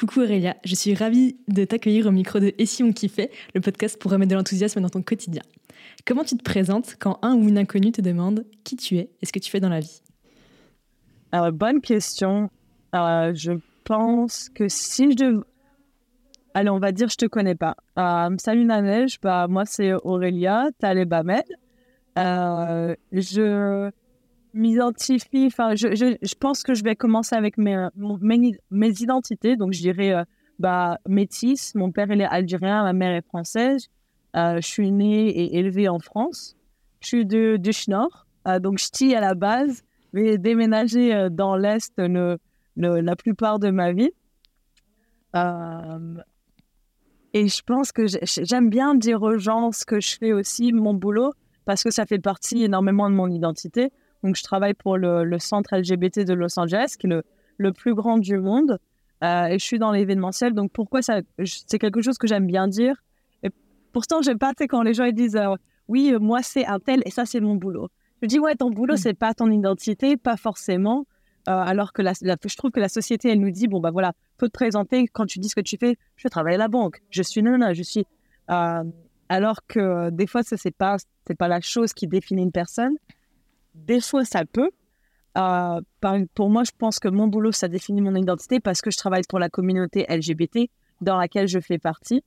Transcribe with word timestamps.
Coucou 0.00 0.22
Aurélia, 0.22 0.56
je 0.64 0.74
suis 0.74 0.94
ravie 0.94 1.36
de 1.48 1.62
t'accueillir 1.66 2.06
au 2.06 2.10
micro 2.10 2.40
de 2.40 2.54
Et 2.56 2.64
si 2.64 2.82
on 2.82 2.90
kiffait, 2.90 3.30
le 3.54 3.60
podcast 3.60 4.00
pour 4.00 4.10
remettre 4.10 4.30
de 4.30 4.34
l'enthousiasme 4.34 4.80
dans 4.80 4.88
ton 4.88 5.02
quotidien. 5.02 5.42
Comment 6.06 6.24
tu 6.24 6.38
te 6.38 6.42
présentes 6.42 6.96
quand 6.98 7.18
un 7.20 7.34
ou 7.34 7.46
une 7.46 7.58
inconnue 7.58 7.92
te 7.92 8.00
demande 8.00 8.46
qui 8.64 8.76
tu 8.76 8.96
es? 8.96 9.10
et 9.20 9.26
ce 9.26 9.30
que 9.30 9.38
tu 9.38 9.50
fais 9.50 9.60
dans 9.60 9.68
la 9.68 9.80
vie? 9.80 10.00
Alors, 11.32 11.52
bonne 11.52 11.82
question. 11.82 12.48
Euh, 12.94 13.34
je 13.34 13.52
pense 13.84 14.48
que 14.48 14.68
si 14.68 15.10
je 15.10 15.16
devais... 15.16 15.44
Allez, 16.54 16.70
on 16.70 16.78
va 16.78 16.92
dire 16.92 17.10
je 17.10 17.16
te 17.16 17.26
connais 17.26 17.54
pas. 17.54 17.76
Euh, 17.98 18.34
salut 18.38 18.64
Nanej, 18.64 19.18
bah, 19.22 19.48
moi 19.50 19.66
c'est 19.66 19.92
Aurélia 19.92 20.70
Taleb 20.78 21.12
Ahmed. 21.12 21.44
Euh, 22.16 22.96
je 23.12 23.90
m'identifie, 24.54 25.46
enfin, 25.46 25.74
je, 25.74 25.94
je, 25.94 26.16
je, 26.20 26.34
pense 26.34 26.62
que 26.62 26.74
je 26.74 26.82
vais 26.82 26.96
commencer 26.96 27.36
avec 27.36 27.58
mes, 27.58 27.88
mes, 27.96 28.58
mes 28.70 28.90
identités. 29.00 29.56
Donc, 29.56 29.72
je 29.72 29.80
dirais 29.80 30.12
euh, 30.12 30.24
bah, 30.58 30.98
métisse. 31.08 31.74
Mon 31.74 31.90
père, 31.90 32.10
est 32.10 32.24
algérien, 32.24 32.84
ma 32.84 32.92
mère 32.92 33.14
est 33.16 33.26
française. 33.26 33.88
Euh, 34.36 34.56
je 34.60 34.66
suis 34.66 34.92
née 34.92 35.28
et 35.28 35.58
élevée 35.58 35.88
en 35.88 35.98
France. 35.98 36.56
Je 37.00 37.08
suis 37.08 37.26
de, 37.26 37.56
de 37.56 37.72
Schnorr, 37.72 38.26
euh, 38.46 38.58
donc 38.58 38.78
ch'ti 38.78 39.14
à 39.14 39.20
la 39.20 39.34
base, 39.34 39.82
mais 40.12 40.38
déménagé 40.38 41.14
euh, 41.14 41.28
dans 41.30 41.56
l'Est 41.56 41.94
le, 41.96 42.38
le, 42.76 43.00
la 43.00 43.16
plupart 43.16 43.58
de 43.58 43.70
ma 43.70 43.92
vie. 43.92 44.10
Euh, 45.34 46.14
et 47.32 47.48
je 47.48 47.62
pense 47.62 47.92
que 47.92 48.06
j'aime 48.06 48.70
bien 48.70 48.94
dire 48.94 49.22
aux 49.22 49.38
gens 49.38 49.72
ce 49.72 49.84
que 49.84 50.00
je 50.00 50.16
fais 50.18 50.32
aussi, 50.32 50.72
mon 50.72 50.94
boulot, 50.94 51.32
parce 51.64 51.82
que 51.82 51.90
ça 51.90 52.04
fait 52.04 52.18
partie 52.18 52.64
énormément 52.64 53.08
de 53.08 53.14
mon 53.14 53.28
identité. 53.28 53.90
Donc, 54.22 54.36
je 54.36 54.42
travaille 54.42 54.74
pour 54.74 54.96
le, 54.96 55.24
le 55.24 55.38
centre 55.38 55.76
LGBT 55.76 56.20
de 56.20 56.34
Los 56.34 56.58
Angeles, 56.58 56.94
qui 56.98 57.06
est 57.06 57.10
le, 57.10 57.22
le 57.60 57.72
plus 57.72 57.94
grand 57.94 58.18
du 58.18 58.38
monde. 58.38 58.78
Euh, 59.22 59.46
et 59.46 59.58
je 59.58 59.64
suis 59.64 59.78
dans 59.78 59.92
l'événementiel. 59.92 60.54
Donc, 60.54 60.72
pourquoi 60.72 61.02
ça 61.02 61.20
C'est 61.44 61.78
quelque 61.78 62.00
chose 62.00 62.18
que 62.18 62.26
j'aime 62.26 62.46
bien 62.46 62.68
dire. 62.68 62.96
Et 63.42 63.50
pourtant, 63.92 64.22
j'aime 64.22 64.38
pas, 64.38 64.52
quand 64.54 64.82
les 64.82 64.94
gens 64.94 65.04
ils 65.04 65.14
disent 65.14 65.36
euh, 65.36 65.54
Oui, 65.88 66.14
moi, 66.18 66.42
c'est 66.42 66.66
un 66.66 66.78
tel 66.78 67.02
et 67.04 67.10
ça, 67.10 67.26
c'est 67.26 67.40
mon 67.40 67.54
boulot. 67.54 67.88
Je 68.22 68.26
dis 68.26 68.38
Ouais, 68.38 68.54
ton 68.54 68.70
boulot, 68.70 68.94
mmh. 68.94 68.98
c'est 68.98 69.14
pas 69.14 69.34
ton 69.34 69.50
identité, 69.50 70.16
pas 70.16 70.36
forcément. 70.36 71.06
Euh, 71.48 71.52
alors 71.52 71.92
que 71.92 72.02
la, 72.02 72.12
la, 72.22 72.36
je 72.44 72.56
trouve 72.56 72.70
que 72.70 72.80
la 72.80 72.88
société, 72.88 73.30
elle 73.30 73.40
nous 73.40 73.50
dit 73.50 73.68
Bon, 73.68 73.80
bah 73.80 73.90
voilà, 73.90 74.12
faut 74.38 74.46
te 74.46 74.52
présenter 74.52 75.06
quand 75.08 75.26
tu 75.26 75.38
dis 75.38 75.48
ce 75.48 75.54
que 75.54 75.60
tu 75.60 75.76
fais. 75.78 75.96
Je 76.16 76.28
travaille 76.28 76.54
à 76.54 76.58
la 76.58 76.68
banque, 76.68 77.02
je 77.10 77.22
suis 77.22 77.42
nana, 77.42 77.74
je 77.74 77.82
suis. 77.82 78.06
Alors 78.48 79.60
que 79.68 80.10
des 80.10 80.26
fois, 80.26 80.42
ce 80.42 80.56
n'est 80.56 80.72
pas, 80.72 80.96
pas 81.38 81.48
la 81.48 81.60
chose 81.60 81.92
qui 81.92 82.08
définit 82.08 82.42
une 82.42 82.52
personne. 82.52 82.96
Fois, 84.02 84.24
ça 84.24 84.44
peut. 84.44 84.70
Euh, 85.38 85.80
pour 86.34 86.50
moi, 86.50 86.64
je 86.64 86.72
pense 86.76 86.98
que 86.98 87.08
mon 87.08 87.28
boulot, 87.28 87.52
ça 87.52 87.68
définit 87.68 88.00
mon 88.00 88.14
identité 88.14 88.60
parce 88.60 88.80
que 88.80 88.90
je 88.90 88.96
travaille 88.96 89.22
pour 89.28 89.38
la 89.38 89.48
communauté 89.48 90.06
LGBT 90.08 90.70
dans 91.00 91.16
laquelle 91.16 91.48
je 91.48 91.60
fais 91.60 91.78
partie. 91.78 92.22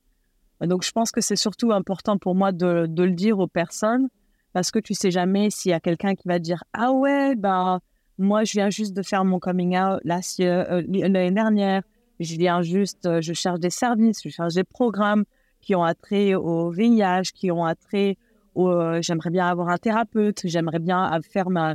Donc, 0.60 0.84
je 0.84 0.92
pense 0.92 1.10
que 1.10 1.20
c'est 1.20 1.36
surtout 1.36 1.72
important 1.72 2.18
pour 2.18 2.34
moi 2.34 2.52
de, 2.52 2.86
de, 2.86 3.02
le 3.02 3.12
dire 3.12 3.38
aux 3.38 3.46
personnes 3.46 4.08
parce 4.52 4.70
que 4.70 4.78
tu 4.78 4.94
sais 4.94 5.10
jamais 5.10 5.50
s'il 5.50 5.70
y 5.70 5.74
a 5.74 5.80
quelqu'un 5.80 6.14
qui 6.14 6.28
va 6.28 6.38
dire 6.38 6.64
Ah 6.72 6.92
ouais, 6.92 7.34
bah, 7.34 7.80
moi, 8.18 8.44
je 8.44 8.52
viens 8.52 8.70
juste 8.70 8.94
de 8.94 9.02
faire 9.02 9.24
mon 9.24 9.38
coming 9.38 9.76
out 9.76 10.00
euh, 10.40 10.82
l'année 10.88 11.30
dernière. 11.30 11.82
Je 12.20 12.36
viens 12.36 12.62
juste, 12.62 13.06
euh, 13.06 13.20
je 13.20 13.32
cherche 13.32 13.58
des 13.58 13.70
services, 13.70 14.20
je 14.22 14.28
cherche 14.28 14.54
des 14.54 14.64
programmes 14.64 15.24
qui 15.60 15.74
ont 15.74 15.82
attrait 15.82 16.34
au 16.34 16.70
VIH, 16.70 17.32
qui 17.34 17.50
ont 17.50 17.64
attrait 17.64 18.16
euh, 18.56 19.00
j'aimerais 19.02 19.30
bien 19.30 19.46
avoir 19.46 19.68
un 19.68 19.78
thérapeute, 19.78 20.42
j'aimerais 20.44 20.78
bien 20.78 21.10
faire 21.28 21.50
ma, 21.50 21.74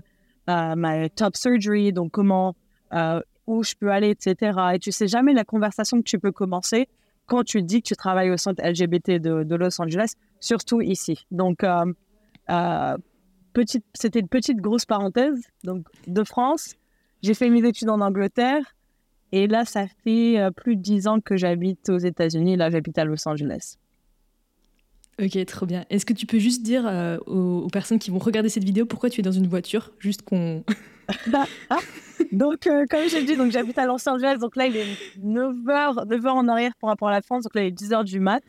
top 1.16 1.36
surgery, 1.36 1.94
donc 1.94 2.12
comment, 2.12 2.56
euh, 2.94 3.22
où 3.48 3.64
je 3.64 3.74
peux 3.76 3.92
aller, 3.92 4.10
etc. 4.10 4.58
Et 4.74 4.80
tu 4.80 4.92
sais 4.92 5.08
jamais 5.08 5.34
la 5.34 5.44
conversation 5.44 5.98
que 5.98 6.04
tu 6.04 6.20
peux 6.20 6.32
commencer 6.32 6.88
quand 7.26 7.44
tu 7.44 7.62
dis 7.62 7.82
que 7.82 7.88
tu 7.88 7.96
travailles 7.96 8.32
au 8.32 8.38
centre 8.38 8.64
LGBT 8.64 9.22
de, 9.22 9.56
Los 9.56 9.80
Angeles, 9.82 10.14
surtout 10.40 10.82
ici. 10.82 11.26
Donc, 11.32 11.64
euh, 11.64 11.86
euh 12.50 12.98
petite, 13.54 13.84
c'était 13.94 14.20
une 14.20 14.28
petite 14.28 14.58
grosse 14.58 14.86
parenthèse. 14.86 15.42
Donc, 15.64 15.86
de 16.08 16.24
France, 16.24 16.76
j'ai 17.22 17.34
fait 17.34 17.50
mes 17.50 17.68
études 17.68 17.90
en 17.90 18.00
Angleterre. 18.00 18.62
Et 19.32 19.48
là, 19.48 19.66
ça 19.66 19.86
fait 20.04 20.38
plus 20.56 20.76
de 20.76 20.82
dix 20.82 21.08
ans 21.08 21.20
que 21.20 21.36
j'habite 21.36 21.90
aux 21.90 21.98
États-Unis. 21.98 22.56
Là, 22.56 22.70
j'habite 22.70 22.98
à 22.98 23.06
Los 23.06 23.28
Angeles. 23.28 23.78
Ok, 25.22 25.46
trop 25.46 25.66
bien. 25.66 25.86
Est-ce 25.90 26.06
que 26.06 26.14
tu 26.14 26.26
peux 26.26 26.40
juste 26.40 26.64
dire 26.64 26.88
euh, 26.88 27.18
aux, 27.26 27.68
personnes 27.68 28.00
qui 28.00 28.10
vont 28.10 28.20
regarder 28.20 28.48
cette 28.48 28.64
vidéo 28.64 28.86
pourquoi 28.86 29.10
tu 29.10 29.20
es 29.20 29.24
dans 29.24 29.34
une 29.34 29.48
voiture 29.48 29.92
Juste 30.00 30.22
qu'on. 30.22 30.64
ah, 31.70 31.80
donc, 32.32 32.68
euh, 32.68 32.86
comme 32.90 33.10
j'ai 33.10 33.24
dit, 33.26 33.36
donc 33.36 33.52
j'habite 33.52 33.78
à 33.78 33.86
Los 33.86 34.08
Angeles. 34.08 34.38
Donc 34.40 34.56
là, 34.56 34.68
il 34.68 34.78
est 34.78 34.86
9h, 35.22 36.08
9h 36.08 36.30
en 36.30 36.48
arrière 36.48 36.72
par 36.80 36.92
rapport 36.92 37.10
à 37.10 37.12
la 37.12 37.22
France. 37.22 37.44
Donc 37.44 37.56
là, 37.56 37.64
il 37.64 37.68
est 37.68 37.78
10h 37.78 38.06
du 38.06 38.22
mat. 38.22 38.42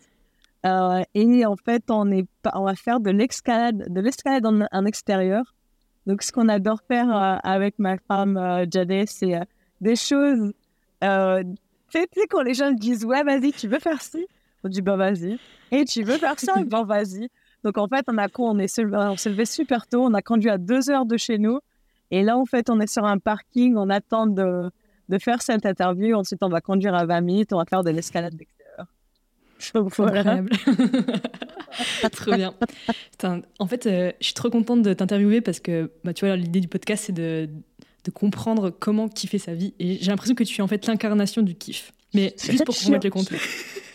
Euh, 0.64 1.03
et 1.14 1.44
en 1.44 1.56
fait, 1.56 1.82
on, 1.91 2.08
est, 2.12 2.26
on 2.54 2.64
va 2.64 2.76
faire 2.76 3.00
de 3.00 3.10
l'escalade, 3.10 3.92
de 3.92 4.00
l'escalade 4.00 4.47
en, 4.47 4.84
extérieur. 4.84 5.54
Donc, 6.06 6.22
ce 6.22 6.31
qu'on 6.31 6.48
adore 6.48 6.82
faire 6.87 7.41
avec 7.42 7.78
ma 7.81 7.97
femme 7.98 8.66
Jade, 8.70 9.06
c'est 9.06 9.41
des 9.81 9.97
choses. 9.97 10.52
tu 11.02 11.08
sais, 11.88 12.26
quand 12.28 12.42
les 12.42 12.54
gens 12.54 12.70
disent 12.70 13.04
Ouais, 13.04 13.25
vas-y, 13.25 13.52
tu 13.52 13.66
veux 13.66 13.81
faire 13.81 14.00
ci? 14.00 14.25
On 14.65 14.69
dit 14.69 14.82
Bah, 14.82 14.97
vas-y. 14.97 15.38
Et 15.71 15.84
tu 15.84 16.03
veux 16.03 16.19
faire 16.19 16.38
ça? 16.38 16.54
Bon, 16.65 16.84
vas-y. 16.84 17.28
Donc, 17.65 17.78
en 17.78 17.88
fait, 17.88 18.04
on, 18.09 18.16
a, 18.19 18.28
on, 18.38 18.59
est 18.59 18.78
on 18.78 19.16
s'est 19.16 19.31
levé 19.31 19.44
super 19.44 19.87
tôt. 19.87 20.03
On 20.04 20.15
a 20.15 20.22
conduit 20.22 20.50
à 20.50 20.59
deux 20.59 20.91
heures 20.91 21.06
de 21.06 21.16
chez 21.16 21.38
nous. 21.38 21.60
Et 22.10 22.22
là, 22.22 22.37
en 22.37 22.47
fait, 22.47 22.70
on 22.70 22.81
est 22.81 22.91
sur 22.91 23.04
un 23.04 23.19
parking. 23.19 23.76
On 23.76 23.91
attend 23.91 24.26
de, 24.26 24.70
de 25.09 25.19
faire 25.19 25.43
cette 25.43 25.66
interview. 25.66 26.16
Ensuite, 26.16 26.43
on 26.43 26.49
va 26.49 26.60
conduire 26.60 26.94
à 26.94 27.04
20 27.04 27.20
minutes. 27.20 27.53
On 27.53 27.59
va 27.59 27.65
faire 27.65 27.84
de 27.84 27.91
l'escalade 27.91 28.34
d'extérieur. 28.34 28.87
Voilà. 29.99 30.43
trop 32.12 32.34
bien. 32.34 32.54
Putain, 33.10 33.43
en 33.59 33.66
fait, 33.66 33.84
euh, 33.84 34.10
je 34.19 34.25
suis 34.25 34.34
trop 34.34 34.49
contente 34.49 34.81
de 34.81 34.94
t'interviewer 34.94 35.43
parce 35.43 35.60
que, 35.60 35.91
bah, 36.03 36.15
tu 36.15 36.25
vois, 36.25 36.34
l'idée 36.34 36.60
du 36.60 36.69
podcast, 36.69 37.04
c'est 37.06 37.12
de, 37.12 37.47
de 38.04 38.10
comprendre 38.10 38.70
comment 38.70 39.09
kiffer 39.09 39.38
sa 39.38 39.54
vie. 39.54 39.75
Et 39.78 39.99
j'ai 40.00 40.10
l'impression 40.10 40.34
que 40.34 40.44
tu 40.44 40.59
es 40.59 40.62
en 40.62 40.66
fait 40.66 40.87
l'incarnation 40.87 41.43
du 41.43 41.54
kiff. 41.54 41.93
Mais 42.15 42.34
juste 42.43 42.65
pour 42.65 42.75
remettre 42.75 43.06
le 43.06 43.10
contexte 43.10 43.49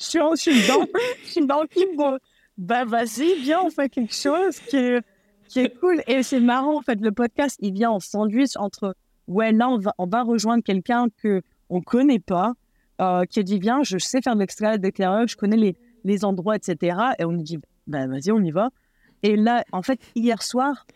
je 0.00 0.06
suis, 0.06 0.18
dans, 0.66 0.86
je 1.24 1.30
suis 1.30 1.46
dans 1.46 1.60
le 1.60 1.68
de, 1.68 2.18
bah 2.56 2.84
vas-y, 2.84 3.40
viens, 3.42 3.62
on 3.62 3.70
fait 3.70 3.88
quelque 3.88 4.14
chose 4.14 4.58
qui 4.60 4.76
est, 4.76 5.02
qui 5.48 5.60
est 5.60 5.78
cool. 5.78 6.02
Et 6.06 6.22
c'est 6.22 6.40
marrant, 6.40 6.78
en 6.78 6.82
fait, 6.82 7.00
le 7.00 7.12
podcast, 7.12 7.56
il 7.60 7.74
vient 7.74 7.90
en 7.90 8.00
sandwich 8.00 8.56
entre, 8.56 8.96
ouais, 9.28 9.52
là, 9.52 9.68
on 9.68 9.78
va, 9.78 9.94
on 9.98 10.06
va 10.06 10.22
rejoindre 10.22 10.64
quelqu'un 10.64 11.06
que 11.22 11.42
on 11.68 11.82
connaît 11.82 12.18
pas, 12.18 12.54
euh, 13.00 13.24
qui 13.24 13.44
dit, 13.44 13.58
viens, 13.58 13.82
je 13.82 13.98
sais 13.98 14.20
faire 14.22 14.34
de 14.34 14.40
l'escalade 14.40 14.80
d'éclaireur, 14.80 15.28
je 15.28 15.36
connais 15.36 15.56
les, 15.56 15.76
les 16.04 16.24
endroits, 16.24 16.56
etc. 16.56 16.96
Et 17.18 17.24
on 17.24 17.32
nous 17.32 17.42
dit, 17.42 17.58
bah 17.86 18.06
vas-y, 18.06 18.32
on 18.32 18.40
y 18.40 18.50
va. 18.50 18.70
Et 19.22 19.36
là, 19.36 19.64
en 19.72 19.82
fait, 19.82 20.00
hier 20.14 20.42
soir, 20.42 20.86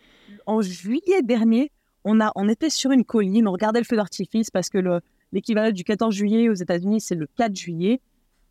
en 0.47 0.61
juillet 0.61 1.21
dernier, 1.23 1.71
on, 2.03 2.19
a, 2.19 2.31
on 2.35 2.49
était 2.49 2.69
sur 2.69 2.91
une 2.91 3.05
colline, 3.05 3.47
on 3.47 3.51
regardait 3.51 3.79
le 3.79 3.85
feu 3.85 3.95
d'artifice 3.95 4.49
parce 4.49 4.69
que 4.69 4.79
l'équivalent 5.31 5.71
du 5.71 5.83
14 5.83 6.13
juillet 6.13 6.49
aux 6.49 6.53
États-Unis, 6.53 7.01
c'est 7.01 7.15
le 7.15 7.27
4 7.37 7.55
juillet. 7.55 8.01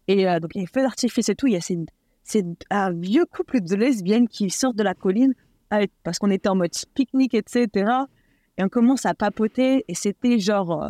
Et 0.09 0.29
euh, 0.29 0.41
donc, 0.41 0.53
il 0.55 0.63
y 0.63 0.65
a 0.65 0.67
feu 0.67 0.83
d'artifice 0.83 1.29
et 1.29 1.35
tout. 1.35 1.47
Il 1.47 1.55
y 1.55 1.57
a 1.57 2.43
un 2.71 2.93
vieux 2.93 3.25
couple 3.27 3.61
de 3.61 3.75
lesbiennes 3.75 4.29
qui 4.29 4.51
sortent 4.51 4.77
de 4.77 4.83
la 4.83 4.95
colline 4.95 5.35
avec, 5.71 5.91
parce 6.03 6.19
qu'on 6.19 6.31
était 6.31 6.49
en 6.49 6.55
mode 6.55 6.73
pique-nique, 6.95 7.35
etc. 7.35 7.91
Et 8.59 8.65
on 8.65 8.69
commence 8.69 9.07
à 9.07 9.15
papoter. 9.15 9.85
Et 9.89 9.95
c'était 9.95 10.39
genre. 10.39 10.85
Euh, 10.85 10.89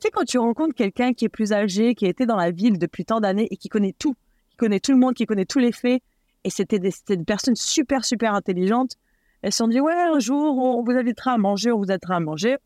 tu 0.00 0.06
sais, 0.06 0.10
quand 0.10 0.24
tu 0.24 0.38
rencontres 0.38 0.74
quelqu'un 0.74 1.12
qui 1.12 1.26
est 1.26 1.28
plus 1.28 1.52
âgé, 1.52 1.94
qui 1.94 2.06
a 2.06 2.08
été 2.08 2.24
dans 2.24 2.36
la 2.36 2.50
ville 2.50 2.78
depuis 2.78 3.04
tant 3.04 3.20
d'années 3.20 3.48
et 3.50 3.56
qui 3.56 3.68
connaît 3.68 3.94
tout, 3.98 4.14
qui 4.48 4.56
connaît 4.56 4.80
tout 4.80 4.92
le 4.92 4.98
monde, 4.98 5.14
qui 5.14 5.26
connaît 5.26 5.44
tous 5.44 5.58
les 5.58 5.72
faits. 5.72 6.02
Et 6.42 6.48
c'était 6.48 6.78
des, 6.78 6.92
des 7.06 7.18
personnes 7.18 7.56
super, 7.56 8.04
super 8.04 8.34
intelligentes. 8.34 8.96
Elles 9.42 9.52
se 9.52 9.58
sont 9.58 9.68
dit 9.68 9.80
Ouais, 9.80 9.92
un 9.92 10.18
jour, 10.18 10.56
on 10.56 10.82
vous 10.82 10.92
invitera 10.92 11.32
à 11.32 11.38
manger, 11.38 11.70
on 11.70 11.78
vous 11.78 11.90
invitera 11.90 12.16
à 12.16 12.20
manger. 12.20 12.56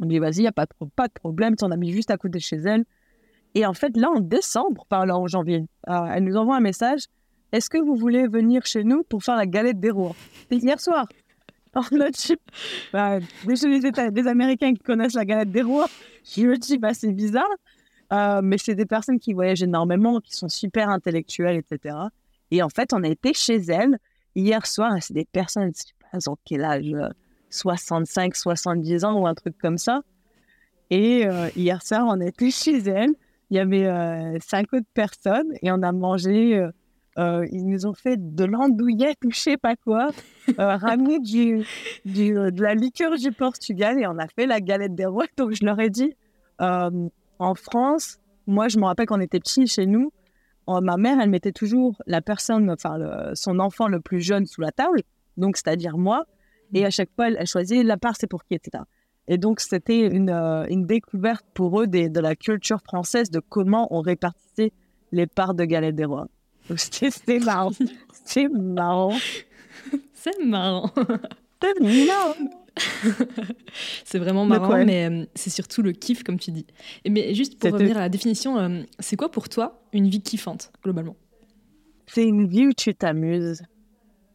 On 0.00 0.06
dit 0.06 0.18
Vas-y, 0.18 0.38
il 0.38 0.40
n'y 0.40 0.46
a 0.46 0.52
pas 0.52 0.66
de, 0.66 0.70
pas 0.96 1.08
de 1.08 1.12
problème. 1.12 1.54
On 1.62 1.70
a 1.70 1.76
mis 1.76 1.92
juste 1.92 2.10
à 2.10 2.16
côté 2.16 2.38
de 2.38 2.42
chez 2.42 2.56
elle. 2.56 2.84
Et 3.54 3.64
en 3.66 3.74
fait, 3.74 3.96
là, 3.96 4.10
en 4.10 4.20
décembre, 4.20 4.84
par 4.88 5.06
là, 5.06 5.16
en 5.16 5.26
janvier, 5.26 5.64
euh, 5.88 6.06
elle 6.12 6.24
nous 6.24 6.36
envoie 6.36 6.56
un 6.56 6.60
message. 6.60 7.02
Est-ce 7.52 7.70
que 7.70 7.78
vous 7.78 7.94
voulez 7.94 8.26
venir 8.26 8.66
chez 8.66 8.82
nous 8.82 9.04
pour 9.04 9.22
faire 9.22 9.36
la 9.36 9.46
galette 9.46 9.78
des 9.78 9.90
rois? 9.90 10.16
C'est 10.50 10.58
hier 10.58 10.80
soir. 10.80 11.06
Alors 11.74 11.88
là, 11.92 12.08
bah, 12.92 13.18
des, 13.46 14.10
des 14.10 14.26
Américains 14.28 14.74
qui 14.74 14.82
connaissent 14.82 15.14
la 15.14 15.24
galette 15.24 15.50
des 15.50 15.62
rois, 15.62 15.88
je 16.36 16.42
me 16.42 16.56
dis, 16.56 16.78
bah, 16.78 16.94
c'est 16.94 17.12
bizarre. 17.12 17.44
Euh, 18.12 18.40
mais 18.42 18.58
c'est 18.58 18.74
des 18.74 18.86
personnes 18.86 19.18
qui 19.18 19.32
voyagent 19.32 19.62
énormément, 19.62 20.20
qui 20.20 20.34
sont 20.34 20.48
super 20.48 20.88
intellectuelles, 20.88 21.56
etc. 21.56 21.96
Et 22.50 22.62
en 22.62 22.68
fait, 22.68 22.92
on 22.92 23.02
a 23.02 23.08
été 23.08 23.32
chez 23.34 23.56
elles 23.56 23.98
hier 24.34 24.66
soir. 24.66 24.92
C'est 25.00 25.14
des 25.14 25.24
personnes, 25.24 25.72
je 25.74 25.80
sais 25.80 25.94
pas, 26.00 26.08
elles 26.12 26.28
ont 26.28 26.36
quel 26.44 26.64
âge 26.64 26.92
65, 27.50 28.34
70 28.34 29.04
ans 29.04 29.20
ou 29.20 29.26
un 29.26 29.34
truc 29.34 29.56
comme 29.58 29.78
ça. 29.78 30.02
Et 30.90 31.26
euh, 31.26 31.48
hier 31.56 31.82
soir, 31.82 32.04
on 32.06 32.20
a 32.20 32.26
été 32.26 32.50
chez 32.50 32.78
elles 32.78 33.14
il 33.50 33.56
y 33.56 33.60
avait 33.60 33.86
euh, 33.86 34.38
cinq 34.40 34.72
autres 34.72 34.86
personnes 34.94 35.52
et 35.62 35.70
on 35.70 35.82
a 35.82 35.92
mangé. 35.92 36.56
Euh, 36.56 36.70
euh, 37.16 37.46
ils 37.52 37.64
nous 37.64 37.86
ont 37.86 37.94
fait 37.94 38.16
de 38.18 38.44
l'andouillette 38.44 39.18
ou 39.24 39.30
je 39.30 39.38
sais 39.38 39.56
pas 39.56 39.76
quoi, 39.76 40.08
ramené 40.58 41.20
du, 41.20 41.64
du, 42.04 42.32
de 42.32 42.60
la 42.60 42.74
liqueur 42.74 43.16
du 43.16 43.30
Portugal 43.30 44.00
et 44.00 44.06
on 44.08 44.18
a 44.18 44.26
fait 44.26 44.46
la 44.46 44.60
galette 44.60 44.96
des 44.96 45.06
rois. 45.06 45.26
Donc 45.36 45.52
je 45.52 45.64
leur 45.64 45.78
ai 45.78 45.90
dit, 45.90 46.12
en 46.58 47.54
France, 47.54 48.18
moi, 48.48 48.66
je 48.66 48.78
me 48.78 48.84
rappelle 48.84 49.06
quand 49.06 49.18
on 49.18 49.20
était 49.20 49.38
petits 49.38 49.68
chez 49.68 49.86
nous, 49.86 50.12
ma 50.66 50.96
mère, 50.96 51.20
elle 51.20 51.30
mettait 51.30 51.52
toujours 51.52 52.02
la 52.08 52.20
personne, 52.20 52.68
enfin, 52.68 52.98
son 53.34 53.60
enfant 53.60 53.86
le 53.86 54.00
plus 54.00 54.20
jeune 54.20 54.44
sous 54.46 54.60
la 54.60 54.72
table, 54.72 55.02
donc 55.36 55.56
c'est-à-dire 55.56 55.96
moi. 55.96 56.24
Et 56.72 56.82
mm. 56.82 56.86
à 56.86 56.90
chaque 56.90 57.10
fois, 57.14 57.28
elle, 57.28 57.46
choisissait 57.46 57.84
la 57.84 57.96
part, 57.96 58.16
c'est 58.18 58.26
pour 58.26 58.44
qui, 58.44 58.54
etc. 58.54 58.82
Et 59.28 59.38
donc, 59.38 59.60
c'était 59.60 60.00
une, 60.00 60.30
euh, 60.30 60.66
une, 60.68 60.86
découverte 60.86 61.46
pour 61.54 61.80
eux 61.80 61.86
de 61.86 62.20
la 62.20 62.36
culture 62.36 62.80
française 62.80 63.30
de 63.30 63.40
comment 63.40 63.88
on 63.90 64.00
répartissait 64.00 64.72
les 65.12 65.26
parts 65.26 65.54
de 65.54 65.64
galette 65.64 65.94
des 65.94 66.04
rois. 66.04 66.28
C'était 66.76 67.38
marrant. 67.40 67.70
C'est 68.24 68.48
marrant. 68.48 69.16
C'est 70.14 70.44
marrant. 70.44 70.90
C'est 71.62 71.80
marrant. 71.80 72.34
c'est 74.04 74.18
vraiment 74.18 74.44
marrant, 74.44 74.84
mais 74.84 75.08
euh, 75.08 75.24
c'est 75.34 75.50
surtout 75.50 75.82
le 75.82 75.92
kiff, 75.92 76.22
comme 76.24 76.38
tu 76.38 76.50
dis. 76.50 76.66
Et 77.04 77.10
mais 77.10 77.34
juste 77.34 77.58
pour 77.58 77.70
revenir 77.72 77.96
à 77.96 78.00
la 78.00 78.08
définition, 78.08 78.58
euh, 78.58 78.82
c'est 78.98 79.16
quoi 79.16 79.30
pour 79.30 79.48
toi 79.48 79.80
une 79.92 80.08
vie 80.08 80.20
kiffante, 80.20 80.72
globalement? 80.82 81.16
C'est 82.06 82.24
une 82.24 82.46
vie 82.46 82.66
où 82.66 82.72
tu 82.72 82.94
t'amuses. 82.94 83.62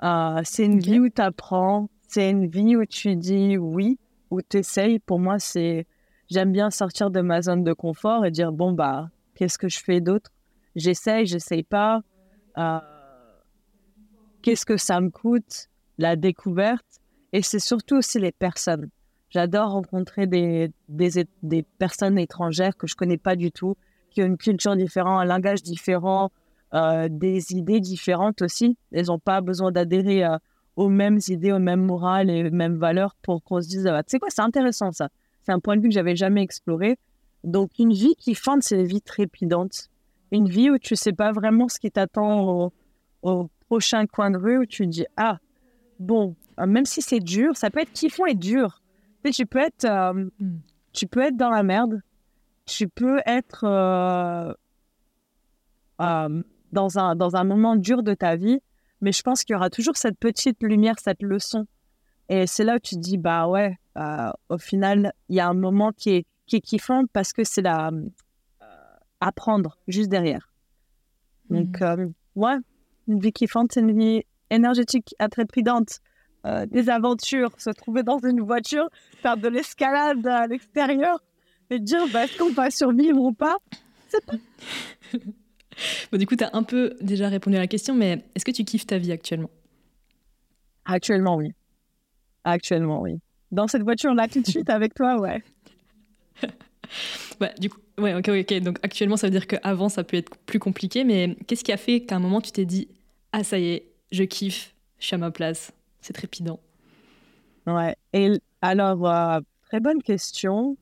Euh, 0.04 0.42
c'est 0.44 0.66
une 0.66 0.80
vie 0.80 1.00
où 1.00 1.10
tu 1.10 1.22
apprends. 1.22 1.90
C'est 2.08 2.30
une 2.30 2.48
vie 2.48 2.76
où 2.76 2.86
tu 2.86 3.16
dis 3.16 3.58
oui, 3.58 3.98
où 4.30 4.42
tu 4.42 4.58
essayes. 4.58 5.00
Pour 5.00 5.20
moi, 5.20 5.40
c'est. 5.40 5.88
J'aime 6.30 6.52
bien 6.52 6.70
sortir 6.70 7.10
de 7.10 7.22
ma 7.22 7.42
zone 7.42 7.64
de 7.64 7.74
confort 7.74 8.26
et 8.26 8.32
dire 8.32 8.52
bon, 8.52 8.72
bah, 8.72 9.10
qu'est-ce 9.36 9.58
que 9.58 9.68
je 9.68 9.80
fais 9.80 10.00
d'autre? 10.00 10.32
J'essaye, 10.76 11.26
j'essaye 11.26 11.64
pas. 11.64 12.02
qu'est-ce 14.42 14.66
que 14.66 14.78
ça 14.78 15.02
me 15.02 15.10
coûte? 15.10 15.68
La 15.98 16.16
découverte 16.16 17.00
et 17.34 17.42
c'est 17.42 17.60
surtout 17.60 17.98
aussi 17.98 18.20
les 18.20 18.32
personnes. 18.32 18.90
J'adore 19.30 19.72
rencontrer 19.72 20.26
des, 20.26 20.72
des, 20.88 21.26
des, 21.44 21.64
personnes 21.78 22.18
étrangères 22.18 22.76
que 22.76 22.88
je 22.88 22.96
connais 22.96 23.18
pas 23.18 23.36
du 23.36 23.52
tout, 23.52 23.76
qui 24.10 24.24
ont 24.24 24.26
une 24.26 24.38
culture 24.38 24.76
différente, 24.76 25.22
un 25.22 25.26
langage 25.26 25.62
différent, 25.62 26.32
euh, 26.74 27.08
des 27.12 27.54
idées 27.54 27.80
différentes 27.80 28.42
aussi. 28.42 28.78
Elles 28.92 29.08
n'ont 29.08 29.20
pas 29.20 29.42
besoin 29.42 29.72
d'adhérer 29.72 30.24
euh, 30.24 30.38
aux 30.80 30.88
mêmes 30.88 31.20
idées, 31.28 31.52
aux 31.52 31.60
mêmes 31.60 31.84
morales 31.84 32.30
et 32.30 32.48
aux 32.48 32.52
mêmes 32.52 32.78
valeurs 32.78 33.14
pour 33.22 33.44
qu'on 33.44 33.62
se 33.62 33.68
dise, 33.68 33.86
ah, 33.86 34.02
tu 34.02 34.12
sais 34.12 34.20
quoi, 34.20 34.30
c'est 34.30 34.42
intéressant 34.42 34.94
ça. 34.94 35.10
C'est 35.44 35.52
un 35.52 35.60
point 35.60 35.76
de 35.76 35.82
vue 35.82 35.90
que 35.90 35.94
j'avais 35.94 36.16
jamais 36.16 36.42
exploré. 36.42 36.98
Donc 37.44 37.72
une 37.80 37.92
vie 37.92 38.16
qui 38.16 38.34
fente, 38.34 38.64
c'est 38.64 38.80
une 38.80 38.86
vie 38.86 39.02
trépidante. 39.02 39.90
Une 40.32 40.48
vie 40.48 40.70
où 40.70 40.78
tu 40.78 40.96
sais 40.96 41.12
pas 41.12 41.34
vraiment 41.34 41.68
ce 41.68 41.80
qui 41.80 41.92
t'attend 41.92 42.48
au, 42.48 42.74
au 43.24 43.50
prochain 43.68 44.06
coin 44.08 44.32
de 44.32 44.38
rue, 44.38 44.60
où 44.60 44.66
tu 44.66 44.88
dis, 44.88 45.06
ah, 45.18 45.40
bon, 46.00 46.38
euh, 46.62 46.66
même 46.66 46.86
si 46.86 47.02
c'est 47.02 47.20
dur, 47.20 47.58
ça 47.58 47.70
peut 47.70 47.82
être 47.82 47.92
kiffant 47.92 48.26
et 48.26 48.36
dur. 48.36 48.82
Tu, 49.26 49.34
sais, 49.34 49.44
tu 49.44 49.46
peux 49.46 49.60
être, 49.60 49.84
euh, 49.84 50.14
hmm. 50.40 50.60
tu 50.94 51.08
peux 51.08 51.20
être 51.20 51.36
dans 51.36 51.50
la 51.50 51.64
merde, 51.64 52.02
tu 52.66 52.88
peux 52.88 53.20
être 53.26 53.66
euh, 53.66 54.54
dans, 56.72 57.00
un, 57.00 57.18
dans 57.18 57.36
un 57.36 57.44
moment 57.44 57.76
dur 57.76 58.02
de 58.02 58.14
ta 58.14 58.38
vie, 58.38 58.62
mais 59.02 59.12
je 59.12 59.22
pense 59.22 59.44
qu'il 59.44 59.54
y 59.54 59.56
aura 59.56 59.70
toujours 59.70 59.98
cette 59.98 60.18
petite 60.18 60.62
lumière, 60.62 60.96
cette 61.00 61.22
leçon. 61.22 61.66
Et 62.30 62.48
c'est 62.48 62.64
là 62.64 62.76
où 62.76 62.80
tu 62.80 62.96
te 62.96 63.00
dis, 63.00 63.18
bah 63.18 63.48
ouais, 63.48 63.78
au 64.50 64.58
final, 64.58 65.14
il 65.30 65.36
y 65.36 65.40
a 65.40 65.48
un 65.48 65.54
moment 65.54 65.92
qui 65.92 66.12
est, 66.12 66.26
qui 66.46 66.58
est 66.58 66.62
kiffant 66.62 67.04
parce 67.12 67.34
que 67.34 67.44
c'est 67.44 67.62
la 67.62 67.92
apprendre 69.22 69.78
juste 69.88 70.10
derrière. 70.10 70.52
Donc, 71.50 71.80
hmm. 71.80 72.12
ouais, 72.36 72.58
une 73.08 73.20
vie 73.20 73.32
kiffante, 73.32 73.72
c'est 73.74 73.82
une 73.82 73.98
vie 73.98 74.24
énergétique, 74.50 75.16
intrépidante, 75.20 76.00
euh, 76.46 76.66
des 76.66 76.90
aventures, 76.90 77.52
se 77.58 77.70
trouver 77.70 78.04
dans 78.04 78.20
une 78.20 78.42
voiture, 78.42 78.90
faire 79.22 79.38
de 79.38 79.48
l'escalade 79.48 80.26
à 80.26 80.48
l'extérieur 80.48 81.22
et 81.70 81.80
dire 81.80 82.06
bah, 82.14 82.26
est-ce 82.26 82.38
qu'on 82.38 82.52
va 82.52 82.72
survivre 82.72 83.22
ou 83.22 83.34
pas? 83.34 83.58
C'est 84.08 84.26
pas. 84.26 84.38
bon, 86.12 86.18
du 86.18 86.26
coup, 86.26 86.36
tu 86.36 86.44
as 86.44 86.50
un 86.54 86.64
peu 86.64 86.96
déjà 87.02 87.30
répondu 87.30 87.58
à 87.58 87.60
la 87.60 87.68
question, 87.68 87.96
mais 87.96 88.24
est-ce 88.36 88.46
que 88.46 88.52
tu 88.52 88.64
kiffes 88.64 88.88
ta 88.88 88.98
vie 88.98 89.12
actuellement? 89.12 89.50
Actuellement, 90.86 91.36
oui. 91.36 91.54
Actuellement, 92.44 93.02
oui. 93.02 93.20
Dans 93.52 93.68
cette 93.68 93.84
voiture-là, 93.84 94.28
tout 94.28 94.42
de 94.42 94.48
suite 94.50 94.70
avec 94.70 94.94
toi, 94.94 95.20
ouais. 95.20 95.44
bah, 97.40 97.50
du 97.60 97.70
coup, 97.70 97.80
ouais, 97.98 98.16
ok, 98.16 98.30
ok. 98.30 98.60
Donc 98.62 98.80
actuellement, 98.84 99.18
ça 99.18 99.28
veut 99.28 99.32
dire 99.32 99.48
qu'avant, 99.48 99.90
ça 99.90 100.04
peut 100.04 100.18
être 100.18 100.38
plus 100.46 100.60
compliqué, 100.60 101.04
mais 101.04 101.36
qu'est-ce 101.48 101.64
qui 101.64 101.72
a 101.72 101.78
fait 101.78 102.02
qu'à 102.02 102.16
un 102.16 102.20
moment, 102.20 102.42
tu 102.42 102.52
t'es 102.52 102.66
dit 102.66 102.88
Ah, 103.32 103.44
ça 103.44 103.60
y 103.60 103.70
est, 103.70 103.92
je 104.12 104.24
kiffe, 104.24 104.74
je 105.00 105.08
suis 105.08 105.16
à 105.16 105.18
ma 105.18 105.32
place 105.32 105.72
c'est 106.02 106.14
trépidant. 106.14 106.60
Ouais. 107.68 107.96
Et 108.14 108.32
alors, 108.62 109.08
euh, 109.08 109.40
très 109.68 109.80
bonne 109.80 110.02
question. 110.02 110.78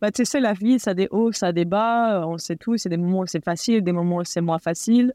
Bah, 0.00 0.10
tu 0.10 0.24
sais, 0.24 0.40
la 0.40 0.52
vie, 0.52 0.78
ça 0.78 0.90
a 0.90 0.94
des 0.94 1.08
hauts, 1.10 1.32
ça 1.32 1.48
a 1.48 1.52
des 1.52 1.64
bas. 1.64 2.20
Euh, 2.20 2.26
on 2.26 2.38
sait 2.38 2.56
tout. 2.56 2.76
C'est 2.76 2.88
des 2.88 2.96
moments 2.96 3.20
où 3.20 3.26
c'est 3.26 3.44
facile, 3.44 3.82
des 3.82 3.92
moments 3.92 4.16
où 4.16 4.24
c'est 4.24 4.40
moins 4.40 4.58
facile. 4.58 5.14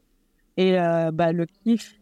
Et 0.56 0.78
euh, 0.78 1.10
bah, 1.12 1.32
le 1.32 1.46
kiff, 1.46 1.98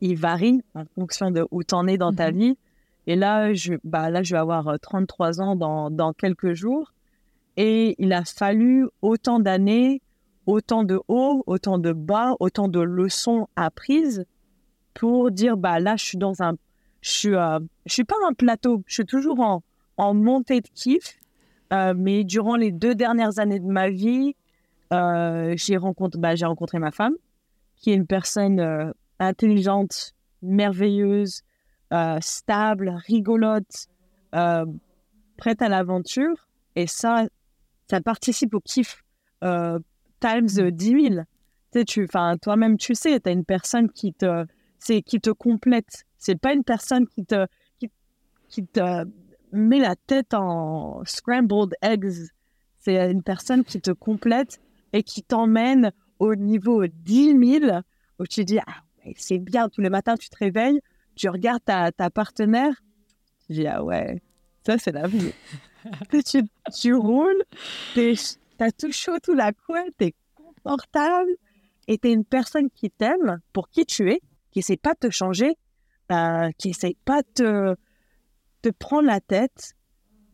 il 0.00 0.16
varie 0.16 0.62
en 0.74 0.84
fonction 0.94 1.30
de 1.30 1.46
où 1.50 1.62
tu 1.62 1.74
en 1.74 1.86
es 1.86 1.98
dans 1.98 2.12
ta 2.12 2.30
mhm. 2.30 2.38
vie. 2.38 2.58
Et 3.06 3.16
là 3.16 3.52
je, 3.54 3.74
bah, 3.84 4.10
là, 4.10 4.22
je 4.22 4.34
vais 4.34 4.38
avoir 4.38 4.78
33 4.80 5.40
ans 5.40 5.56
dans, 5.56 5.90
dans 5.90 6.12
quelques 6.12 6.54
jours. 6.54 6.92
Et 7.56 7.96
il 7.98 8.12
a 8.12 8.24
fallu 8.24 8.86
autant 9.02 9.40
d'années, 9.40 10.00
autant 10.46 10.84
de 10.84 11.00
hauts, 11.08 11.42
autant 11.46 11.78
de 11.78 11.92
bas, 11.92 12.34
autant 12.40 12.68
de 12.68 12.80
leçons 12.80 13.48
apprises 13.56 14.24
pour 14.94 15.30
dire 15.30 15.56
bah 15.56 15.80
là 15.80 15.96
je 15.96 16.04
suis 16.04 16.18
dans 16.18 16.42
un 16.42 16.54
je 17.00 17.10
suis 17.10 17.34
euh, 17.34 17.58
je 17.86 17.92
suis 17.92 18.04
pas 18.04 18.16
un 18.28 18.32
plateau 18.32 18.82
je 18.86 18.94
suis 18.94 19.06
toujours 19.06 19.40
en, 19.40 19.62
en 19.96 20.14
montée 20.14 20.60
de 20.60 20.68
kiff 20.74 21.19
euh, 21.72 21.94
mais 21.96 22.24
durant 22.24 22.56
les 22.56 22.72
deux 22.72 22.94
dernières 22.94 23.38
années 23.38 23.60
de 23.60 23.66
ma 23.66 23.90
vie 23.90 24.34
euh, 24.92 25.54
j'ai 25.56 25.76
rencontré 25.76 26.18
bah, 26.18 26.34
j'ai 26.34 26.46
rencontré 26.46 26.78
ma 26.78 26.90
femme 26.90 27.14
qui 27.76 27.90
est 27.90 27.94
une 27.94 28.06
personne 28.06 28.92
intelligente 29.18 30.12
merveilleuse 30.42 31.42
stable 32.20 32.90
rigolote 33.06 33.86
prête 34.32 35.62
à 35.62 35.68
l'aventure. 35.68 36.48
Et 36.76 36.86
ça 36.86 37.26
ça 37.88 38.00
participe 38.02 38.54
au 38.54 38.60
kiff 38.60 39.02
times 39.40 40.70
10 40.70 41.10
000 41.14 41.24
tu 41.86 42.06
sais, 42.06 42.38
toi-même 42.42 42.76
tu 42.76 42.94
sais 42.94 43.18
tu 43.18 43.28
as 43.30 43.32
une 43.32 43.46
personne 43.46 43.90
qui 43.90 44.12
te 44.12 44.44
qui 44.80 45.20
te 45.20 45.30
complète. 45.30 46.04
C'est 46.18 46.38
pas 46.38 46.52
une 46.52 46.64
personne 46.64 47.06
qui 47.06 47.24
te, 47.24 47.46
qui, 48.48 48.66
te 48.66 49.04
met 49.52 49.78
la 49.78 49.96
tête 49.96 50.34
en 50.34 51.02
scrambled 51.04 51.74
eggs. 51.82 52.30
C'est 52.78 53.10
une 53.10 53.22
personne 53.22 53.64
qui 53.64 53.80
te 53.80 53.90
complète 53.90 54.60
et 54.92 55.02
qui 55.02 55.22
t'emmène 55.22 55.92
au 56.18 56.34
niveau 56.34 56.86
10 56.86 57.60
000 57.60 57.80
où 58.18 58.26
tu 58.26 58.44
dis 58.44 58.58
ah, 58.58 58.82
c'est 59.16 59.38
bien, 59.38 59.68
tous 59.68 59.80
les 59.80 59.90
matins 59.90 60.16
tu 60.16 60.28
te 60.28 60.36
réveilles, 60.36 60.80
tu 61.14 61.28
regardes 61.28 61.64
ta, 61.64 61.92
ta 61.92 62.10
partenaire, 62.10 62.82
tu 63.46 63.54
dis 63.54 63.66
ah 63.66 63.82
ouais, 63.82 64.22
ça 64.66 64.78
c'est 64.78 64.92
la 64.92 65.06
vie. 65.06 65.32
tu, 66.26 66.42
tu 66.78 66.94
roules, 66.94 67.42
t'as 67.94 68.70
tout 68.72 68.92
chaud, 68.92 69.18
tout 69.22 69.34
la 69.34 69.52
couette, 69.52 69.94
t'es 69.96 70.14
confortable 70.34 71.30
et 71.88 71.98
t'es 71.98 72.12
une 72.12 72.24
personne 72.24 72.70
qui 72.70 72.90
t'aime 72.90 73.40
pour 73.52 73.68
qui 73.68 73.86
tu 73.86 74.10
es 74.10 74.20
qui 74.50 74.60
essaie 74.60 74.76
pas 74.76 74.94
de 74.94 75.08
te 75.08 75.10
changer, 75.10 75.56
euh, 76.12 76.50
qui 76.58 76.70
essaie 76.70 76.96
pas 77.04 77.22
de 77.22 77.28
te, 77.34 77.76
prendre 78.68 79.06
la 79.06 79.20
tête, 79.20 79.74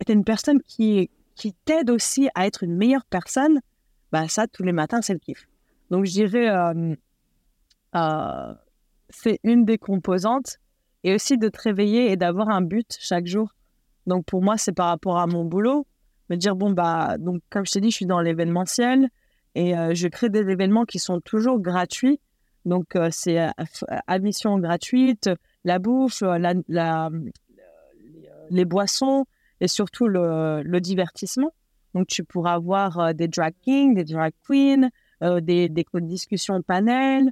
es 0.07 0.13
une 0.13 0.25
personne 0.25 0.61
qui, 0.63 1.11
qui 1.37 1.55
t'aide 1.65 1.91
aussi 1.91 2.29
à 2.35 2.47
être 2.47 2.65
une 2.65 2.77
meilleure 2.77 3.05
personne, 3.05 3.61
bah 4.11 4.27
ça, 4.29 4.47
tous 4.49 4.65
les 4.65 4.73
matins, 4.73 5.01
c'est 5.03 5.13
le 5.13 5.21
kiff. 5.21 5.49
Donc, 5.91 6.05
je 6.05 6.11
dirais, 6.11 6.51
euh, 6.51 6.95
euh, 7.95 8.55
c'est 9.09 9.39
une 9.45 9.65
des 9.65 9.79
composantes. 9.79 10.59
Et 11.05 11.15
aussi 11.15 11.39
de 11.39 11.49
te 11.49 11.63
réveiller 11.63 12.11
et 12.11 12.17
d'avoir 12.17 12.49
un 12.49 12.63
but 12.63 12.97
chaque 12.99 13.27
jour. 13.27 13.55
Donc, 14.09 14.25
pour 14.25 14.43
moi, 14.43 14.57
c'est 14.57 14.73
par 14.73 14.89
rapport 14.89 15.19
à 15.19 15.29
mon 15.29 15.45
boulot. 15.45 15.87
Me 16.31 16.37
dire, 16.37 16.57
bon, 16.57 16.73
bah, 16.73 17.17
donc, 17.17 17.43
comme 17.49 17.65
je 17.65 17.71
t'ai 17.71 17.81
dit, 17.81 17.93
je 17.93 17.97
suis 17.97 18.07
dans 18.07 18.21
l'événementiel 18.21 19.09
et 19.55 19.75
je 19.95 20.09
crée 20.09 20.31
des 20.31 20.51
événements 20.51 20.85
qui 20.85 20.99
sont 20.99 21.21
toujours 21.21 21.61
gratuits 21.61 22.19
donc, 22.67 22.97
euh, 22.97 23.09
c'est 23.13 23.41
euh, 23.41 23.49
euh, 23.59 23.97
admission 24.09 24.59
gratuite, 24.59 25.31
la 25.65 25.79
bouffe, 25.79 26.21
la, 26.23 27.11
les 28.51 28.65
boissons 28.65 29.27
et 29.61 29.69
surtout 29.69 30.09
le, 30.09 30.79
divertissement. 30.81 31.53
Donc, 31.95 32.07
tu 32.09 32.25
pourras 32.25 32.55
avoir 32.55 33.15
des 33.15 33.29
drag 33.29 33.55
kings, 33.63 33.95
des 33.95 34.05
drag 34.05 34.33
queens, 34.47 34.91
des, 35.41 35.69
des 35.69 35.87
discussions 35.95 36.61
panel, 36.63 37.31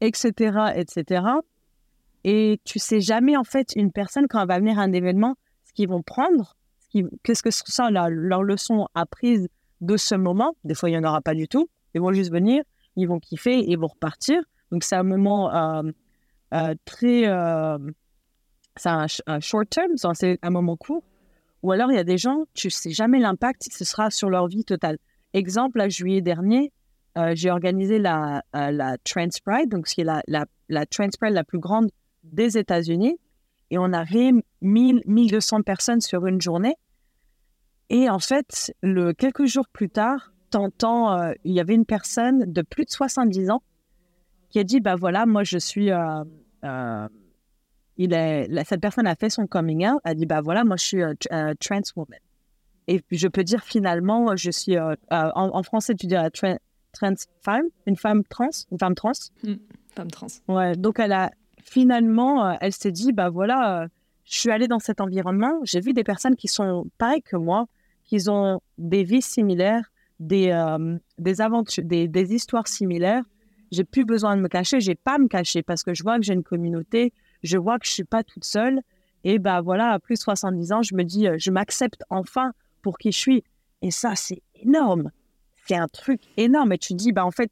etc., 0.00 0.72
etc. 0.74 1.22
Et 2.24 2.60
tu 2.64 2.80
sais 2.80 3.00
jamais, 3.00 3.36
en 3.36 3.44
fait, 3.44 3.72
une 3.76 3.92
personne, 3.92 4.26
quand 4.28 4.40
elle 4.40 4.48
va 4.48 4.58
venir 4.58 4.80
à 4.80 4.82
un 4.82 4.92
événement, 4.92 5.36
ce 5.64 5.72
qu'ils 5.72 5.88
vont 5.88 6.02
prendre, 6.02 6.56
qu'est-ce 7.22 7.42
que 7.42 7.50
sont 7.52 7.88
leur, 7.88 8.08
leur 8.08 8.42
leçon 8.42 8.88
apprise 8.94 9.48
de 9.80 9.96
ce 9.96 10.14
moment. 10.14 10.56
Des 10.64 10.74
fois, 10.74 10.88
il 10.88 10.92
n'y 10.92 10.98
en 10.98 11.08
aura 11.08 11.20
pas 11.20 11.34
du 11.34 11.48
tout. 11.48 11.68
Ils 11.94 12.00
vont 12.00 12.12
juste 12.12 12.32
venir, 12.32 12.62
ils 12.96 13.06
vont 13.06 13.20
kiffer 13.20 13.70
et 13.70 13.76
vont 13.76 13.86
repartir. 13.86 14.42
Donc, 14.70 14.82
c'est 14.84 14.96
un 14.96 15.02
moment 15.02 15.54
euh, 15.54 15.90
euh, 16.54 16.74
très. 16.84 17.26
Euh, 17.26 17.78
c'est 18.76 18.88
un, 18.88 19.40
short 19.40 19.70
term, 19.70 19.92
c'est 20.14 20.38
un 20.42 20.50
moment 20.50 20.76
court 20.76 21.02
Ou 21.62 21.72
alors, 21.72 21.90
il 21.90 21.96
y 21.96 21.98
a 21.98 22.04
des 22.04 22.18
gens, 22.18 22.44
tu 22.54 22.70
sais 22.70 22.90
jamais 22.90 23.18
l'impact, 23.18 23.68
ce 23.70 23.84
sera 23.84 24.10
sur 24.10 24.30
leur 24.30 24.46
vie 24.48 24.64
totale. 24.64 24.98
Exemple, 25.32 25.80
à 25.80 25.88
juillet 25.88 26.20
dernier, 26.20 26.72
euh, 27.16 27.32
j'ai 27.34 27.50
organisé 27.50 27.98
la, 27.98 28.42
euh, 28.54 28.70
la 28.70 28.98
Trans 28.98 29.28
Pride, 29.44 29.70
donc 29.70 29.86
qui 29.86 30.02
est 30.02 30.04
la, 30.04 30.22
la, 30.26 30.86
Trans 30.86 31.08
Pride 31.18 31.32
la 31.32 31.44
plus 31.44 31.58
grande 31.58 31.90
des 32.22 32.58
États-Unis. 32.58 33.18
Et 33.70 33.78
on 33.78 33.92
avait 33.92 34.32
1000, 34.60 35.02
1200 35.06 35.62
personnes 35.62 36.00
sur 36.00 36.26
une 36.26 36.40
journée. 36.40 36.76
Et 37.88 38.10
en 38.10 38.18
fait, 38.18 38.74
quelques 39.18 39.46
jours 39.46 39.68
plus 39.72 39.88
tard, 39.88 40.32
t'entends, 40.50 41.18
euh, 41.18 41.32
il 41.44 41.52
y 41.52 41.60
avait 41.60 41.74
une 41.74 41.86
personne 41.86 42.52
de 42.52 42.62
plus 42.62 42.84
de 42.84 42.90
70 42.90 43.50
ans 43.50 43.62
qui 44.50 44.58
a 44.58 44.64
dit, 44.64 44.80
bah 44.80 44.96
voilà, 44.96 45.24
moi 45.24 45.44
je 45.44 45.58
suis... 45.58 45.90
il 47.96 48.12
est, 48.12 48.48
cette 48.64 48.80
personne 48.80 49.06
a 49.06 49.14
fait 49.14 49.30
son 49.30 49.46
coming 49.46 49.86
out, 49.86 50.00
a 50.04 50.14
dit, 50.14 50.26
bah 50.26 50.40
voilà, 50.40 50.64
moi 50.64 50.76
je 50.76 50.84
suis 50.84 51.02
trans 51.60 51.80
woman. 51.96 52.18
Et 52.88 53.02
je 53.10 53.26
peux 53.28 53.42
dire 53.42 53.64
finalement, 53.64 54.36
je 54.36 54.50
suis, 54.50 54.76
en, 54.78 55.62
français 55.62 55.94
tu 55.94 56.06
dirais 56.06 56.30
trans 56.30 56.56
trans 56.92 57.14
femme, 57.42 57.64
une 57.86 57.96
femme 57.96 58.22
trans, 58.24 58.48
une 58.70 58.78
femme 58.78 58.94
trans? 58.94 59.12
Hmm, 59.42 59.54
femme 59.88 60.10
trans. 60.10 60.28
Ouais, 60.48 60.74
donc 60.76 60.98
elle 60.98 61.12
a 61.12 61.30
finalement, 61.66 62.46
euh, 62.46 62.54
elle 62.60 62.72
s'est 62.72 62.92
dit, 62.92 63.12
bah 63.12 63.28
voilà, 63.28 63.82
euh, 63.82 63.88
je 64.24 64.38
suis 64.38 64.50
allée 64.50 64.68
dans 64.68 64.78
cet 64.78 65.00
environnement, 65.00 65.60
j'ai 65.64 65.80
vu 65.80 65.92
des 65.92 66.04
personnes 66.04 66.36
qui 66.36 66.48
sont 66.48 66.86
pareilles 66.98 67.22
que 67.22 67.36
moi, 67.36 67.66
qui 68.04 68.28
ont 68.28 68.60
des 68.78 69.02
vies 69.02 69.22
similaires, 69.22 69.90
des, 70.20 70.50
euh, 70.50 70.96
des 71.18 71.40
aventures, 71.40 71.84
des, 71.84 72.08
des, 72.08 72.34
histoires 72.34 72.68
similaires. 72.68 73.24
J'ai 73.72 73.84
plus 73.84 74.04
besoin 74.04 74.36
de 74.36 74.42
me 74.42 74.48
cacher, 74.48 74.80
j'ai 74.80 74.94
pas 74.94 75.16
à 75.16 75.18
me 75.18 75.26
cacher 75.26 75.62
parce 75.62 75.82
que 75.82 75.92
je 75.92 76.02
vois 76.02 76.16
que 76.16 76.22
j'ai 76.22 76.32
une 76.32 76.44
communauté, 76.44 77.12
je 77.42 77.58
vois 77.58 77.78
que 77.78 77.86
je 77.86 77.92
suis 77.92 78.04
pas 78.04 78.22
toute 78.24 78.44
seule. 78.44 78.80
Et 79.24 79.38
bah 79.38 79.60
voilà, 79.60 79.90
à 79.90 79.98
plus 79.98 80.14
de 80.14 80.20
70 80.20 80.72
ans, 80.72 80.82
je 80.82 80.94
me 80.94 81.02
dis, 81.02 81.26
je 81.36 81.50
m'accepte 81.50 82.02
enfin 82.10 82.52
pour 82.82 82.98
qui 82.98 83.12
je 83.12 83.18
suis. 83.18 83.44
Et 83.82 83.90
ça, 83.90 84.14
c'est 84.14 84.42
énorme 84.54 85.10
c'est 85.66 85.76
un 85.76 85.88
truc 85.88 86.20
énorme. 86.36 86.72
Et 86.72 86.78
tu 86.78 86.94
dis, 86.94 87.12
bah, 87.12 87.24
en 87.24 87.30
fait, 87.30 87.50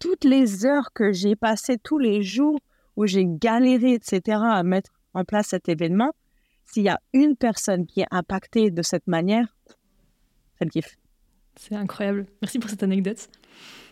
toutes 0.00 0.24
les 0.24 0.66
heures 0.66 0.92
que 0.92 1.12
j'ai 1.12 1.36
passées, 1.36 1.78
tous 1.82 1.98
les 1.98 2.22
jours 2.22 2.58
où 2.96 3.06
j'ai 3.06 3.24
galéré, 3.26 3.94
etc., 3.94 4.38
à 4.42 4.62
mettre 4.62 4.92
en 5.14 5.24
place 5.24 5.48
cet 5.48 5.68
événement, 5.68 6.12
s'il 6.64 6.84
y 6.84 6.88
a 6.88 7.00
une 7.12 7.36
personne 7.36 7.86
qui 7.86 8.00
est 8.00 8.06
impactée 8.10 8.70
de 8.70 8.82
cette 8.82 9.06
manière, 9.06 9.56
c'est 10.58 10.64
le 10.64 10.70
kiff. 10.70 10.96
C'est 11.56 11.74
incroyable. 11.74 12.26
Merci 12.42 12.58
pour 12.58 12.70
cette 12.70 12.82
anecdote. 12.82 13.28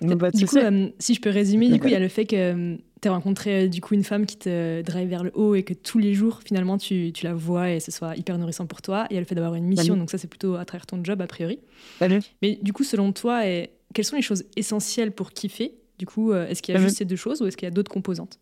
Bah, 0.01 0.31
du 0.31 0.47
coup, 0.47 0.57
euh, 0.57 0.89
si 0.99 1.15
je 1.15 1.21
peux 1.21 1.31
résumer, 1.31 1.69
du 1.69 1.79
coup, 1.79 1.87
il 1.87 1.93
y 1.93 1.97
a 1.97 2.01
le 2.01 2.09
fait 2.09 2.27
que 2.27 2.37
euh, 2.37 2.77
tu 3.01 3.09
as 3.09 3.13
rencontré 3.13 3.65
euh, 3.65 3.69
du 3.69 3.81
coup 3.81 3.95
une 3.95 4.05
femme 4.05 4.27
qui 4.27 4.37
te 4.37 4.83
drive 4.83 5.09
vers 5.09 5.23
le 5.23 5.31
haut 5.35 5.55
et 5.55 5.63
que 5.63 5.75
tous 5.75 5.99
les 5.99 6.15
jours, 6.15 6.41
finalement, 6.45 6.79
tu, 6.79 7.13
tu 7.13 7.25
la 7.25 7.35
vois 7.35 7.71
et 7.71 7.81
ce 7.81 7.91
soit 7.91 8.17
hyper 8.17 8.37
nourrissant 8.39 8.67
pour 8.67 8.83
toi. 8.83 9.07
Il 9.11 9.15
y 9.15 9.17
a 9.17 9.21
le 9.21 9.27
fait 9.27 9.35
d'avoir 9.35 9.55
une 9.55 9.65
mission, 9.65 9.97
donc 9.97 10.11
ça, 10.11 10.19
c'est 10.19 10.29
plutôt 10.29 10.57
à 10.57 10.65
travers 10.65 10.87
ton 10.87 11.03
job, 11.05 11.21
a 11.21 11.27
priori. 11.27 11.61
Mais 12.01 12.59
du 12.63 12.73
coup, 12.73 12.85
selon 12.85 13.13
toi, 13.13 13.47
et, 13.47 13.71
quelles 13.95 14.05
sont 14.05 14.17
les 14.17 14.23
choses 14.23 14.45
essentielles 14.57 15.13
pour 15.13 15.33
kiffer? 15.33 15.75
Du 15.99 16.07
coup, 16.07 16.33
est-ce 16.33 16.63
qu'il 16.63 16.75
y 16.75 16.79
a 16.79 16.81
juste 16.81 16.97
ces 16.97 17.05
deux 17.05 17.17
choses 17.17 17.43
ou 17.43 17.47
est-ce 17.47 17.57
qu'il 17.57 17.67
y 17.67 17.71
a 17.71 17.75
d'autres 17.75 17.93
composantes? 17.93 18.41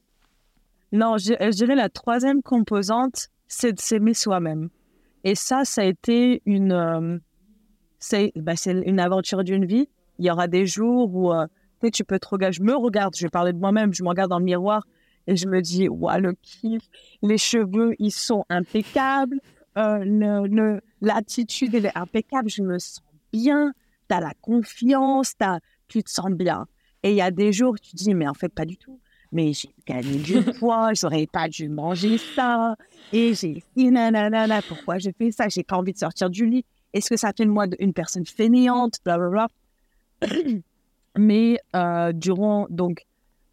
Non, 0.93 1.19
je, 1.19 1.35
je, 1.39 1.57
dirais 1.57 1.77
la 1.77 1.89
troisième 1.89 2.43
composante, 2.43 3.29
c'est 3.47 3.73
de 3.73 3.81
s'aimer 3.81 4.15
soi-même. 4.15 4.71
Et 5.23 5.35
ça, 5.37 5.65
ça 5.65 5.83
a 5.83 5.85
été 5.85 6.43
une, 6.47 6.71
bah, 6.71 7.21
c'est 8.01 8.33
une 8.65 8.99
aventure 8.99 9.45
d'une 9.45 9.65
vie 9.65 9.89
il 10.21 10.27
y 10.27 10.31
aura 10.31 10.47
des 10.47 10.67
jours 10.67 11.13
où 11.15 11.33
euh, 11.33 11.47
tu 11.93 12.05
peux 12.05 12.19
te 12.19 12.29
regarder. 12.29 12.55
Je 12.55 12.63
me 12.63 12.77
regarde, 12.77 13.17
je 13.17 13.25
vais 13.25 13.31
parler 13.31 13.53
de 13.53 13.59
moi-même, 13.59 13.95
je 13.95 14.03
me 14.03 14.09
regarde 14.09 14.29
dans 14.29 14.39
le 14.39 14.45
miroir 14.45 14.87
et 15.27 15.35
je 15.35 15.47
me 15.49 15.63
dis, 15.63 15.89
ouais, 15.89 16.21
le 16.21 16.35
kiff, 16.35 16.83
les 17.23 17.39
cheveux, 17.39 17.95
ils 17.99 18.13
sont 18.13 18.45
impeccables, 18.51 19.41
euh, 19.79 20.79
l'attitude, 21.01 21.75
elle 21.75 21.87
est 21.87 21.97
impeccable, 21.97 22.51
je 22.51 22.63
me 22.63 22.79
sens 22.79 23.03
bien, 23.33 23.73
tu 24.09 24.15
as 24.15 24.21
la 24.21 24.35
confiance, 24.43 25.35
as, 25.41 25.61
tu 25.89 26.03
te 26.03 26.11
sens 26.11 26.31
bien. 26.31 26.67
Et 27.03 27.11
il 27.11 27.17
y 27.17 27.23
a 27.23 27.31
des 27.31 27.51
jours 27.51 27.73
où 27.73 27.79
tu 27.79 27.93
te 27.93 27.97
dis, 27.97 28.13
mais 28.13 28.29
en 28.29 28.35
fait, 28.35 28.51
pas 28.51 28.67
du 28.67 28.77
tout. 28.77 29.01
Mais 29.33 29.55
j'ai 29.55 29.73
gagné 29.87 30.19
du 30.19 30.43
poids, 30.59 30.93
j'aurais 30.93 31.27
pas 31.27 31.49
dû 31.49 31.71
manger 31.71 32.19
ça. 32.19 32.77
Et 33.11 33.33
j'ai 33.33 33.65
dit, 33.75 33.91
nanana, 33.91 34.61
pourquoi 34.61 34.99
j'ai 34.99 35.13
fait 35.13 35.31
ça? 35.31 35.49
J'ai 35.49 35.63
pas 35.63 35.77
envie 35.77 35.95
de 35.95 35.99
sortir 35.99 36.29
du 36.29 36.45
lit. 36.45 36.67
Est-ce 36.93 37.09
que 37.11 37.17
ça 37.17 37.33
fait 37.37 37.45
de 37.45 37.51
moi 37.51 37.67
une 37.79 37.93
personne 37.93 38.27
fainéante? 38.27 38.99
Blablabla. 39.05 39.49
Mais 41.19 41.59
euh, 41.75 42.13
durant, 42.13 42.67
donc, 42.71 43.05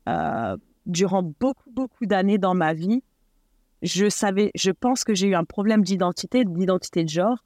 euh, 0.07 0.57
durant 0.85 1.23
beaucoup, 1.23 1.69
beaucoup 1.71 2.05
d'années 2.05 2.37
dans 2.37 2.53
ma 2.53 2.73
vie, 2.73 3.03
je 3.81 4.09
savais, 4.09 4.51
je 4.55 4.71
pense 4.71 5.03
que 5.03 5.13
j'ai 5.13 5.27
eu 5.27 5.35
un 5.35 5.43
problème 5.43 5.83
d'identité, 5.83 6.45
d'identité 6.45 7.03
de 7.03 7.09
genre. 7.09 7.43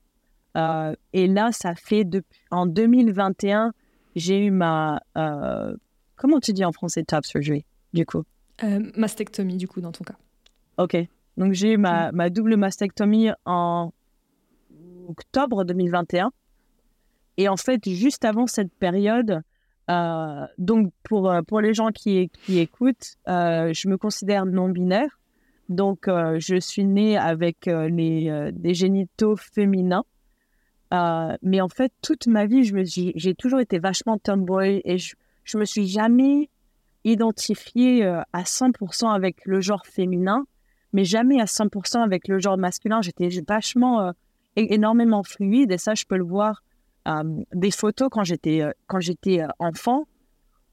Euh, 0.57 0.93
et 1.13 1.27
là, 1.27 1.51
ça 1.51 1.75
fait 1.75 2.03
depuis, 2.03 2.41
en 2.51 2.65
2021, 2.65 3.73
j'ai 4.15 4.45
eu 4.45 4.51
ma, 4.51 5.01
comment 6.15 6.39
tu 6.39 6.53
dis 6.53 6.65
en 6.65 6.71
français, 6.71 7.03
top 7.03 7.25
surgery, 7.25 7.65
du 7.93 8.05
coup? 8.05 8.23
Mastectomie, 8.95 9.57
du 9.57 9.67
coup, 9.67 9.81
dans 9.81 9.91
ton 9.91 10.03
cas. 10.03 10.15
Ok. 10.77 10.97
Donc, 11.37 11.53
j'ai 11.53 11.73
eu 11.73 11.77
ma, 11.77 12.11
mm. 12.11 12.15
ma 12.15 12.29
double 12.29 12.57
mastectomie 12.57 13.29
en 13.45 13.91
octobre 15.11 15.63
2021. 15.63 16.31
Et 17.37 17.47
en 17.47 17.57
fait, 17.57 17.87
juste 17.87 18.25
avant 18.25 18.47
cette 18.47 18.73
période, 18.73 19.41
euh, 19.89 20.45
donc 20.57 20.91
pour, 21.03 21.29
euh, 21.29 21.41
pour 21.41 21.59
les 21.61 21.73
gens 21.73 21.89
qui, 21.89 22.29
qui 22.29 22.59
écoutent, 22.59 23.15
euh, 23.27 23.73
je 23.73 23.87
me 23.87 23.97
considère 23.97 24.45
non-binaire. 24.45 25.19
Donc, 25.69 26.07
je 26.07 26.59
suis 26.59 26.83
née 26.83 27.17
avec 27.17 27.67
les, 27.67 28.51
des 28.51 28.73
génitaux 28.73 29.37
féminins. 29.37 30.03
mais 30.91 31.61
en 31.61 31.69
fait, 31.69 31.93
toute 32.01 32.27
ma 32.27 32.45
vie, 32.45 32.69
j'ai 33.15 33.35
toujours 33.35 33.61
été 33.61 33.79
vachement 33.79 34.17
tomboy 34.17 34.81
et 34.83 34.97
je, 34.97 35.15
je 35.45 35.57
me 35.57 35.63
suis 35.63 35.87
jamais 35.87 36.49
identifiée 37.05 38.03
à 38.03 38.43
100% 38.43 39.13
avec 39.13 39.45
le 39.45 39.61
genre 39.61 39.85
féminin, 39.85 40.45
mais 40.91 41.05
jamais 41.05 41.39
à 41.39 41.45
100% 41.45 42.03
avec 42.03 42.27
le 42.27 42.37
genre 42.39 42.57
masculin. 42.57 43.01
J'étais 43.01 43.29
vachement, 43.47 44.11
énormément 44.55 45.23
fluide 45.23 45.71
et 45.71 45.77
ça, 45.77 45.95
je 45.95 46.05
peux 46.05 46.17
le 46.17 46.23
voir 46.23 46.63
euh, 47.07 47.23
des 47.53 47.71
photos 47.71 48.09
quand 48.11 48.23
j'étais 48.23 48.61
euh, 48.61 48.71
quand 48.87 48.99
j'étais 48.99 49.41
enfant 49.57 50.07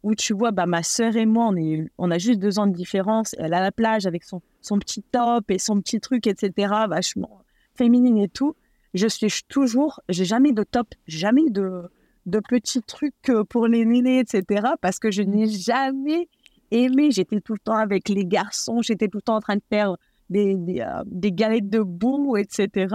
où 0.03 0.15
tu 0.15 0.35
vois 0.35 0.51
bah, 0.51 0.67
ma 0.67 0.83
sœur 0.83 1.17
et 1.17 1.25
moi 1.25 1.47
on 1.49 1.57
est 1.57 1.91
on 1.97 2.11
a 2.11 2.19
juste 2.19 2.39
deux 2.39 2.59
ans 2.59 2.67
de 2.67 2.75
différence. 2.75 3.35
Elle 3.39 3.55
à 3.55 3.61
la 3.61 3.73
plage 3.73 4.07
avec 4.07 4.25
son 4.25 4.43
son 4.61 4.79
petit 4.79 5.03
top 5.03 5.51
et 5.51 5.59
son 5.59 5.81
petit 5.81 6.01
truc 6.01 6.27
etc 6.27 6.53
vachement 6.89 7.41
féminine 7.75 8.19
et 8.19 8.29
tout. 8.29 8.55
Je 8.93 9.07
suis 9.07 9.31
toujours 9.49 10.01
j'ai 10.11 10.27
jamais 10.27 10.53
de 10.53 10.65
top 10.65 10.89
jamais 11.07 11.49
de 11.49 11.85
de 12.27 12.41
petits 12.41 12.83
trucs 12.83 13.33
pour 13.49 13.67
les 13.67 13.87
nénés 13.87 14.19
etc 14.19 14.67
parce 14.83 14.99
que 14.99 15.11
je 15.11 15.23
n'ai 15.23 15.49
jamais 15.49 16.29
aimé. 16.71 17.11
J'étais 17.11 17.41
tout 17.41 17.55
le 17.55 17.59
temps 17.59 17.77
avec 17.77 18.11
les 18.11 18.27
garçons 18.27 18.83
j'étais 18.83 19.09
tout 19.09 19.19
le 19.19 19.23
temps 19.23 19.37
en 19.37 19.41
train 19.41 19.57
de 19.57 19.63
faire 19.71 19.97
des, 20.29 20.57
des, 20.57 20.85
des 21.07 21.33
galettes 21.33 21.71
de 21.71 21.81
boue 21.81 22.37
etc 22.37 22.95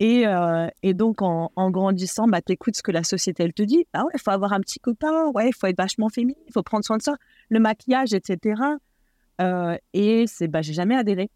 et, 0.00 0.26
euh, 0.26 0.68
et 0.82 0.94
donc, 0.94 1.22
en, 1.22 1.50
grandissant, 1.70 2.28
bah, 2.28 2.40
tu 2.40 2.52
écoutes 2.52 2.76
ce 2.76 2.82
que 2.82 2.92
la 2.92 3.02
société 3.02 3.42
elle 3.42 3.52
te 3.52 3.62
dit. 3.62 3.84
Ah 3.92 4.04
ouais, 4.04 4.12
il 4.14 4.20
faut 4.20 4.30
avoir 4.30 4.52
un 4.52 4.60
petit 4.60 4.78
copain, 4.78 5.26
ouais, 5.34 5.48
il 5.48 5.54
faut 5.54 5.66
être 5.66 5.76
vachement 5.76 6.08
féminine, 6.08 6.40
il 6.46 6.52
faut 6.52 6.62
prendre 6.62 6.84
soin 6.84 6.98
de 6.98 7.02
ça, 7.02 7.16
le 7.48 7.58
maquillage, 7.58 8.14
etc. 8.14 8.62
Euh, 9.40 9.76
et 9.92 10.26
c'est, 10.28 10.46
bah, 10.48 10.62
j'ai 10.62 10.72
jamais 10.72 10.96
adhéré. 10.96 11.30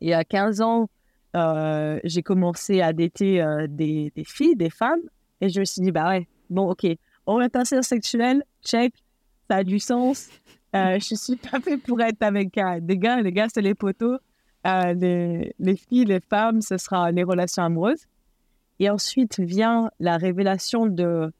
Et 0.00 0.12
à 0.12 0.24
15 0.24 0.60
ans, 0.60 0.88
euh, 1.36 2.00
j'ai 2.04 2.22
commencé 2.22 2.80
à 2.80 2.92
dater 2.92 3.44
des, 3.68 4.12
des, 4.14 4.24
filles, 4.24 4.56
des 4.56 4.70
femmes, 4.70 5.00
et 5.40 5.48
je 5.48 5.60
me 5.60 5.64
suis 5.64 5.82
dit, 5.82 5.92
bah 5.92 6.08
ouais, 6.08 6.26
bon, 6.50 6.70
ok, 6.70 6.86
orientation 7.26 7.82
sexuelle, 7.82 8.42
check, 8.64 8.92
ça 9.48 9.58
a 9.58 9.64
du 9.64 9.78
sens. 9.78 10.28
je 10.74 11.14
suis 11.14 11.36
pas 11.36 11.60
fait 11.60 11.76
pour 11.76 12.00
être 12.00 12.22
avec 12.22 12.58
des 12.80 12.98
gars, 12.98 13.20
les 13.20 13.32
gars, 13.32 13.46
c'est 13.52 13.62
les 13.62 13.74
poteaux 13.74 14.18
les, 14.94 15.54
les, 15.58 15.76
filles, 15.76 16.04
les 16.04 16.20
femmes, 16.20 16.60
ce 16.60 16.76
sera 16.76 17.10
les 17.10 17.22
relations 17.22 17.62
amoureuses. 17.62 18.06
Et 18.80 18.90
ensuite 18.90 19.40
vient 19.40 19.90
la 19.98 20.16
révélation 20.16 20.86
de 20.86 21.32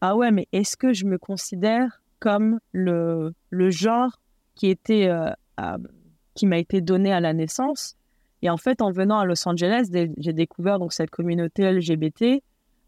Ah 0.00 0.16
ouais, 0.16 0.30
mais 0.30 0.46
est-ce 0.52 0.76
que 0.76 0.92
je 0.92 1.06
me 1.06 1.18
considère 1.18 2.00
comme 2.20 2.60
le, 2.72 3.34
le 3.50 3.70
genre 3.70 4.20
qui, 4.54 4.68
était, 4.68 5.08
euh, 5.08 5.30
qui 6.34 6.46
m'a 6.46 6.58
été 6.58 6.80
donné 6.80 7.12
à 7.12 7.20
la 7.20 7.32
naissance? 7.32 7.96
Et 8.42 8.50
en 8.50 8.58
fait, 8.58 8.82
en 8.82 8.90
venant 8.90 9.18
à 9.18 9.24
Los 9.24 9.48
Angeles, 9.48 9.88
j'ai 10.18 10.32
découvert 10.32 10.78
donc, 10.78 10.92
cette 10.92 11.10
communauté 11.10 11.70
LGBT. 11.72 12.42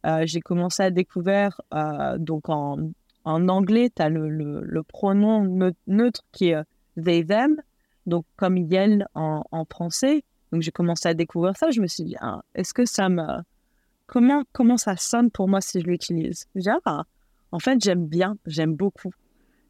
Euh, 0.05 0.23
j'ai 0.25 0.41
commencé 0.41 0.83
à 0.83 0.91
découvrir, 0.91 1.61
euh, 1.75 2.19
donc 2.19 2.49
en, 2.49 2.91
en 3.25 3.49
anglais, 3.49 3.91
tu 3.95 4.03
as 4.03 4.09
le, 4.09 4.29
le, 4.29 4.61
le, 4.63 4.83
pronom 4.83 5.73
neutre 5.87 6.23
qui 6.31 6.51
est 6.51 6.63
they, 7.03 7.25
them 7.27 7.57
donc 8.07 8.25
comme 8.37 8.57
Yel 8.57 9.07
en, 9.15 9.43
en 9.51 9.65
français. 9.65 10.25
Donc 10.53 10.63
j'ai 10.63 10.71
commencé 10.71 11.09
à 11.09 11.15
découvrir 11.15 11.57
ça. 11.57 11.71
Je 11.71 11.81
me 11.81 11.87
suis 11.87 12.05
dit, 12.05 12.17
ah, 12.21 12.43
est-ce 12.55 12.73
que 12.73 12.87
ça 12.87 13.09
me. 13.09 13.25
Comment, 14.07 14.45
comment 14.53 14.77
ça 14.77 14.97
sonne 14.97 15.31
pour 15.31 15.49
moi 15.49 15.61
si 15.61 15.81
je 15.81 15.87
l'utilise? 15.87 16.47
J'ai 16.55 16.71
ah, 16.85 17.05
en 17.53 17.59
fait, 17.59 17.81
j'aime 17.83 18.07
bien, 18.07 18.37
j'aime 18.47 18.75
beaucoup. 18.75 19.13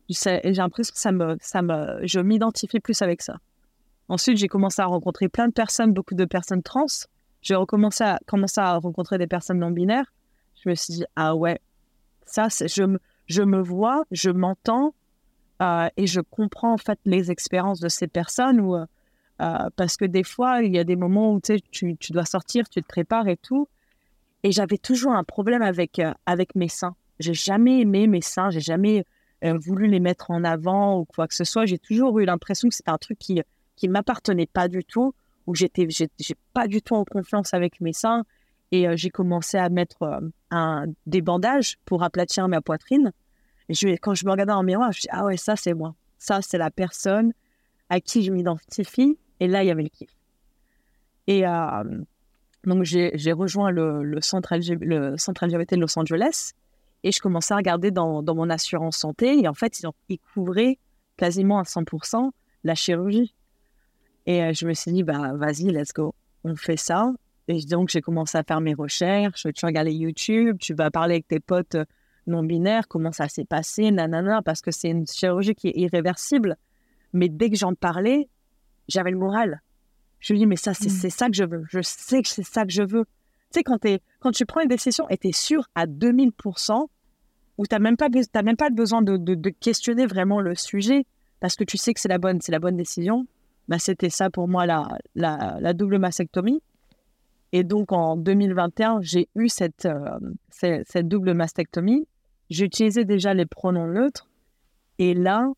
J'ai 0.08 0.40
l'impression 0.44 0.92
que 0.92 1.00
ça 1.00 1.12
me, 1.12 1.36
ça 1.40 1.62
me, 1.62 2.00
je 2.04 2.20
m'identifie 2.20 2.80
plus 2.80 3.00
avec 3.02 3.22
ça. 3.22 3.38
Ensuite, 4.08 4.36
j'ai 4.36 4.48
commencé 4.48 4.80
à 4.82 4.86
rencontrer 4.86 5.28
plein 5.28 5.48
de 5.48 5.52
personnes, 5.52 5.92
beaucoup 5.92 6.14
de 6.14 6.24
personnes 6.24 6.62
trans. 6.62 6.86
j'ai 7.42 7.54
recommencé 7.54 8.04
à 8.04 8.20
commencer 8.26 8.60
à 8.60 8.76
rencontrer 8.76 9.18
des 9.18 9.26
personnes 9.26 9.58
non 9.58 9.70
binaires, 9.70 10.12
je 10.62 10.68
me 10.68 10.74
suis 10.74 10.94
dit 10.94 11.04
ah 11.16 11.34
ouais, 11.34 11.60
ça 12.24 12.48
je 12.48 12.98
je 13.26 13.42
me 13.42 13.60
vois, 13.60 14.04
je 14.12 14.30
m'entends 14.30 14.94
euh, 15.62 15.88
et 15.96 16.06
je 16.06 16.20
comprends 16.20 16.74
en 16.74 16.78
fait 16.78 16.98
les 17.06 17.30
expériences 17.30 17.80
de 17.80 17.88
ces 17.88 18.08
personnes 18.08 18.60
ou 18.60 18.76
euh, 18.76 18.84
parce 19.76 19.96
que 19.96 20.04
des 20.04 20.22
fois 20.22 20.62
il 20.62 20.74
y 20.74 20.78
a 20.78 20.84
des 20.84 20.96
moments 20.96 21.32
où 21.32 21.40
tu, 21.40 21.96
dois 22.10 22.26
sortir, 22.26 22.68
tu 22.68 22.82
te 22.82 22.86
prépares 22.86 23.28
et 23.28 23.38
tout 23.38 23.66
et 24.42 24.52
j'avais 24.52 24.76
toujours 24.76 25.12
un 25.12 25.24
problème 25.24 25.62
avec 25.62 25.98
euh, 25.98 26.12
avec 26.26 26.54
mes 26.54 26.68
seins. 26.68 26.94
J'ai 27.20 27.32
jamais 27.32 27.80
aimé 27.80 28.06
mes 28.06 28.20
seins, 28.20 28.50
j'ai 28.50 28.60
jamais 28.60 29.04
voulu 29.42 29.86
les 29.86 30.00
mettre 30.00 30.30
en 30.30 30.42
avant 30.44 30.98
ou 30.98 31.04
quoi 31.04 31.28
que 31.28 31.34
ce 31.34 31.44
soit. 31.44 31.66
J'ai 31.66 31.78
toujours 31.78 32.18
eu 32.18 32.24
l'impression 32.24 32.68
que 32.68 32.74
c'était 32.74 32.90
un 32.90 32.98
truc 32.98 33.18
qui 33.18 33.40
qui 33.76 33.88
m'appartenait 33.88 34.46
pas 34.46 34.68
du 34.68 34.84
tout 34.84 35.14
où 35.46 35.54
j'étais 35.54 35.86
j'ai 35.88 36.36
pas 36.52 36.66
du 36.66 36.82
tout 36.82 36.94
en 36.94 37.04
confiance 37.04 37.54
avec 37.54 37.80
mes 37.80 37.92
seins 37.94 38.24
et 38.72 38.86
j'ai 38.96 39.10
commencé 39.10 39.56
à 39.56 39.70
mettre 39.70 40.20
un, 40.50 40.86
des 41.06 41.22
bandages 41.22 41.78
pour 41.86 42.02
aplatir 42.02 42.48
ma 42.48 42.60
poitrine. 42.60 43.12
Quand 43.68 44.14
je 44.14 44.24
me 44.26 44.30
regardais 44.30 44.52
en 44.52 44.62
miroir, 44.62 44.92
je 44.92 44.98
me 44.98 45.00
suis 45.00 45.02
dit, 45.02 45.08
ah 45.10 45.24
ouais, 45.24 45.36
ça 45.36 45.56
c'est 45.56 45.74
moi. 45.74 45.94
Ça, 46.18 46.40
c'est 46.42 46.58
la 46.58 46.70
personne 46.70 47.32
à 47.88 48.00
qui 48.00 48.22
je 48.22 48.32
m'identifie. 48.32 49.18
Et 49.40 49.48
là, 49.48 49.62
il 49.62 49.66
y 49.66 49.70
avait 49.70 49.82
le 49.82 49.88
kiff. 49.88 50.10
Et 51.26 51.42
donc, 52.64 52.84
j'ai 52.84 53.32
rejoint 53.32 53.70
le, 53.70 54.02
le, 54.02 54.20
centre 54.20 54.54
le 54.54 54.60
LGBT 54.60 55.74
de 55.74 55.80
Los 55.80 55.98
Angeles 55.98 56.52
et 57.02 57.12
je 57.12 57.20
commençais 57.20 57.54
à 57.54 57.58
regarder 57.58 57.90
dans, 57.90 58.22
mon 58.22 58.50
assurance 58.50 58.96
santé. 58.96 59.38
Et 59.40 59.48
en 59.48 59.54
fait, 59.54 59.80
ils, 60.08 60.18
couvraient 60.34 60.78
quasiment 61.16 61.58
à 61.58 61.62
100% 61.62 62.30
la 62.64 62.74
chirurgie. 62.74 63.34
Et 64.26 64.52
je 64.54 64.66
me 64.66 64.74
suis 64.74 64.92
dit, 64.92 65.02
bah, 65.02 65.32
vas-y, 65.34 65.70
let's 65.70 65.92
go. 65.92 66.14
On 66.44 66.56
fait 66.56 66.76
ça. 66.76 67.12
Et 67.48 67.60
donc, 67.62 67.90
j'ai 67.90 68.00
commencé 68.00 68.36
à 68.36 68.42
faire 68.42 68.60
mes 68.60 68.74
recherches. 68.74 69.46
Tu 69.54 69.66
regardes 69.66 69.88
YouTube, 69.88 70.56
tu 70.58 70.74
vas 70.74 70.90
parler 70.90 71.14
avec 71.14 71.28
tes 71.28 71.38
potes 71.38 71.76
euh, 71.76 71.84
non 72.26 72.42
binaires, 72.42 72.88
comment 72.88 73.12
ça 73.12 73.28
s'est 73.28 73.44
passé, 73.44 73.90
nanana, 73.90 74.42
parce 74.42 74.60
que 74.60 74.70
c'est 74.70 74.88
une 74.88 75.06
chirurgie 75.06 75.54
qui 75.54 75.68
est 75.68 75.76
irréversible. 75.76 76.56
Mais 77.12 77.28
dès 77.28 77.50
que 77.50 77.56
j'en 77.56 77.74
parlais, 77.74 78.28
j'avais 78.88 79.10
le 79.10 79.18
moral. 79.18 79.62
Je 80.20 80.32
me 80.32 80.38
dis, 80.38 80.46
mais 80.46 80.56
ça, 80.56 80.74
c'est 80.74 80.88
mmh. 80.88 81.10
ça 81.10 81.28
que 81.28 81.34
je 81.34 81.44
veux. 81.44 81.64
Je 81.68 81.80
sais 81.82 82.22
que 82.22 82.28
c'est 82.28 82.42
ça 82.42 82.64
que 82.64 82.72
je 82.72 82.82
veux. 82.82 83.04
Tu 83.04 83.58
sais, 83.58 83.62
quand, 83.62 83.84
es, 83.84 84.00
quand 84.20 84.32
tu 84.32 84.44
prends 84.44 84.60
une 84.60 84.68
décision 84.68 85.08
et 85.08 85.18
tu 85.18 85.28
es 85.28 85.32
sûr 85.32 85.68
à 85.74 85.86
2000%, 85.86 86.88
où 87.58 87.66
tu 87.66 87.74
n'as 87.74 87.78
même, 87.78 87.96
pas, 87.96 88.08
même 88.42 88.56
pas 88.56 88.70
besoin 88.70 89.02
de, 89.02 89.16
de, 89.16 89.50
questionner 89.50 90.06
vraiment 90.06 90.40
le 90.40 90.54
sujet, 90.54 91.06
parce 91.40 91.56
que 91.56 91.64
tu 91.64 91.76
sais 91.76 91.94
que 91.94 92.00
c'est 92.00 92.08
la 92.08 92.18
bonne, 92.18 92.40
la 92.48 92.58
bonne 92.58 92.76
décision, 92.76 93.26
bah, 93.68 93.78
c'était 93.78 94.10
ça 94.10 94.30
pour 94.30 94.48
moi 94.48 94.66
la, 94.66 94.98
la, 95.14 95.58
la 95.60 95.72
double 95.72 95.98
mastectomie. 95.98 96.62
Et 97.52 97.64
donc 97.64 97.92
en 97.92 98.16
2021, 98.16 99.00
j'ai 99.00 99.28
eu 99.34 99.48
cette, 99.48 99.86
euh, 99.86 100.18
cette, 100.50 101.08
double 101.08 101.34
mastectomie. 101.34 102.06
J'utilisais 102.50 103.04
déjà 103.04 103.34
les 103.34 103.46
pronoms 103.46 103.86
neutres. 103.86 104.28
Et 104.98 105.14
là, 105.14 105.48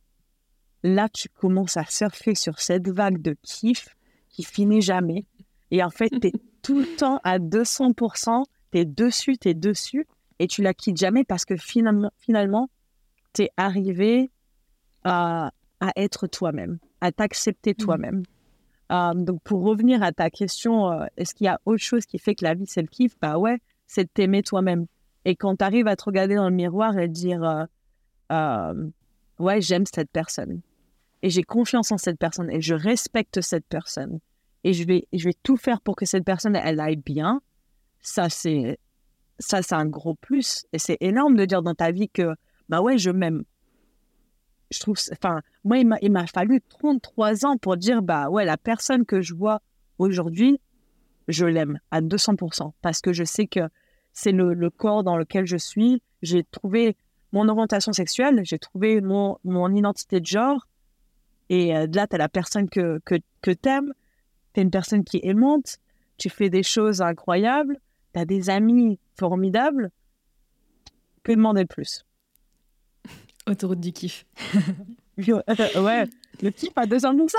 là, 0.83 1.09
tu 1.09 1.29
commences 1.29 1.77
à 1.77 1.85
surfer 1.85 2.35
sur 2.35 2.61
cette 2.61 2.89
vague 2.89 3.21
de 3.21 3.37
kiff 3.43 3.97
qui 4.31 4.43
finit 4.43 4.83
jamais. 4.83 5.25
Et 5.71 5.83
en 5.83 5.91
fait, 5.91 6.11
tu 6.11 6.29
es 6.29 6.33
tout 6.63 6.79
le 6.79 6.97
temps 6.97 7.21
à 7.25 7.39
200%, 7.39 8.45
tu 8.73 8.79
es 8.79 8.85
dessus, 8.85 9.37
tu 9.39 9.49
es 9.49 9.55
dessus, 9.55 10.07
et 10.39 10.47
tu 10.47 10.63
la 10.63 10.75
quittes 10.75 10.97
jamais 10.97 11.25
parce 11.25 11.45
que 11.45 11.57
finalement, 11.57 12.11
finalement 12.19 12.69
tu 13.35 13.43
es 13.43 13.51
arrivé 13.57 14.31
à, 15.05 15.53
à 15.81 15.93
être 15.97 16.27
toi-même, 16.27 16.79
à 17.01 17.13
t'accepter 17.13 17.73
mmh. 17.73 17.83
toi-même. 17.83 18.23
Euh, 18.91 19.13
donc, 19.15 19.43
pour 19.43 19.63
revenir 19.63 20.03
à 20.03 20.13
ta 20.13 20.31
question, 20.31 20.91
euh, 20.91 21.07
est-ce 21.17 21.35
qu'il 21.35 21.45
y 21.45 21.49
a 21.49 21.61
autre 21.67 21.83
chose 21.83 22.07
qui 22.07 22.19
fait 22.19 22.35
que 22.35 22.45
la 22.45 22.55
vie, 22.55 22.67
c'est 22.67 22.81
le 22.81 22.89
kiff? 22.89 23.15
Bah 23.21 23.39
ouais, 23.39 23.59
c'est 23.87 24.05
de 24.05 24.11
t'aimer 24.13 24.43
toi-même. 24.43 24.87
Et 25.29 25.37
quand 25.37 25.57
tu 25.57 25.65
arrives 25.65 25.87
à 25.89 25.95
te 25.95 26.05
regarder 26.05 26.37
dans 26.37 26.49
le 26.49 26.55
miroir 26.55 26.99
et 26.99 27.07
dire 27.07 27.67
euh, 28.33 28.75
Ouais, 29.39 29.61
j'aime 29.61 29.85
cette 29.85 30.11
personne. 30.11 30.63
Et 31.21 31.29
j'ai 31.29 31.43
confiance 31.43 31.93
en 31.93 31.99
cette 31.99 32.19
personne. 32.19 32.51
Et 32.51 32.63
je 32.63 32.75
respecte 32.75 33.43
cette 33.43 33.67
personne. 33.67 34.21
Et 34.65 34.73
je 34.73 34.85
vais, 34.85 35.07
je 35.13 35.25
vais 35.25 35.35
tout 35.43 35.59
faire 35.59 35.83
pour 35.83 35.97
que 35.97 36.07
cette 36.07 36.25
personne, 36.25 36.57
elle 36.57 36.81
aille 36.81 36.97
bien. 36.97 37.43
Ça, 38.01 38.31
c'est 38.31 38.79
ça 39.39 39.61
c'est 39.61 39.75
un 39.75 39.85
gros 39.85 40.15
plus. 40.15 40.65
Et 40.73 40.79
c'est 40.79 40.97
énorme 41.01 41.37
de 41.37 41.45
dire 41.45 41.61
dans 41.61 41.75
ta 41.75 41.91
vie 41.91 42.09
que 42.09 42.35
Bah 42.71 42.81
ouais, 42.81 42.97
je 42.97 43.11
m'aime 43.11 43.45
je 44.71 44.81
trouve, 44.81 44.97
enfin, 45.13 45.41
moi, 45.65 45.79
il 45.79 46.13
m'a 46.13 46.27
fallu 46.27 46.61
33 46.69 47.47
ans 47.47 47.57
pour 47.57 47.77
dire, 47.77 48.03
bah 48.03 48.29
ouais, 48.29 48.45
la 48.45 48.59
personne 48.59 49.07
que 49.07 49.23
je 49.23 49.35
vois 49.35 49.61
aujourd'hui, 49.99 50.61
je 51.27 51.47
l'aime 51.47 51.81
à 51.91 52.03
200% 52.03 52.73
parce 52.83 53.01
que 53.01 53.15
je 53.15 53.25
sais 53.25 53.47
que 53.47 53.61
c'est 54.19 54.33
le, 54.33 54.71
corps 54.71 55.05
dans 55.05 55.17
lequel 55.17 55.47
je 55.47 55.57
suis. 55.57 56.03
J'ai 56.23 56.43
trouvé 56.43 56.97
mon 57.31 57.49
orientation 57.49 57.93
sexuelle, 57.93 58.41
j'ai 58.43 58.59
trouvé 58.59 59.01
mon, 59.01 59.39
mon 59.45 59.73
identité 59.73 60.19
de 60.19 60.27
genre. 60.27 60.67
Et 61.51 61.75
euh, 61.77 61.87
là, 61.95 62.09
tu 62.09 62.17
as 62.17 62.19
la 62.19 62.29
personne 62.29 62.69
que, 62.69 63.01
que, 63.05 63.15
que 63.43 63.53
tu 63.53 63.69
aimes, 63.69 63.95
tu 64.55 64.61
es 64.61 64.63
une 64.65 64.73
personne 64.73 65.05
qui 65.05 65.19
est 65.19 65.27
aimante, 65.27 65.79
tu 66.17 66.31
fais 66.31 66.51
des 66.51 66.65
choses 66.65 67.01
incroyables, 67.01 67.79
tu 68.13 68.19
as 68.19 68.25
des 68.25 68.51
amis 68.51 68.99
formidables. 69.17 69.91
Que 71.23 71.31
demander 71.31 71.63
de 71.63 71.69
plus? 71.69 72.05
Autoroute 73.47 73.81
du 73.81 73.93
kiff. 73.93 74.27
ouais, 75.17 76.05
le 76.43 76.51
kiff 76.51 76.73
à 76.75 76.87
200%. 76.87 77.35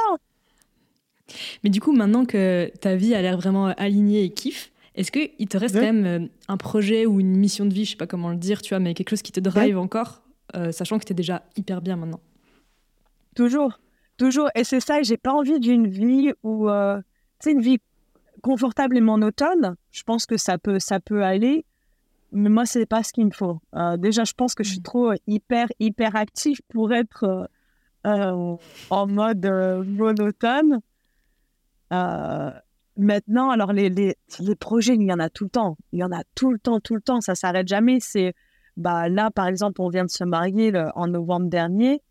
Mais 1.61 1.69
du 1.69 1.81
coup, 1.81 1.91
maintenant 1.91 2.25
que 2.25 2.71
ta 2.79 2.95
vie 2.95 3.13
a 3.15 3.21
l'air 3.21 3.37
vraiment 3.37 3.65
alignée 3.65 4.23
et 4.23 4.29
kiff, 4.29 4.71
est-ce 4.95 5.11
qu'il 5.11 5.47
te 5.47 5.57
reste 5.57 5.75
quand 5.75 5.81
même 5.81 6.05
euh, 6.05 6.27
un 6.47 6.57
projet 6.57 7.05
ou 7.05 7.19
une 7.19 7.35
mission 7.35 7.65
de 7.65 7.73
vie, 7.73 7.85
je 7.85 7.91
sais 7.91 7.97
pas 7.97 8.07
comment 8.07 8.29
le 8.29 8.37
dire, 8.37 8.61
tu 8.61 8.69
vois, 8.69 8.79
mais 8.79 8.93
quelque 8.93 9.09
chose 9.09 9.21
qui 9.21 9.31
te 9.31 9.39
drive 9.39 9.77
encore, 9.77 10.23
euh, 10.55 10.71
sachant 10.71 10.99
que 10.99 11.05
tu 11.05 11.11
es 11.11 11.15
déjà 11.15 11.43
hyper 11.55 11.81
bien 11.81 11.95
maintenant? 11.95 12.19
Toujours, 13.35 13.79
toujours. 14.17 14.49
Et 14.55 14.63
c'est 14.63 14.79
ça, 14.79 15.01
j'ai 15.01 15.17
pas 15.17 15.33
envie 15.33 15.59
d'une 15.59 15.87
vie 15.87 16.31
où, 16.43 16.69
euh, 16.69 16.99
c'est 17.39 17.51
une 17.51 17.61
vie 17.61 17.79
confortable 18.41 18.97
et 18.97 19.01
monotone. 19.01 19.75
Je 19.91 20.03
pense 20.03 20.25
que 20.25 20.37
ça 20.37 20.57
peut, 20.57 20.79
ça 20.79 20.99
peut 20.99 21.23
aller 21.23 21.65
mais 22.31 22.49
moi, 22.49 22.65
c'est 22.65 22.85
pas 22.85 23.03
ce 23.03 23.11
qu'il 23.13 23.25
me 23.25 23.31
faut. 23.31 23.59
Euh, 23.75 23.97
déjà, 23.97 24.23
je 24.23 24.33
pense 24.33 24.53
que 24.55 24.63
je 24.63 24.69
suis 24.69 24.79
mmh. 24.79 24.83
trop 24.83 25.13
hyper, 25.27 25.67
hyper 25.79 26.15
active 26.15 26.59
pour 26.69 26.93
être 26.93 27.23
euh, 27.23 27.45
euh, 28.07 28.55
en 28.89 29.07
mode 29.07 29.45
monotone. 29.85 30.79
Maintenant, 32.99 33.49
alors, 33.49 33.73
les, 33.73 33.89
les, 33.89 34.15
projets, 34.55 34.95
il 34.95 35.03
y 35.03 35.13
en 35.13 35.19
a 35.19 35.29
tout 35.29 35.45
le 35.45 35.49
temps. 35.49 35.77
Il 35.91 35.99
y 35.99 36.03
en 36.03 36.11
a 36.11 36.23
tout 36.35 36.51
le 36.51 36.59
temps, 36.59 36.79
tout 36.79 36.95
le 36.95 37.01
temps. 37.01 37.21
Ça 37.21 37.35
s'arrête 37.35 37.67
jamais. 37.67 37.99
C'est, 37.99 38.33
bah, 38.77 39.09
là, 39.09 39.31
par 39.31 39.47
exemple, 39.47 39.81
on 39.81 39.89
vient 39.89 40.05
de 40.05 40.09
se 40.09 40.23
marier 40.23 40.71
en 40.95 41.07
novembre 41.07 41.49
dernier. 41.49 42.01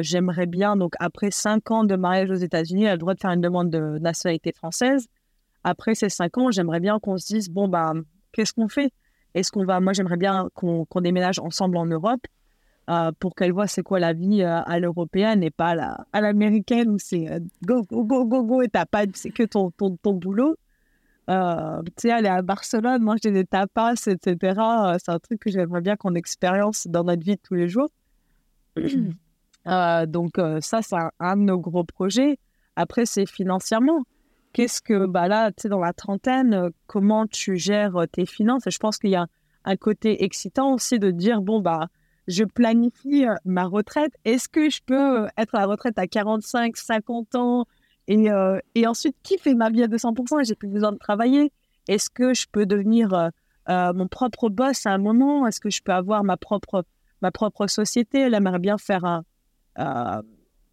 J'aimerais 0.00 0.46
bien, 0.46 0.76
donc, 0.76 0.94
après 1.00 1.30
cinq 1.30 1.70
ans 1.70 1.84
de 1.84 1.96
mariage 1.96 2.30
aux 2.30 2.34
États-Unis, 2.34 2.84
elle 2.84 2.90
a 2.90 2.92
le 2.92 2.98
droit 2.98 3.14
de 3.14 3.20
faire 3.20 3.30
une 3.30 3.40
demande 3.40 3.70
de 3.70 3.98
nationalité 3.98 4.52
française. 4.52 5.06
Après 5.64 5.94
ces 5.94 6.10
cinq 6.10 6.36
ans, 6.38 6.50
j'aimerais 6.50 6.80
bien 6.80 6.98
qu'on 7.00 7.16
se 7.16 7.26
dise, 7.26 7.48
bon, 7.48 7.68
bah, 7.68 7.94
qu'est-ce 8.32 8.52
qu'on 8.52 8.68
fait? 8.68 8.92
Est-ce 9.34 9.50
qu'on 9.50 9.64
va, 9.64 9.80
moi 9.80 9.92
j'aimerais 9.92 10.16
bien 10.16 10.48
qu'on 10.54 10.86
déménage 11.00 11.40
ensemble 11.40 11.76
en 11.76 11.86
Europe? 11.86 12.20
Euh, 12.90 13.12
pour 13.18 13.34
qu'elle 13.34 13.52
voit 13.52 13.66
c'est 13.66 13.82
quoi 13.82 13.98
la 13.98 14.12
vie 14.12 14.42
euh, 14.42 14.60
à 14.60 14.78
l'européenne 14.78 15.42
et 15.42 15.50
pas 15.50 15.74
à 16.12 16.20
l'américaine 16.20 16.90
où 16.90 16.98
c'est 16.98 17.30
euh, 17.30 17.38
go, 17.64 17.82
go, 17.82 18.04
go, 18.04 18.26
go, 18.26 18.44
go 18.44 18.60
et 18.60 18.68
t'as 18.68 18.84
pas, 18.84 19.04
c'est 19.14 19.30
que 19.30 19.42
ton, 19.42 19.70
ton, 19.70 19.96
ton 19.96 20.12
boulot. 20.12 20.56
tu 21.26 21.32
sais, 21.96 22.10
aller 22.10 22.28
à 22.28 22.42
Barcelone, 22.42 23.02
manger 23.02 23.30
des 23.30 23.46
tapas, 23.46 23.94
etc. 24.06 24.60
c'est 25.02 25.10
un 25.10 25.18
truc 25.18 25.40
que 25.40 25.50
j'aimerais 25.50 25.80
bien 25.80 25.96
qu'on 25.96 26.14
expérience 26.14 26.86
dans 26.86 27.04
notre 27.04 27.24
vie 27.24 27.36
de 27.36 27.40
tous 27.42 27.54
les 27.54 27.68
jours. 27.68 27.88
donc 28.76 30.32
ça, 30.60 30.82
c'est 30.82 30.96
un, 31.20 31.36
de 31.38 31.42
nos 31.42 31.58
gros 31.58 31.84
projets. 31.84 32.38
Après, 32.76 33.06
c'est 33.06 33.24
financièrement 33.24 34.02
qu'est-ce 34.52 34.82
que, 34.82 35.06
bah 35.06 35.26
là, 35.26 35.52
tu 35.52 35.62
sais, 35.62 35.68
dans 35.70 35.80
la 35.80 35.94
trentaine, 35.94 36.68
comment 36.86 37.26
tu 37.26 37.56
gères 37.56 37.94
tes 38.12 38.26
finances? 38.26 38.66
Et 38.66 38.70
je 38.70 38.78
pense 38.78 38.98
qu'il 38.98 39.10
y 39.10 39.16
a 39.16 39.26
un 39.64 39.76
côté 39.76 40.22
excitant 40.22 40.74
aussi 40.74 40.98
de 40.98 41.10
dire, 41.10 41.40
bon, 41.40 41.60
bah, 41.60 41.88
je 42.26 42.44
planifie 42.44 43.26
euh, 43.26 43.34
ma 43.44 43.64
retraite. 43.64 44.12
Est-ce 44.24 44.48
que 44.48 44.70
je 44.70 44.80
peux 44.84 45.26
être 45.36 45.54
à 45.54 45.60
la 45.60 45.66
retraite 45.66 45.98
à 45.98 46.06
45, 46.06 46.76
50 46.76 47.34
ans 47.34 47.66
et, 48.06 48.26
et 48.74 48.86
ensuite 48.86 49.16
kiffer 49.22 49.54
ma 49.54 49.70
vie 49.70 49.82
à 49.82 49.86
200% 49.86 50.40
et 50.40 50.44
j'ai 50.44 50.54
plus 50.54 50.68
besoin 50.68 50.92
de 50.92 50.98
travailler? 50.98 51.52
Est-ce 51.88 52.10
que 52.10 52.34
je 52.34 52.46
peux 52.50 52.66
devenir 52.66 53.30
mon 53.68 54.08
propre 54.08 54.50
boss 54.50 54.84
à 54.84 54.90
un 54.90 54.98
moment? 54.98 55.46
Est-ce 55.46 55.58
que 55.58 55.70
je 55.70 55.82
peux 55.82 55.92
avoir 55.92 56.22
ma 56.22 56.36
propre, 56.36 56.84
ma 57.22 57.30
propre 57.30 57.66
société? 57.66 58.20
Elle 58.20 58.34
aimerait 58.34 58.58
bien 58.58 58.76
faire 58.76 59.06
un, 59.06 60.22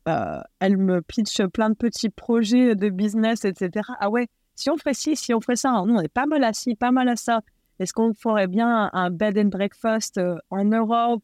euh, 0.07 0.41
elle 0.59 0.77
me 0.77 1.01
pitch 1.01 1.41
plein 1.47 1.69
de 1.69 1.75
petits 1.75 2.09
projets 2.09 2.75
de 2.75 2.89
business, 2.89 3.45
etc. 3.45 3.87
Ah 3.99 4.09
ouais, 4.09 4.27
si 4.55 4.69
on 4.69 4.77
ferait 4.77 4.93
ci, 4.93 5.15
si 5.15 5.33
on 5.33 5.41
ferait 5.41 5.55
ça, 5.55 5.83
nous 5.85 5.93
on 5.93 6.01
est 6.01 6.07
pas 6.07 6.25
mal 6.25 6.43
à 6.43 6.53
ci, 6.53 6.75
pas 6.75 6.91
mal 6.91 7.07
à 7.07 7.15
ça. 7.15 7.41
Est-ce 7.81 7.93
qu'on 7.93 8.13
ferait 8.13 8.45
bien 8.45 8.91
un 8.93 9.09
bed 9.09 9.39
and 9.39 9.45
breakfast 9.45 10.19
euh, 10.19 10.37
en 10.51 10.65
Europe 10.65 11.23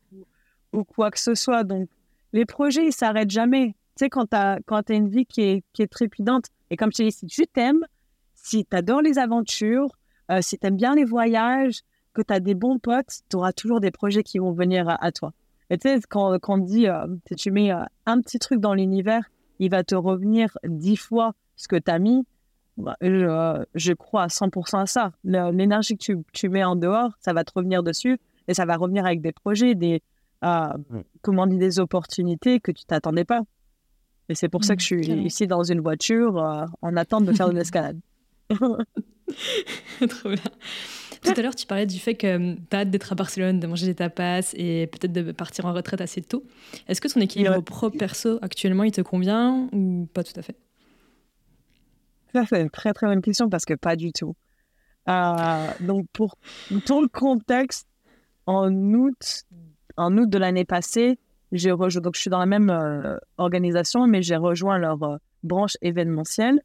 ou, 0.74 0.84
quoi 0.84 1.12
que 1.12 1.20
ce 1.20 1.36
soit? 1.36 1.64
Donc, 1.64 1.88
les 2.34 2.46
projets, 2.46 2.88
ils 2.88 2.92
s'arrêtent 2.92 3.30
jamais. 3.30 3.76
Tu 3.96 4.06
sais, 4.06 4.10
quand 4.10 4.26
tu 4.26 4.36
as, 4.36 4.58
as, 4.68 4.94
une 4.94 5.08
vie 5.08 5.28
qui 5.28 5.42
est, 5.42 5.64
qui 5.74 5.84
est 5.84 5.88
trépidante, 5.88 6.46
et 6.72 6.76
comme 6.76 6.92
je 6.92 6.98
te 6.98 7.04
dis, 7.04 7.12
si 7.12 7.28
tu 7.28 7.46
t'aimes, 7.46 7.86
si 8.34 8.66
tu 8.66 8.76
adores 8.76 9.04
les 9.04 9.20
aventures, 9.20 9.90
euh, 10.32 10.42
si 10.42 10.58
tu 10.58 10.66
aimes 10.66 10.78
bien 10.78 10.96
les 10.96 11.06
voyages, 11.06 11.82
que 12.16 12.24
tu 12.24 12.34
as 12.34 12.40
des 12.40 12.56
bons 12.56 12.80
potes, 12.80 13.20
tu 13.30 13.36
auras 13.36 13.54
toujours 13.54 13.80
des 13.80 13.92
projets 13.92 14.24
qui 14.24 14.40
vont 14.40 14.52
venir 14.52 14.98
à, 15.00 15.12
toi. 15.12 15.34
Et 15.70 15.78
tu 15.78 15.88
sais, 15.88 16.00
quand, 16.10 16.40
quand 16.40 16.56
on 16.56 16.58
dit, 16.58 16.88
euh, 16.88 17.06
tu 17.38 17.52
mets 17.52 17.70
un 17.70 18.22
petit 18.22 18.40
truc 18.40 18.60
dans 18.60 18.74
l'univers, 18.74 19.30
il 19.60 19.70
va 19.70 19.84
te 19.84 19.94
revenir 19.94 20.58
dix 20.66 20.98
fois 20.98 21.36
ce 21.56 21.68
que 21.68 21.76
tu 21.76 21.92
as 21.92 22.00
mis. 22.00 22.26
Bah, 22.78 22.96
je, 23.02 23.64
je, 23.74 23.94
crois 23.94 24.24
à 24.24 24.28
100% 24.28 24.82
à 24.82 24.86
ça. 24.86 25.12
L'énergie 25.24 25.98
que 25.98 26.04
tu, 26.04 26.18
tu, 26.32 26.50
mets 26.50 26.64
en 26.64 26.76
dehors, 26.76 27.12
ça 27.20 27.34
va 27.34 27.44
te 27.44 27.52
revenir 27.56 27.82
dessus 27.84 28.20
et 28.48 28.54
ça 28.54 28.66
va 28.66 28.78
revenir 28.78 29.06
avec 29.06 29.22
des 29.22 29.32
projets, 29.32 29.76
des, 29.76 30.02
comment 31.22 31.48
dit, 31.48 31.58
des 31.58 31.80
opportunités 31.80 32.60
que 32.60 32.72
tu 32.72 32.86
t'attendais 32.86 33.26
pas. 33.26 33.42
Et 34.30 34.36
c'est 34.36 34.50
pour 34.50 34.64
ça 34.64 34.76
que 34.76 34.82
je 34.82 34.88
suis 34.88 35.08
ici 35.08 35.48
dans 35.48 35.64
une 35.64 35.80
voiture 35.80 36.68
en 36.82 36.98
attente 36.98 37.26
de 37.26 37.34
faire 37.34 37.50
une 37.50 37.58
escalade. 37.58 38.00
Trop 38.50 40.30
bien. 40.30 40.38
Tout 41.22 41.34
à 41.36 41.42
l'heure, 41.42 41.56
tu 41.56 41.66
parlais 41.66 41.86
du 41.86 42.00
fait 42.00 42.16
que 42.16 42.36
hum, 42.36 42.58
tu 42.70 42.76
as 42.76 42.82
hâte 42.82 42.90
d'être 42.90 43.12
à 43.12 43.16
Barcelone, 43.16 43.60
de 43.60 43.68
manger 43.68 43.88
des 43.88 43.96
tapas 43.96 44.54
et 44.54 44.88
peut-être 44.88 45.12
de 45.12 45.32
partir 45.32 45.66
en 45.66 45.74
retraite 45.74 46.00
assez 46.00 46.22
tôt. 46.22 46.44
Est-ce 46.88 47.02
que 47.02 47.08
ton 47.08 47.20
équilibre 47.20 47.62
pro-perso 47.62 48.40
actuellement, 48.42 48.84
il 48.84 48.92
te 48.92 49.02
convient 49.02 49.68
ou 49.74 50.08
pas 50.14 50.24
tout 50.24 50.38
à 50.38 50.42
fait? 50.42 50.56
Ça, 52.38 52.46
c'est 52.48 52.62
une 52.62 52.70
très 52.70 52.94
très 52.94 53.08
bonne 53.08 53.24
question 53.24 53.50
parce 53.50 53.66
que 53.66 53.74
pas 53.74 53.96
du 53.96 54.12
tout. 54.12 54.36
Euh, 55.10 55.68
donc, 55.80 56.06
pour 56.14 56.38
tout 56.86 57.02
le 57.02 57.08
contexte, 57.08 57.88
en 58.46 58.72
août, 58.94 59.46
en 59.96 60.16
août 60.20 60.30
de 60.30 60.38
l'année 60.38 60.64
passée, 60.64 61.18
j'ai 61.52 61.72
rejoint, 61.72 62.00
donc 62.00 62.14
je 62.14 62.22
suis 62.22 62.30
dans 62.30 62.38
la 62.38 62.46
même 62.46 62.70
euh, 62.70 63.18
organisation, 63.40 64.06
mais 64.06 64.22
j'ai 64.22 64.36
rejoint 64.36 64.78
leur 64.78 65.02
euh, 65.02 65.18
branche 65.42 65.78
événementielle. 65.82 66.62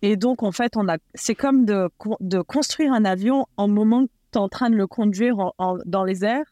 Et 0.00 0.16
donc, 0.16 0.44
en 0.44 0.52
fait, 0.52 0.76
on 0.76 0.88
a, 0.88 0.96
c'est 1.16 1.34
comme 1.34 1.64
de, 1.64 1.88
de 2.20 2.40
construire 2.40 2.92
un 2.92 3.04
avion 3.04 3.46
en 3.56 3.66
moment 3.66 4.06
que 4.06 4.12
tu 4.30 4.38
es 4.38 4.40
en 4.40 4.48
train 4.48 4.70
de 4.70 4.76
le 4.76 4.86
conduire 4.86 5.38
dans 5.86 6.04
les 6.04 6.24
airs. 6.24 6.46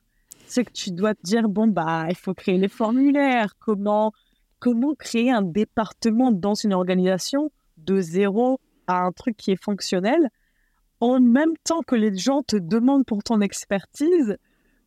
C'est 0.46 0.64
que 0.64 0.72
tu 0.72 0.90
dois 0.90 1.14
te 1.14 1.22
dire, 1.22 1.48
bon, 1.48 1.68
bah, 1.68 2.06
il 2.08 2.16
faut 2.16 2.34
créer 2.34 2.58
les 2.58 2.66
formulaires. 2.66 3.54
Comment, 3.60 4.12
comment 4.58 4.96
créer 4.96 5.30
un 5.30 5.42
département 5.42 6.32
dans 6.32 6.54
une 6.54 6.72
organisation 6.72 7.52
de 7.84 8.00
zéro 8.00 8.60
à 8.86 9.02
un 9.02 9.12
truc 9.12 9.36
qui 9.36 9.52
est 9.52 9.62
fonctionnel 9.62 10.30
en 11.00 11.18
même 11.18 11.54
temps 11.64 11.82
que 11.82 11.94
les 11.94 12.16
gens 12.16 12.42
te 12.42 12.56
demandent 12.56 13.06
pour 13.06 13.22
ton 13.22 13.40
expertise 13.40 14.36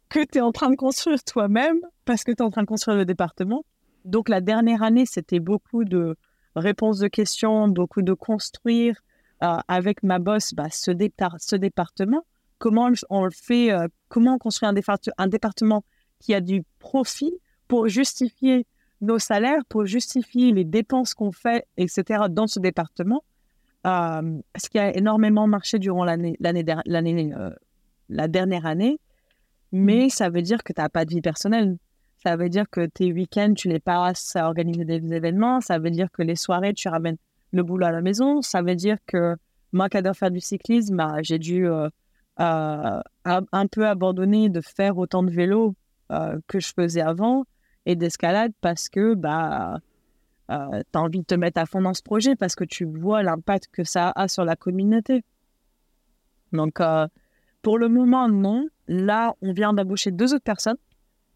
que 0.09 0.23
tu 0.23 0.37
es 0.37 0.41
en 0.41 0.51
train 0.51 0.69
de 0.69 0.75
construire 0.75 1.23
toi-même 1.23 1.79
parce 2.05 2.23
que 2.23 2.31
tu 2.31 2.37
es 2.37 2.41
en 2.43 2.51
train 2.51 2.61
de 2.61 2.67
construire 2.67 2.97
le 2.97 3.05
département. 3.05 3.65
Donc, 4.05 4.29
la 4.29 4.41
dernière 4.41 4.83
année, 4.83 5.05
c'était 5.05 5.39
beaucoup 5.39 5.85
de 5.85 6.15
réponses 6.55 6.99
de 6.99 7.07
questions, 7.07 7.67
beaucoup 7.67 8.03
de 8.03 8.13
construire 8.13 9.01
euh, 9.43 9.57
avec 9.67 10.03
ma 10.03 10.19
boss 10.19 10.53
bah, 10.53 10.69
ce, 10.69 10.91
ce, 11.39 11.55
département. 11.55 12.25
Comment 12.59 12.91
on 13.09 13.25
le 13.25 13.31
fait, 13.31 13.71
euh, 13.71 13.87
comment 14.07 14.35
on 14.35 14.37
construit 14.37 14.69
un, 14.69 14.75
un, 15.17 15.27
département 15.27 15.83
qui 16.19 16.33
a 16.33 16.41
du 16.41 16.63
profit 16.79 17.33
pour 17.67 17.87
justifier 17.87 18.67
nos 19.03 19.19
salaires, 19.19 19.63
pour 19.69 19.85
justifier 19.85 20.51
les 20.51 20.63
dépenses 20.63 21.13
qu'on 21.13 21.31
fait, 21.31 21.67
etc., 21.77 22.23
dans 22.29 22.47
ce 22.47 22.59
département. 22.59 23.23
Euh, 23.85 24.39
ce 24.55 24.69
qui 24.69 24.79
a 24.79 24.95
énormément 24.95 25.45
marché 25.45 25.77
durant 25.77 26.05
l'année, 26.05 26.37
l'année, 26.39 26.65
l'année, 26.85 27.33
la 28.09 28.27
dernière 28.27 28.65
année, 28.65 28.99
mais 29.73 30.05
mmh. 30.05 30.09
ça 30.09 30.29
veut 30.29 30.41
dire 30.41 30.63
que 30.63 30.71
tu 30.71 30.79
n'as 30.79 30.89
pas 30.89 31.03
de 31.03 31.09
vie 31.09 31.21
personnelle. 31.21 31.77
Ça 32.23 32.37
veut 32.37 32.47
dire 32.47 32.69
que 32.69 32.85
tes 32.85 33.11
week-ends, 33.11 33.53
tu 33.53 33.67
les 33.67 33.79
passes 33.79 34.35
à 34.37 34.47
organiser 34.47 34.85
des 34.85 35.13
événements. 35.13 35.59
Ça 35.59 35.77
veut 35.77 35.89
dire 35.89 36.09
que 36.11 36.21
les 36.21 36.37
soirées, 36.37 36.73
tu 36.73 36.87
ramènes 36.87 37.17
le 37.51 37.63
boulot 37.63 37.87
à 37.87 37.91
la 37.91 38.01
maison. 38.01 38.41
Ça 38.41 38.61
veut 38.61 38.75
dire 38.75 38.97
que 39.05 39.35
moi 39.73 39.89
qui 39.89 39.97
adore 39.97 40.15
faire 40.15 40.31
du 40.31 40.39
cyclisme, 40.39 40.95
bah, 40.95 41.17
j'ai 41.21 41.37
dû 41.37 41.67
euh, 41.67 41.89
euh, 42.39 43.01
un 43.25 43.67
peu 43.67 43.87
abandonner 43.87 44.47
de 44.47 44.61
faire 44.61 44.97
autant 44.97 45.23
de 45.23 45.31
vélo 45.31 45.75
euh, 46.11 46.39
que 46.47 46.59
je 46.61 46.71
faisais 46.73 47.01
avant 47.01 47.43
et 47.85 47.95
d'escalade 47.95 48.51
parce 48.61 48.89
que 48.89 49.13
bah, 49.13 49.79
tu 50.49 50.53
as 50.53 51.01
envie 51.01 51.19
de 51.19 51.25
te 51.25 51.35
mettre 51.35 51.59
à 51.59 51.65
fond 51.65 51.81
dans 51.81 51.93
ce 51.93 52.03
projet 52.03 52.35
parce 52.35 52.55
que 52.55 52.63
tu 52.63 52.85
vois 52.85 53.23
l'impact 53.23 53.67
que 53.71 53.83
ça 53.83 54.11
a 54.15 54.27
sur 54.27 54.45
la 54.45 54.55
communauté. 54.55 55.23
Donc, 56.51 56.79
pour 57.61 57.77
le 57.77 57.87
moment, 57.89 58.29
non. 58.29 58.67
Là, 58.87 59.33
on 59.41 59.53
vient 59.53 59.73
d'embaucher 59.73 60.11
deux 60.11 60.33
autres 60.33 60.43
personnes 60.43 60.77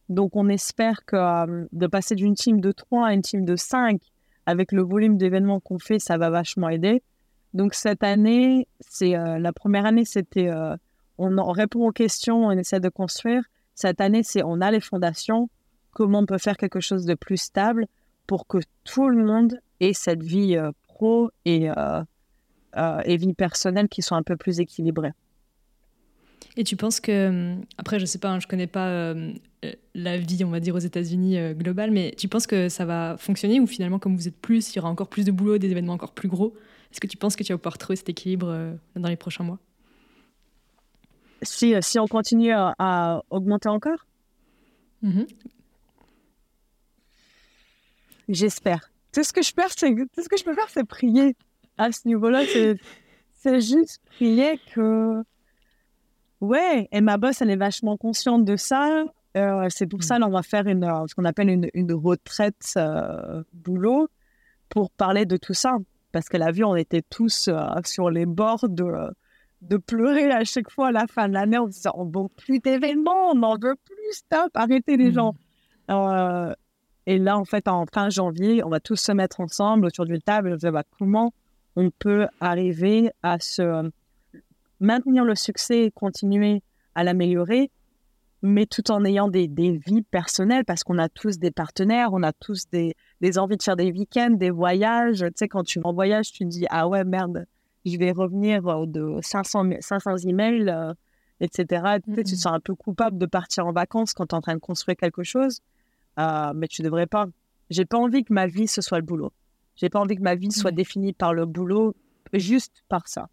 donc, 0.10 0.36
on 0.36 0.48
espère 0.48 1.06
que 1.06 1.16
euh, 1.16 1.66
de 1.72 1.88
passer 1.88 2.16
d'une 2.16 2.34
team 2.34 2.62
de 2.62 2.72
3 2.72 3.08
à 3.08 3.14
une 3.14 3.22
team 3.22 3.44
de 3.44 3.56
5, 3.56 4.02
avec 4.46 4.72
le 4.72 4.82
volume 4.82 5.18
d'événements 5.18 5.60
qu'on 5.60 5.80
fait, 5.80 6.00
ça 6.00 6.18
va 6.18 6.30
vachement 6.30 6.70
aider. 6.70 7.04
Donc, 7.54 7.74
cette 7.74 8.04
année, 8.04 8.68
c'est 8.80 9.16
euh, 9.18 9.38
la 9.38 9.52
première 9.52 9.86
année, 9.86 10.06
c'était 10.06 10.48
euh, 10.50 10.76
on, 11.18 11.52
répond 11.52 11.88
aux 11.88 11.92
questions, 11.92 12.46
on 12.46 12.52
essaie 12.52 12.80
de 12.80 12.90
construire. 12.90 13.44
Cette 13.76 14.00
année, 14.00 14.24
c'est 14.24 14.44
on 14.44 14.62
a 14.62 14.72
les 14.72 14.80
fondations, 14.80 15.50
comment 15.98 16.20
on 16.20 16.26
peut 16.28 16.38
faire 16.38 16.58
quelque 16.58 16.80
chose 16.80 17.06
de 17.06 17.16
plus 17.16 17.38
stable 17.38 17.88
pour 18.28 18.46
que 18.46 18.60
tout 18.84 19.10
le 19.10 19.26
monde 19.26 19.60
ait 19.80 19.94
cette 19.94 20.22
vie 20.22 20.56
pro 20.88 21.32
et, 21.46 21.70
et 23.06 23.18
vie 23.18 23.34
personnelle 23.34 23.88
qui 23.88 24.02
soit 24.02 24.18
un 24.18 24.24
peu 24.24 24.38
plus 24.38 24.60
équilibrées. 24.60 25.14
Et 26.58 26.64
tu 26.64 26.76
penses 26.76 27.00
que, 27.00 27.30
hum, 27.30 27.62
après, 27.78 28.00
je 28.00 28.06
sais 28.06 28.18
pas, 28.18 28.30
je 28.30 28.36
hein, 28.36 28.40
je 28.40 28.48
connais 28.48 28.68
pas 28.68 28.88
euh, 28.88 29.32
la 29.94 30.18
vie, 30.18 30.44
on 30.44 30.50
va 30.50 30.60
dire, 30.60 30.76
aux 30.76 30.80
États-Unis 30.80 31.38
euh, 31.38 31.54
globale, 31.54 31.92
mais 31.92 32.14
tu 32.18 32.28
penses 32.28 32.48
que 32.48 32.68
ça 32.68 32.84
va 32.84 33.16
fonctionner 33.18 33.60
ou 33.60 33.68
finalement, 33.68 34.00
comme 34.00 34.16
vous 34.16 34.28
êtes 34.28 34.38
plus, 34.38 34.72
il 34.72 34.78
y 34.78 34.80
aura 34.80 34.90
encore 34.90 35.08
plus 35.08 35.24
de 35.24 35.32
boulot, 35.32 35.60
des 35.60 35.70
événements 35.70 35.94
encore 35.94 36.14
plus 36.14 36.28
gros? 36.28 36.56
Est-ce 36.92 37.00
que 37.00 37.08
tu 37.08 37.18
penses 37.18 37.36
que 37.36 37.44
tu 37.44 37.54
vas 37.54 37.58
pouvoir 37.58 37.78
trouver 37.78 37.96
cet 37.96 38.10
équilibre 38.10 38.48
euh, 38.50 38.74
dans 38.96 39.10
les 39.10 39.16
prochains 39.16 39.44
mois? 39.44 39.60
Si, 41.44 41.76
si 41.82 42.00
on 42.00 42.08
continue 42.08 42.52
à, 42.54 43.22
augmenter 43.30 43.70
encore? 43.70 44.08
Mm-hmm. 45.04 45.28
J'espère. 48.30 48.92
Tout 49.14 49.24
ce 49.24 49.34
que 49.34 49.42
je 49.42 49.54
peux 49.54 49.62
faire, 49.62 49.72
c'est 49.76 49.94
tout 49.96 50.22
ce 50.24 50.30
que 50.30 50.38
je 50.38 50.44
peux 50.44 50.54
faire, 50.54 50.70
c'est 50.70 50.84
prier. 50.84 51.36
À 51.78 51.92
ce 51.92 52.08
niveau-là, 52.08 52.44
c'est 53.34 53.60
juste 53.62 54.02
prier 54.06 54.60
que 54.74 55.24
Ouais, 56.40 56.88
et 56.92 57.02
ma 57.02 57.18
boss, 57.18 57.42
elle 57.42 57.50
est 57.50 57.56
vachement 57.56 57.98
consciente 57.98 58.46
de 58.46 58.56
ça. 58.56 59.06
Euh, 59.36 59.68
c'est 59.70 59.88
pour 59.88 60.04
ça 60.04 60.20
qu'on 60.20 60.30
va 60.30 60.44
faire 60.44 60.68
une, 60.68 60.84
euh, 60.84 61.08
ce 61.08 61.16
qu'on 61.16 61.26
appelle 61.26 61.50
une, 61.50 61.70
une 61.74 61.94
retraite 61.94 62.74
euh, 62.78 63.44
boulot 63.54 64.08
pour 64.70 64.92
parler 64.92 65.26
de 65.26 65.38
tout 65.38 65.54
ça. 65.54 65.78
Parce 66.12 66.30
qu'elle 66.30 66.44
a 66.44 66.52
vu, 66.52 66.64
on 66.64 66.76
était 66.76 67.02
tous 67.02 67.50
sur 67.86 68.10
les 68.10 68.26
bords 68.26 68.70
de, 68.70 69.12
de 69.62 69.78
pleurer 69.78 70.32
à 70.32 70.44
chaque 70.44 70.70
fois 70.70 70.90
à 70.90 70.92
la 70.92 71.08
fin 71.08 71.28
de 71.28 71.34
l'année 71.34 71.58
en 71.58 71.68
disant 71.68 71.92
on 71.96 72.06
ne 72.06 72.12
veut 72.12 72.30
plus 72.36 72.60
d'événements, 72.60 73.32
on 73.32 73.36
n'en 73.36 73.54
veut 73.54 73.76
plus, 73.86 74.12
stop, 74.12 74.52
arrêtez 74.54 74.98
les 74.98 75.12
gens. 75.12 75.34
Hmm. 75.90 76.54
Et 77.08 77.18
là, 77.20 77.40
en 77.40 77.46
fait, 77.46 77.70
en 77.70 77.86
fin 77.86 78.10
janvier, 78.10 78.66
on 78.66 78.70
va 78.70 78.82
tous 78.82 78.98
se 78.98 79.14
mettre 79.14 79.40
ensemble 79.40 79.86
autour 79.86 80.06
d'une 80.06 80.22
table 80.22 80.52
et 80.52 80.58
dire 80.58 80.74
bah, 80.74 80.84
comment 81.00 81.34
on 81.78 81.90
peut 81.90 82.28
arriver 82.42 83.12
à 83.24 83.40
se 83.40 83.90
maintenir 84.82 85.24
le 85.24 85.34
succès 85.34 85.86
et 85.86 85.92
continuer 85.92 86.62
à 86.96 87.06
l'améliorer, 87.06 87.72
mais 88.42 88.66
tout 88.66 88.92
en 88.92 89.06
ayant 89.06 89.30
des, 89.30 89.48
vies 89.48 90.02
personnelles 90.02 90.66
parce 90.66 90.84
qu'on 90.84 90.98
a 90.98 91.08
tous 91.08 91.40
des 91.40 91.50
partenaires, 91.50 92.10
on 92.12 92.24
a 92.24 92.34
tous 92.34 92.66
des, 92.72 92.94
envies 93.38 93.56
de 93.56 93.64
faire 93.64 93.78
des 93.78 93.90
week-ends, 93.90 94.32
des 94.32 94.50
voyages. 94.52 95.20
Tu 95.20 95.32
sais, 95.36 95.48
quand 95.48 95.64
tu 95.64 95.80
vas 95.80 95.88
en 95.88 95.94
voyage, 95.94 96.34
tu 96.34 96.44
te 96.44 96.50
dis 96.50 96.66
Ah 96.70 96.90
ouais, 96.90 97.06
merde, 97.06 97.46
je 97.86 97.98
vais 97.98 98.12
revenir 98.12 98.64
de 98.86 99.18
500, 99.22 99.70
500 99.80 100.18
emails, 100.26 100.70
euh, 100.70 100.94
etc. 101.40 102.00
Tu, 102.04 102.24
te 102.24 102.36
sens 102.36 102.48
un 102.48 102.60
peu 102.60 102.76
coupable 102.76 103.18
de 103.18 103.26
partir 103.26 103.66
en 103.66 103.72
vacances 103.72 104.14
quand 104.14 104.26
tu 104.26 104.36
es 104.36 104.38
en 104.38 104.42
train 104.42 104.56
de 104.56 104.60
construire 104.60 104.98
quelque 104.98 105.24
chose, 105.24 105.62
euh, 106.20 106.54
mais 106.56 106.68
tu 106.68 106.82
devrais 106.82 107.08
pas. 107.08 107.28
J'ai 107.70 107.86
pas 107.86 107.98
envie 107.98 108.24
que 108.24 108.34
ma 108.34 108.48
vie 108.48 108.68
ce 108.68 108.82
soit 108.82 109.00
le 109.00 109.06
boulot. 109.06 109.32
J'ai 109.76 109.90
pas 109.90 110.00
envie 110.00 110.16
que 110.16 110.22
ma 110.22 110.36
vie 110.36 110.52
soit 110.52 110.72
définie 110.72 111.14
par 111.14 111.34
le 111.34 111.46
boulot, 111.46 111.96
juste 112.34 112.84
par 112.90 113.08
ça. 113.08 113.30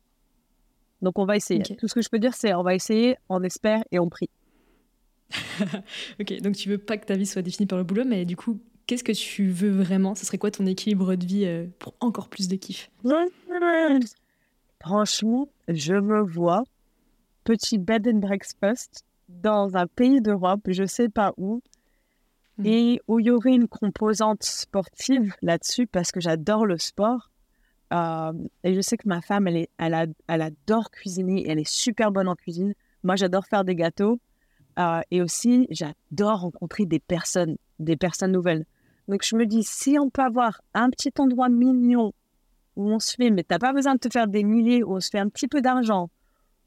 Donc 1.03 1.19
on 1.19 1.25
va 1.25 1.37
essayer. 1.37 1.63
Tout 1.63 1.89
ce 1.89 1.95
que 1.95 2.03
je 2.03 2.09
peux 2.09 2.19
dire, 2.19 2.35
c'est 2.35 2.55
on 2.55 2.63
va 2.63 2.75
essayer, 2.75 3.17
on 3.29 3.43
espère 3.43 3.83
et 3.91 3.99
on 3.99 4.09
prie. 4.09 4.31
ok, 6.21 6.41
donc 6.41 6.55
tu 6.55 6.69
veux 6.69 6.79
pas 6.79 6.97
que 6.97 7.07
ta 7.07 7.17
vie 7.17 7.27
soit 7.27 7.43
définie 7.43 7.67
par 7.67 7.79
le 7.79 7.85
boulot, 7.85 8.05
mais 8.05 8.25
du 8.25 8.37
coup, 8.37 8.61
qu'est-ce 8.87 9.05
que 9.05 9.13
tu 9.13 9.49
veux 9.49 9.71
vraiment? 9.71 10.15
Ce 10.15 10.27
serait 10.27 10.39
quoi 10.39 10.51
ton 10.51 10.67
équilibre 10.67 11.15
de 11.15 11.27
vie 11.27 11.47
euh, 11.47 11.67
pour 11.79 11.95
encore 12.01 12.29
plus 12.29 12.49
de 12.49 12.57
kiff? 12.57 12.91
Franchement, 14.81 15.49
je 15.69 15.95
me 15.95 16.21
vois 16.21 16.65
petit 17.45 17.79
bed 17.79 18.07
and 18.07 18.19
breakfast 18.19 19.05
dans 19.29 19.77
un 19.77 19.87
pays 19.87 20.21
d'Europe, 20.21 20.61
je 20.69 20.85
sais 20.85 21.09
pas 21.09 21.33
où, 21.37 21.63
hmm. 22.59 22.67
et 22.67 23.01
où 23.09 23.21
il 23.21 23.27
y 23.27 23.31
aurait 23.31 23.55
une 23.55 23.69
composante 23.69 24.43
sportive 24.43 25.35
là-dessus 25.43 25.87
parce 25.87 26.13
que 26.13 26.21
j'adore 26.21 26.67
le 26.67 26.79
sport. 26.79 27.31
Euh, 27.93 28.33
et 28.65 28.75
je 28.75 28.81
sais 28.81 28.97
que 28.97 29.09
ma 29.09 29.21
femme, 29.21 29.47
elle, 29.47 29.57
est, 29.57 29.71
elle, 29.79 30.43
adore 30.43 30.91
cuisiner, 30.91 31.49
elle 31.49 31.59
est 31.59 31.69
super 31.69 32.11
bonne 32.11 32.29
en 32.29 32.35
cuisine. 32.35 32.75
Moi, 33.03 33.17
j'adore 33.17 33.47
faire 33.47 33.65
des 33.65 33.75
gâteaux. 33.75 34.19
Euh, 34.79 35.01
et 35.11 35.23
aussi, 35.23 35.69
j'adore 35.71 36.41
rencontrer 36.41 36.87
des 36.87 36.99
personnes, 36.99 37.57
des 37.79 37.97
personnes 37.97 38.33
nouvelles. 38.33 38.67
Donc, 39.07 39.23
je 39.23 39.37
me 39.37 39.47
dis, 39.47 39.63
si 39.63 39.99
on 39.99 40.11
peut 40.11 40.23
avoir 40.23 40.61
un 40.73 40.91
petit 40.91 41.13
endroit 41.19 41.49
mignon 41.49 42.13
où 42.77 42.91
on 42.91 42.99
se 42.99 43.15
fait, 43.15 43.31
mais 43.31 43.45
t'as 43.45 43.59
pas 43.59 43.73
besoin 43.73 43.95
de 43.95 44.01
te 44.01 44.09
faire 44.11 44.27
des 44.27 44.43
milliers, 44.43 44.83
où 44.83 44.97
on 44.97 45.01
se 45.01 45.11
fait 45.11 45.19
un 45.19 45.29
petit 45.29 45.47
peu 45.47 45.61
d'argent, 45.61 46.11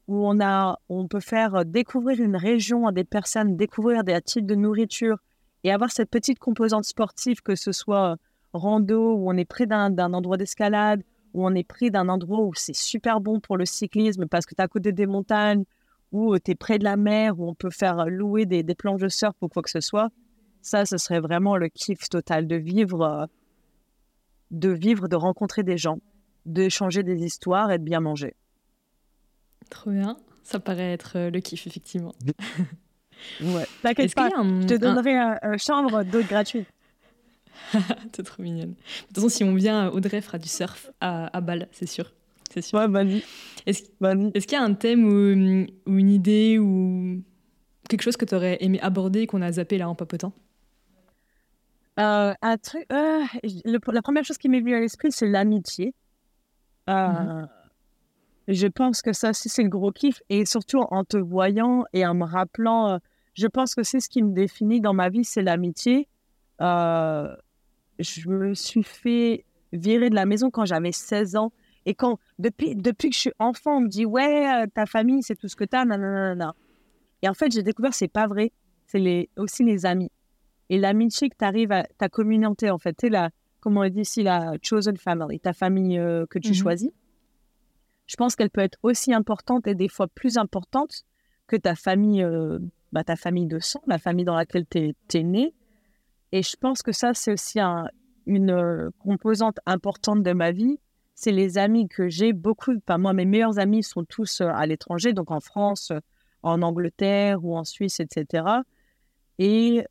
où 0.06 0.26
on, 0.26 0.40
a, 0.40 0.78
on 0.88 1.06
peut 1.06 1.20
faire 1.20 1.66
découvrir 1.66 2.20
une 2.20 2.36
région 2.36 2.86
à 2.86 2.92
des 2.92 3.04
personnes, 3.04 3.56
découvrir 3.56 4.04
des 4.04 4.18
types 4.22 4.46
de 4.46 4.54
nourriture 4.54 5.18
et 5.64 5.72
avoir 5.72 5.90
cette 5.90 6.10
petite 6.10 6.38
composante 6.38 6.84
sportive, 6.84 7.42
que 7.42 7.54
ce 7.54 7.72
soit 7.72 8.16
rando, 8.52 9.14
où 9.14 9.30
on 9.30 9.36
est 9.36 9.44
près 9.44 9.66
d'un 9.66 10.12
endroit 10.12 10.36
d'escalade, 10.36 11.02
où 11.34 11.46
on 11.46 11.54
est 11.54 11.64
près 11.64 11.90
d'un 11.90 12.08
endroit 12.08 12.40
où 12.40 12.52
c'est 12.54 12.74
super 12.74 13.20
bon 13.20 13.40
pour 13.40 13.56
le 13.56 13.66
cyclisme 13.66 14.26
parce 14.26 14.46
que 14.46 14.54
tu 14.54 14.60
es 14.60 14.64
à 14.64 14.68
côté 14.68 14.92
des 14.92 15.06
montagnes, 15.06 15.64
ou 16.12 16.38
tu 16.38 16.52
es 16.52 16.54
près 16.54 16.78
de 16.78 16.84
la 16.84 16.96
mer, 16.96 17.38
où 17.38 17.48
on 17.48 17.54
peut 17.54 17.70
faire 17.70 18.06
louer 18.06 18.46
des, 18.46 18.62
des 18.62 18.74
planches 18.74 19.00
de 19.00 19.08
surf 19.08 19.34
ou 19.42 19.48
quoi 19.48 19.62
que 19.62 19.70
ce 19.70 19.80
soit. 19.80 20.10
Ça, 20.62 20.86
ce 20.86 20.96
serait 20.96 21.20
vraiment 21.20 21.56
le 21.56 21.68
kiff 21.68 22.08
total 22.08 22.46
de 22.46 22.56
vivre 22.56 23.28
de 24.50 24.70
vivre, 24.70 25.08
de 25.08 25.16
rencontrer 25.16 25.62
des 25.62 25.76
gens, 25.76 25.98
d'échanger 26.46 27.02
des 27.02 27.24
histoires 27.24 27.70
et 27.70 27.78
de 27.78 27.84
bien 27.84 28.00
manger. 28.00 28.34
Trop 29.70 29.90
bien. 29.90 30.16
Ça 30.42 30.60
paraît 30.60 30.92
être 30.92 31.16
euh, 31.16 31.30
le 31.30 31.40
kiff, 31.40 31.66
effectivement. 31.66 32.14
ouais, 33.40 33.66
t'inquiète 33.82 34.14
pas, 34.14 34.30
je 34.30 34.66
te 34.66 34.74
donnerai 34.74 35.16
un, 35.16 35.56
chambre 35.56 36.04
d'eau 36.04 36.22
gratuite. 36.22 36.68
T'es 38.12 38.22
trop 38.22 38.42
mignonne. 38.42 38.70
De 38.70 39.06
toute 39.06 39.16
façon, 39.16 39.28
si 39.28 39.44
on 39.44 39.54
vient, 39.54 39.88
Audrey 39.90 40.20
fera 40.20 40.38
du 40.38 40.48
surf 40.48 40.90
à, 41.00 41.36
à 41.36 41.40
Bâle, 41.40 41.68
c'est 41.72 41.86
sûr. 41.86 42.12
C'est 42.50 42.62
sûr. 42.62 42.78
Ouais, 42.78 42.88
bonne 42.88 43.20
Est-ce 43.66 43.82
est 43.82 44.40
qu'il 44.40 44.52
y 44.52 44.60
a 44.60 44.62
un 44.62 44.74
thème 44.74 45.04
ou, 45.04 45.90
ou, 45.90 45.98
une 45.98 46.10
idée 46.10 46.58
ou 46.58 47.22
quelque 47.88 48.02
chose 48.02 48.16
que 48.16 48.24
tu 48.24 48.34
aurais 48.34 48.58
aimé 48.60 48.78
aborder 48.80 49.26
qu'on 49.26 49.42
a 49.42 49.52
zappé 49.52 49.78
là 49.78 49.88
en 49.88 49.94
papotant? 49.94 50.32
Euh, 51.98 52.32
un 52.40 52.56
truc, 52.58 52.86
euh, 52.92 53.24
la 53.64 54.02
première 54.02 54.24
chose 54.24 54.38
qui 54.38 54.48
m'est 54.48 54.60
venue 54.60 54.74
à 54.74 54.80
l'esprit, 54.80 55.10
c'est 55.10 55.26
l'amitié. 55.26 55.94
Euh, 56.88 57.08
mmh 57.08 57.48
je 58.48 58.66
pense 58.66 59.02
que 59.02 59.12
ça, 59.12 59.32
c'est 59.32 59.62
le 59.62 59.68
gros 59.68 59.92
kiff. 59.92 60.22
Et 60.28 60.44
surtout, 60.46 60.78
en 60.90 61.04
te 61.04 61.16
voyant 61.16 61.84
et 61.92 62.06
en 62.06 62.14
me 62.14 62.24
rappelant, 62.24 62.98
je 63.34 63.46
pense 63.46 63.74
que 63.74 63.82
c'est 63.82 64.00
ce 64.00 64.08
qui 64.08 64.22
me 64.22 64.32
définit 64.32 64.80
dans 64.80 64.94
ma 64.94 65.08
vie, 65.08 65.24
c'est 65.24 65.42
l'amitié. 65.42 66.08
je 66.60 68.28
me 68.28 68.54
suis 68.54 68.82
fait 68.82 69.44
virer 69.72 70.10
de 70.10 70.14
la 70.14 70.26
maison 70.26 70.50
quand 70.50 70.64
j'avais 70.64 70.92
16 70.92 71.36
ans. 71.36 71.52
Et 71.86 71.94
quand, 71.94 72.18
depuis, 72.38 72.74
depuis 72.74 73.10
que 73.10 73.14
je 73.14 73.20
suis 73.20 73.32
enfant, 73.38 73.76
on 73.76 73.80
me 73.82 73.88
dit, 73.88 74.04
ouais, 74.04 74.66
ta 74.74 74.86
famille, 74.86 75.22
c'est 75.22 75.36
tout 75.36 75.48
ce 75.48 75.56
que 75.56 75.64
tu 75.64 75.76
as, 75.76 75.84
non. 75.84 76.52
Et 77.22 77.28
en 77.28 77.34
fait, 77.34 77.52
j'ai 77.52 77.62
découvert, 77.62 77.94
c'est 77.94 78.08
pas 78.08 78.26
vrai. 78.26 78.52
C'est 78.86 78.98
les, 78.98 79.28
aussi 79.36 79.64
les 79.64 79.84
amis 79.86 80.10
et 80.70 80.78
l'amitié 80.78 81.30
que 81.30 81.36
tu 81.38 81.44
arrives 81.44 81.72
à 81.72 81.84
ta 81.98 82.08
communauté, 82.08 82.70
en 82.70 82.78
fait, 82.78 82.94
tu 82.96 83.08
la, 83.08 83.30
comment 83.60 83.80
on 83.80 83.88
dit 83.88 84.00
ici, 84.00 84.22
la 84.22 84.54
chosen 84.62 84.96
family, 84.96 85.40
ta 85.40 85.52
famille 85.52 85.98
euh, 85.98 86.26
que 86.26 86.38
tu 86.38 86.50
mmh 86.50 86.54
choisis. 86.54 86.90
Je 88.08 88.16
pense 88.16 88.34
qu'elle 88.34 88.50
peut 88.50 88.62
être 88.62 88.78
aussi 88.82 89.12
importante 89.12 89.66
et 89.66 89.74
des 89.74 89.88
fois 89.88 90.08
plus 90.08 90.38
importante 90.38 91.04
que 91.46 91.56
ta 91.56 91.74
famille, 91.74 92.24
euh, 92.24 92.58
bah, 92.90 93.04
ta 93.04 93.16
famille 93.16 93.46
de 93.46 93.58
sang, 93.58 93.82
la 93.86 93.98
famille 93.98 94.24
dans 94.24 94.34
laquelle 94.34 94.66
tu 94.66 94.94
es, 95.14 95.22
né. 95.22 95.54
Et 96.32 96.42
je 96.42 96.56
pense 96.56 96.82
que 96.82 96.92
ça, 96.92 97.14
c'est 97.14 97.32
aussi 97.32 97.60
une 98.26 98.50
euh, 98.50 98.90
composante 98.98 99.58
importante 99.66 100.22
de 100.22 100.32
ma 100.32 100.52
vie. 100.52 100.80
C'est 101.14 101.32
les 101.32 101.58
amis 101.58 101.86
que 101.86 102.08
j'ai 102.08 102.32
beaucoup. 102.32 102.72
Enfin, 102.76 102.96
moi, 102.96 103.12
mes 103.12 103.26
meilleurs 103.26 103.58
amis 103.58 103.82
sont 103.82 104.04
tous 104.04 104.40
à 104.40 104.64
l'étranger, 104.66 105.12
donc 105.12 105.30
en 105.30 105.40
France, 105.40 105.92
en 106.42 106.62
Angleterre 106.62 107.44
ou 107.44 107.56
en 107.56 107.64
Suisse, 107.64 108.00
etc. 108.00 108.44
Et 109.38 109.84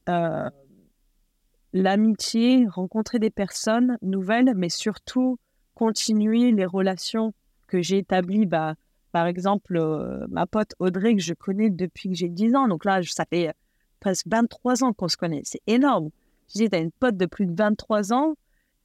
l'amitié, 1.73 2.65
rencontrer 2.67 3.19
des 3.19 3.29
personnes 3.29 3.97
nouvelles, 4.01 4.53
mais 4.55 4.69
surtout 4.69 5.37
continuer 5.75 6.51
les 6.51 6.65
relations 6.65 7.33
que 7.67 7.81
j'ai 7.81 7.99
établies. 7.99 8.45
Bah, 8.45 8.75
par 9.11 9.27
exemple, 9.27 9.77
euh, 9.77 10.25
ma 10.29 10.45
pote 10.45 10.73
Audrey, 10.79 11.15
que 11.15 11.21
je 11.21 11.33
connais 11.33 11.69
depuis 11.69 12.09
que 12.09 12.15
j'ai 12.15 12.29
10 12.29 12.55
ans. 12.55 12.67
Donc 12.67 12.85
là, 12.85 13.01
ça 13.03 13.25
fait 13.25 13.53
presque 13.99 14.27
23 14.27 14.83
ans 14.83 14.93
qu'on 14.93 15.07
se 15.07 15.17
connaît. 15.17 15.41
C'est 15.43 15.61
énorme. 15.67 16.09
Je 16.49 16.59
dis, 16.59 16.69
tu 16.69 16.75
as 16.75 16.79
une 16.79 16.91
pote 16.91 17.17
de 17.17 17.25
plus 17.25 17.45
de 17.45 17.55
23 17.55 18.13
ans. 18.13 18.35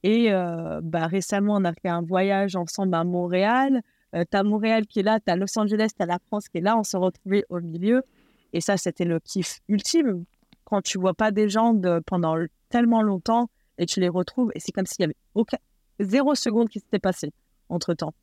Et 0.03 0.31
euh, 0.31 0.81
bah, 0.83 1.07
récemment, 1.07 1.55
on 1.55 1.65
a 1.65 1.73
fait 1.73 1.89
un 1.89 2.01
voyage 2.01 2.55
ensemble 2.55 2.95
à 2.95 3.03
Montréal. 3.03 3.81
Euh, 4.15 4.23
tu 4.29 4.37
as 4.37 4.43
Montréal 4.43 4.85
qui 4.85 4.99
est 4.99 5.03
là, 5.03 5.19
tu 5.19 5.31
as 5.31 5.35
Los 5.35 5.57
Angeles, 5.57 5.91
tu 5.95 6.03
as 6.03 6.05
la 6.05 6.19
France 6.27 6.49
qui 6.49 6.57
est 6.57 6.61
là. 6.61 6.77
On 6.77 6.83
s'est 6.83 6.97
retrouvés 6.97 7.45
au 7.49 7.59
milieu. 7.59 8.03
Et 8.51 8.61
ça, 8.61 8.77
c'était 8.77 9.05
le 9.05 9.19
kiff 9.19 9.61
ultime 9.67 10.25
quand 10.65 10.81
tu 10.81 10.99
vois 10.99 11.13
pas 11.13 11.31
des 11.31 11.49
gens 11.49 11.79
pendant 12.05 12.37
tellement 12.69 13.01
longtemps 13.01 13.49
et 13.77 13.85
tu 13.85 13.99
les 13.99 14.09
retrouves 14.09 14.51
et 14.55 14.59
c'est 14.59 14.71
comme 14.71 14.85
s'il 14.85 15.01
y 15.01 15.03
avait 15.03 15.15
aucun, 15.35 15.57
zéro 15.99 16.35
seconde 16.35 16.69
qui 16.69 16.79
s'était 16.79 16.99
passé 16.99 17.31
entre 17.69 17.93
temps. 17.93 18.13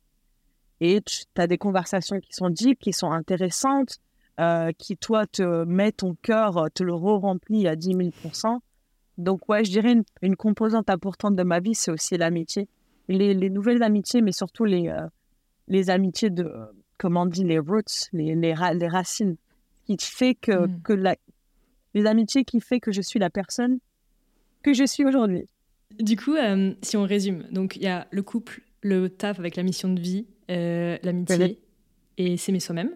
Et 0.81 0.99
tu 1.01 1.23
as 1.37 1.47
des 1.47 1.57
conversations 1.57 2.19
qui 2.19 2.33
sont 2.33 2.49
deep, 2.49 2.79
qui 2.79 2.91
sont 2.91 3.11
intéressantes, 3.11 3.99
euh, 4.39 4.71
qui 4.77 4.97
toi 4.97 5.27
te 5.27 5.63
met 5.63 5.91
ton 5.91 6.15
cœur, 6.21 6.67
te 6.73 6.83
le 6.83 6.93
re-remplit 6.93 7.67
à 7.67 7.75
10 7.75 8.11
000 8.23 8.51
Donc 9.19 9.47
ouais, 9.47 9.63
je 9.63 9.71
dirais 9.71 9.95
une, 10.23 10.35
composante 10.35 10.89
importante 10.89 11.35
de 11.35 11.43
ma 11.43 11.59
vie, 11.59 11.75
c'est 11.75 11.91
aussi 11.91 12.17
l'amitié. 12.17 12.67
Les, 13.07 13.35
les, 13.35 13.49
nouvelles 13.49 13.83
amitiés, 13.83 14.21
mais 14.21 14.31
surtout 14.31 14.65
les, 14.65 14.89
euh, 14.89 15.05
les 15.67 15.91
amitiés 15.91 16.31
de, 16.31 16.51
comment 16.97 17.23
on 17.23 17.25
dit, 17.27 17.43
les 17.43 17.59
roots, 17.59 18.09
les, 18.11 18.33
les, 18.33 18.55
les 18.73 18.87
racines, 18.87 19.35
qui 19.85 19.97
fait 19.99 20.33
que, 20.33 20.65
mmh. 20.65 20.81
que 20.81 20.93
la, 20.93 21.15
les 21.93 22.05
amitiés 22.07 22.43
qui 22.43 22.59
fait 22.59 22.79
que 22.79 22.91
je 22.91 23.01
suis 23.01 23.19
la 23.19 23.29
personne 23.29 23.79
que 24.63 24.73
je 24.73 24.85
suis 24.85 25.05
aujourd'hui. 25.05 25.45
Du 25.99 26.15
coup, 26.15 26.35
euh, 26.35 26.73
si 26.81 26.97
on 26.97 27.03
résume, 27.03 27.43
donc 27.51 27.75
il 27.75 27.83
y 27.83 27.87
a 27.87 28.07
le 28.11 28.23
couple, 28.23 28.61
le 28.81 29.09
taf 29.09 29.39
avec 29.39 29.55
la 29.55 29.63
mission 29.63 29.93
de 29.93 29.99
vie, 29.99 30.25
euh, 30.51 30.97
l'amitié 31.03 31.59
et 32.17 32.37
s'aimer 32.37 32.59
soi-même. 32.59 32.91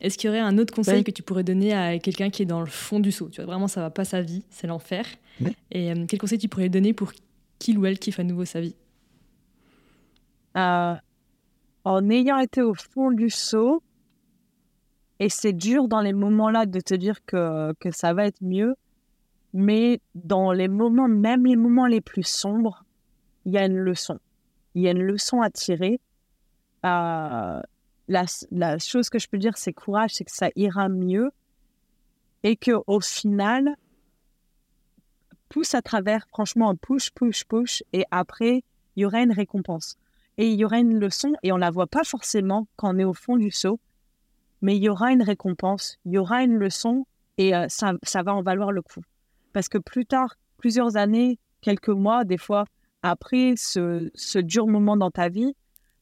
Est-ce 0.00 0.18
qu'il 0.18 0.28
y 0.28 0.30
aurait 0.30 0.40
un 0.40 0.58
autre 0.58 0.74
conseil 0.74 1.04
que 1.04 1.10
tu 1.10 1.22
pourrais 1.22 1.42
donner 1.42 1.72
à 1.72 1.98
quelqu'un 1.98 2.28
qui 2.28 2.42
est 2.42 2.46
dans 2.46 2.60
le 2.60 2.66
fond 2.66 3.00
du 3.00 3.10
saut 3.10 3.28
Tu 3.30 3.40
vois, 3.40 3.46
vraiment, 3.46 3.66
ça 3.66 3.80
va 3.80 3.90
pas 3.90 4.04
sa 4.04 4.20
vie, 4.20 4.44
c'est 4.50 4.66
l'enfer. 4.66 5.06
Et 5.70 5.90
euh, 5.90 6.04
quel 6.06 6.18
conseil 6.18 6.38
tu 6.38 6.48
pourrais 6.48 6.68
donner 6.68 6.92
pour 6.92 7.12
qu'il 7.58 7.78
ou 7.78 7.86
elle 7.86 7.98
kiffe 7.98 8.20
à 8.20 8.24
nouveau 8.24 8.44
sa 8.44 8.60
vie? 8.60 8.74
En 10.54 12.10
ayant 12.10 12.38
été 12.38 12.62
au 12.62 12.74
fond 12.74 13.10
du 13.10 13.30
saut, 13.30 13.82
et 15.18 15.28
c'est 15.28 15.52
dur 15.52 15.88
dans 15.88 16.00
les 16.00 16.12
moments-là 16.12 16.66
de 16.66 16.80
te 16.80 16.94
dire 16.94 17.24
que, 17.24 17.72
que 17.80 17.90
ça 17.90 18.12
va 18.12 18.26
être 18.26 18.42
mieux. 18.42 18.74
Mais 19.54 20.00
dans 20.14 20.52
les 20.52 20.68
moments, 20.68 21.08
même 21.08 21.46
les 21.46 21.56
moments 21.56 21.86
les 21.86 22.02
plus 22.02 22.26
sombres, 22.26 22.84
il 23.46 23.52
y 23.52 23.58
a 23.58 23.64
une 23.64 23.78
leçon. 23.78 24.18
Il 24.74 24.82
y 24.82 24.88
a 24.88 24.90
une 24.90 25.02
leçon 25.02 25.40
à 25.40 25.48
tirer. 25.48 26.00
Euh, 26.86 27.60
la, 28.08 28.24
la, 28.50 28.78
chose 28.78 29.10
que 29.10 29.18
je 29.18 29.28
peux 29.28 29.38
dire, 29.38 29.58
c'est 29.58 29.72
courage, 29.72 30.14
c'est 30.14 30.24
que 30.24 30.32
ça 30.32 30.50
ira 30.56 30.88
mieux. 30.88 31.30
Et 32.42 32.56
qu'au 32.56 33.00
final, 33.00 33.76
pousse 35.48 35.74
à 35.74 35.82
travers, 35.82 36.26
franchement, 36.28 36.74
push, 36.76 37.10
push, 37.10 37.44
push. 37.44 37.82
Et 37.92 38.04
après, 38.10 38.62
il 38.94 39.02
y 39.02 39.04
aura 39.04 39.20
une 39.20 39.32
récompense. 39.32 39.98
Et 40.38 40.48
il 40.48 40.58
y 40.58 40.64
aura 40.64 40.78
une 40.78 40.98
leçon, 40.98 41.34
et 41.42 41.50
on 41.52 41.56
la 41.56 41.70
voit 41.70 41.86
pas 41.86 42.04
forcément 42.04 42.68
quand 42.76 42.94
on 42.94 42.98
est 42.98 43.04
au 43.04 43.14
fond 43.14 43.36
du 43.36 43.50
seau 43.50 43.80
mais 44.62 44.76
il 44.76 44.82
y 44.82 44.88
aura 44.88 45.12
une 45.12 45.22
récompense, 45.22 45.98
il 46.04 46.12
y 46.12 46.18
aura 46.18 46.42
une 46.42 46.56
leçon 46.56 47.06
et 47.38 47.54
euh, 47.54 47.66
ça, 47.68 47.92
ça 48.02 48.22
va 48.22 48.34
en 48.34 48.42
valoir 48.42 48.72
le 48.72 48.82
coup. 48.82 49.02
Parce 49.52 49.68
que 49.68 49.78
plus 49.78 50.06
tard, 50.06 50.34
plusieurs 50.56 50.96
années, 50.96 51.38
quelques 51.60 51.88
mois, 51.88 52.24
des 52.24 52.38
fois, 52.38 52.64
après 53.02 53.54
ce, 53.56 54.10
ce 54.14 54.38
dur 54.38 54.66
moment 54.66 54.96
dans 54.96 55.10
ta 55.10 55.28
vie, 55.28 55.54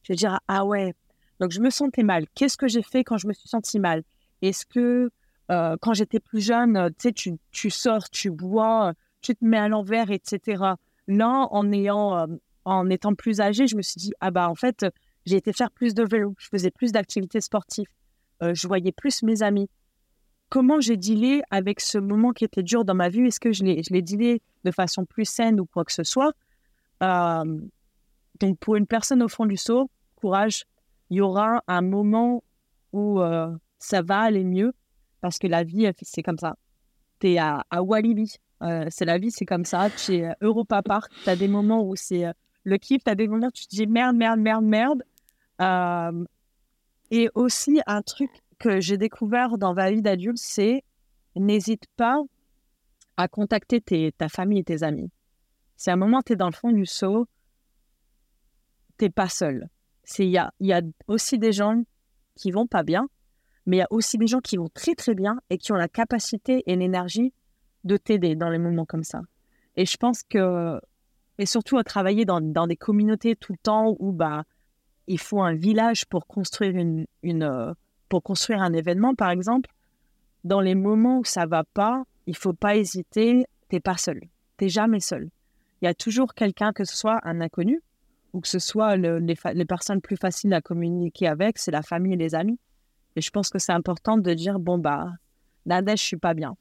je 0.05 0.13
vais 0.13 0.17
dire 0.17 0.39
Ah 0.47 0.65
ouais, 0.65 0.93
donc 1.39 1.51
je 1.51 1.59
me 1.59 1.69
sentais 1.69 2.03
mal. 2.03 2.25
Qu'est-ce 2.35 2.57
que 2.57 2.67
j'ai 2.67 2.83
fait 2.83 3.03
quand 3.03 3.17
je 3.17 3.27
me 3.27 3.33
suis 3.33 3.49
sentie 3.49 3.79
mal? 3.79 4.03
Est-ce 4.41 4.65
que 4.65 5.09
euh, 5.51 5.75
quand 5.81 5.93
j'étais 5.93 6.19
plus 6.19 6.41
jeune, 6.41 6.89
tu 6.99 7.09
sais, 7.09 7.37
tu, 7.51 7.69
sors, 7.69 8.09
tu 8.09 8.29
bois, 8.29 8.93
tu 9.21 9.35
te 9.35 9.43
mets 9.43 9.57
à 9.57 9.67
l'envers, 9.67 10.11
etc. 10.11 10.63
Là, 11.07 11.47
en, 11.51 11.71
ayant, 11.71 12.17
euh, 12.17 12.27
en 12.65 12.89
étant 12.89 13.15
plus 13.15 13.41
âgée, 13.41 13.67
je 13.67 13.75
me 13.75 13.81
suis 13.81 13.99
dit 13.99 14.13
Ah 14.21 14.31
bah 14.31 14.49
en 14.49 14.55
fait, 14.55 14.85
j'ai 15.25 15.37
été 15.37 15.53
faire 15.53 15.71
plus 15.71 15.93
de 15.93 16.03
vélo, 16.03 16.35
je 16.37 16.47
faisais 16.49 16.71
plus 16.71 16.91
d'activités 16.91 17.41
sportives. 17.41 17.87
Euh, 18.43 18.53
je 18.53 18.67
voyais 18.67 18.91
plus 18.91 19.23
mes 19.23 19.41
amis. 19.41 19.69
Comment 20.49 20.79
j'ai 20.79 20.97
dealé 20.97 21.41
avec 21.49 21.79
ce 21.79 21.97
moment 21.97 22.31
qui 22.31 22.45
était 22.45 22.63
dur 22.63 22.85
dans 22.85 22.93
ma 22.93 23.09
vie? 23.09 23.21
Est-ce 23.21 23.39
que 23.39 23.51
je 23.51 23.63
l'ai, 23.63 24.01
dealé 24.01 24.41
de 24.63 24.71
façon 24.71 25.05
plus 25.05 25.25
saine 25.25 25.59
ou 25.59 25.65
quoi 25.65 25.83
que 25.83 25.91
ce 25.91 26.03
soit? 26.03 26.33
Euh, 27.01 27.59
Donc, 28.39 28.59
pour 28.59 28.75
une 28.75 28.85
personne 28.85 29.23
au 29.23 29.27
fond 29.27 29.45
du 29.45 29.57
seau, 29.57 29.89
il 31.09 31.17
y 31.17 31.21
aura 31.21 31.63
un 31.67 31.81
moment 31.81 32.43
où 32.91 33.19
euh, 33.21 33.55
ça 33.79 34.01
va 34.01 34.21
aller 34.21 34.43
mieux 34.43 34.73
parce 35.21 35.39
que 35.39 35.47
la 35.47 35.63
vie, 35.63 35.89
c'est 36.01 36.23
comme 36.23 36.37
ça. 36.37 36.55
Tu 37.19 37.31
es 37.31 37.37
à, 37.37 37.65
à 37.69 37.81
Walibi. 37.81 38.35
c'est 38.89 39.05
la 39.05 39.17
vie, 39.17 39.31
c'est 39.31 39.45
comme 39.45 39.65
ça. 39.65 39.89
Tu 39.89 40.15
es 40.15 40.35
Europa 40.41 40.81
Park. 40.81 41.11
Tu 41.23 41.29
as 41.29 41.35
des 41.35 41.47
moments 41.47 41.83
où 41.83 41.95
c'est 41.95 42.25
le 42.63 42.77
kiff. 42.77 43.03
Tu 43.03 43.09
as 43.09 43.15
des 43.15 43.27
moments 43.27 43.47
où 43.47 43.51
tu 43.51 43.65
te 43.67 43.75
dis 43.75 43.87
merde, 43.87 44.15
merde, 44.15 44.39
merde, 44.39 44.65
merde. 44.65 45.03
Et 47.11 47.29
aussi, 47.33 47.81
un 47.87 48.01
truc 48.01 48.31
que 48.59 48.79
j'ai 48.79 48.97
découvert 48.97 49.57
dans 49.57 49.73
ma 49.73 49.91
vie 49.91 50.01
d'adulte, 50.01 50.37
c'est 50.37 50.83
n'hésite 51.35 51.85
pas 51.97 52.21
à 53.17 53.27
contacter 53.27 54.11
ta 54.11 54.29
famille 54.29 54.59
et 54.59 54.63
tes 54.63 54.83
amis. 54.83 55.09
Si 55.77 55.89
un 55.91 55.95
moment 55.95 56.21
tu 56.21 56.33
es 56.33 56.35
dans 56.35 56.49
le 56.49 56.53
fond 56.53 56.71
du 56.71 56.85
seau, 56.85 57.27
t'es 58.97 59.09
pas 59.09 59.29
seul. 59.29 59.67
Il 60.19 60.29
y 60.29 60.37
a, 60.37 60.81
aussi 61.07 61.37
des 61.37 61.51
gens 61.51 61.83
qui 62.35 62.51
vont 62.51 62.67
pas 62.67 62.83
bien, 62.83 63.07
mais 63.65 63.77
il 63.77 63.79
y 63.79 63.83
a 63.83 63.87
aussi 63.89 64.17
des 64.17 64.27
gens 64.27 64.39
qui 64.39 64.57
vont 64.57 64.69
très 64.73 64.95
très 64.95 65.15
bien 65.15 65.37
et 65.49 65.57
qui 65.57 65.71
ont 65.71 65.77
la 65.77 65.87
capacité 65.87 66.63
et 66.67 66.75
l'énergie 66.75 67.33
de 67.83 67.97
t'aider 67.97 68.35
dans 68.35 68.49
les 68.49 68.59
moments 68.59 68.85
comme 68.85 69.03
ça. 69.03 69.21
Et 69.75 69.85
je 69.85 69.97
pense 69.97 70.23
que, 70.23 70.79
et 71.37 71.45
surtout 71.45 71.77
à 71.77 71.83
travailler 71.83 72.25
dans, 72.25 72.41
des 72.41 72.75
communautés 72.75 73.35
tout 73.35 73.53
le 73.53 73.57
temps 73.57 73.95
où 73.99 74.11
bah, 74.11 74.43
il 75.07 75.19
faut 75.19 75.41
un 75.41 75.53
village 75.53 76.05
pour 76.05 76.27
construire, 76.27 76.75
une 76.75 77.43
euh, 77.43 77.73
pour 78.09 78.23
construire 78.23 78.61
un 78.61 78.73
événement, 78.73 79.15
par 79.15 79.29
exemple, 79.29 79.69
dans 80.43 80.61
les 80.61 80.75
moments 80.75 81.19
où 81.19 81.25
ça 81.25 81.45
va 81.45 81.63
pas, 81.63 82.03
il 82.27 82.35
faut 82.35 82.53
pas 82.53 82.75
hésiter, 82.75 83.45
t'es 83.69 83.79
pas 83.79 83.97
seul. 83.97 84.21
T'es 84.57 84.69
jamais 84.69 84.99
seul. 84.99 85.29
Il 85.81 85.85
y 85.85 85.87
a 85.87 85.93
toujours 85.93 86.33
quelqu'un, 86.33 86.71
que 86.71 86.85
ce 86.85 86.95
soit 86.95 87.19
un 87.23 87.41
inconnu 87.41 87.81
ou 88.35 88.41
que 88.41 88.49
ce 88.49 88.59
soit 88.59 88.97
les, 88.97 89.65
personnes 89.65 90.01
plus 90.01 90.17
faciles 90.17 90.53
à 90.53 90.59
communiquer 90.59 91.27
avec, 91.27 91.57
c'est 91.57 91.71
la 91.71 91.81
famille 91.81 92.13
et 92.13 92.17
les 92.17 92.35
amis. 92.35 92.59
Et 93.15 93.21
je 93.21 93.29
pense 93.29 93.49
que 93.49 93.59
c'est 93.59 93.71
important 93.71 94.17
de 94.17 94.33
dire 94.33 94.59
bon 94.59 94.77
bah, 94.77 95.13
Nadège, 95.65 96.01
je 96.01 96.05
suis 96.05 96.17
pas 96.17 96.33
bien. 96.33 96.57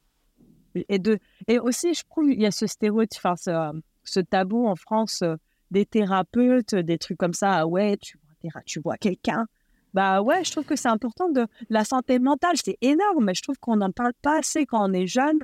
Et 0.89 1.01
de 1.01 1.19
et 1.49 1.59
aussi, 1.59 1.93
je 1.95 2.05
trouve 2.09 2.31
il 2.31 2.41
y 2.41 2.47
a 2.47 2.53
ce 2.53 2.69
stéréotype, 2.69 3.21
enfin, 3.25 3.83
ce, 4.05 4.21
tabou 4.21 4.69
en 4.69 4.77
France 4.77 5.23
euh, 5.23 5.35
des 5.73 5.85
thérapeutes, 5.85 6.77
des 6.77 6.97
trucs 6.97 7.19
comme 7.19 7.35
ça. 7.35 7.55
Ah 7.55 7.67
ouais, 7.67 7.97
tu 7.97 8.19
vois, 8.43 8.63
tu 8.65 8.81
vois 8.81 8.97
quelqu'un. 8.97 9.47
Bah 9.95 10.23
ouais, 10.23 10.45
je 10.45 10.53
trouve 10.53 10.65
que 10.65 10.77
c'est 10.77 10.89
important 10.89 11.29
de 11.29 11.47
la 11.71 11.85
santé 11.85 12.21
mentale, 12.21 12.55
c'est 12.63 12.79
énorme, 12.83 13.25
mais 13.25 13.35
je 13.35 13.43
trouve 13.43 13.59
qu'on 13.59 13.77
n'en 13.77 13.91
parle 13.91 14.13
pas 14.23 14.39
assez 14.39 14.65
quand 14.65 14.89
on 14.89 14.93
est 14.93 15.09
jeune. 15.09 15.41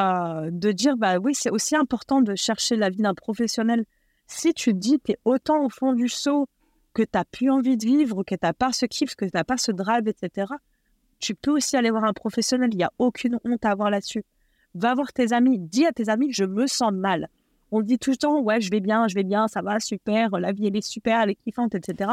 Euh, 0.00 0.48
de 0.50 0.72
dire, 0.72 0.96
bah 0.96 1.18
oui, 1.18 1.34
c'est 1.34 1.50
aussi 1.50 1.76
important 1.76 2.22
de 2.22 2.34
chercher 2.36 2.76
la 2.76 2.88
vie 2.88 3.02
d'un 3.02 3.14
professionnel. 3.14 3.84
Si 4.28 4.52
tu 4.54 4.72
te 4.72 4.78
dis, 4.78 5.00
tu 5.04 5.12
es 5.12 5.18
autant 5.24 5.64
au 5.64 5.70
fond 5.70 5.94
du 5.94 6.08
seau 6.08 6.46
que 6.94 7.02
tu 7.02 7.08
n'as 7.14 7.24
plus 7.24 7.50
envie 7.50 7.76
de 7.76 7.84
vivre, 7.84 8.22
que 8.22 8.34
tu 8.34 8.40
n'as 8.42 8.52
pas 8.52 8.72
ce 8.72 8.86
kiff, 8.86 9.16
que 9.16 9.24
tu 9.24 9.30
n'as 9.34 9.44
pas 9.44 9.56
ce 9.56 9.72
drive, 9.72 10.06
etc., 10.06 10.52
tu 11.18 11.34
peux 11.34 11.50
aussi 11.50 11.76
aller 11.76 11.90
voir 11.90 12.04
un 12.04 12.12
professionnel. 12.12 12.68
Il 12.72 12.76
n'y 12.76 12.84
a 12.84 12.92
aucune 12.98 13.40
honte 13.44 13.64
à 13.64 13.70
avoir 13.70 13.90
là-dessus. 13.90 14.24
Va 14.74 14.94
voir 14.94 15.12
tes 15.12 15.32
amis. 15.32 15.58
Dis 15.58 15.86
à 15.86 15.92
tes 15.92 16.08
amis, 16.08 16.32
je 16.32 16.44
me 16.44 16.66
sens 16.66 16.92
mal. 16.92 17.28
On 17.72 17.80
dit 17.80 17.98
tout 17.98 18.10
le 18.10 18.16
temps, 18.16 18.40
ouais, 18.40 18.60
je 18.60 18.70
vais 18.70 18.80
bien, 18.80 19.08
je 19.08 19.14
vais 19.14 19.24
bien, 19.24 19.48
ça 19.48 19.60
va, 19.60 19.80
super, 19.80 20.30
la 20.38 20.52
vie, 20.52 20.68
elle 20.68 20.76
est 20.76 20.86
super, 20.86 21.22
elle 21.22 21.30
est 21.30 21.34
kiffante, 21.34 21.74
etc. 21.74 22.10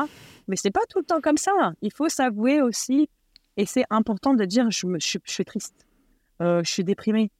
Mais 0.47 0.56
c'est 0.56 0.71
pas 0.71 0.82
tout 0.89 0.99
le 0.99 1.06
temps 1.06 1.21
comme 1.21 1.38
ça. 1.38 1.51
Il 1.82 1.93
faut 1.93 2.10
s'avouer 2.10 2.62
aussi, 2.62 3.10
et 3.56 3.65
c'est 3.65 3.86
important 3.89 4.34
de 4.34 4.43
dire, 4.43 4.69
je, 4.69 4.86
me, 4.86 4.99
je, 4.99 5.17
suis 5.25 5.45
triste, 5.45 5.88
euh, 6.41 6.62
je 6.63 6.69
suis 6.69 6.84
déprimée, 6.84 7.32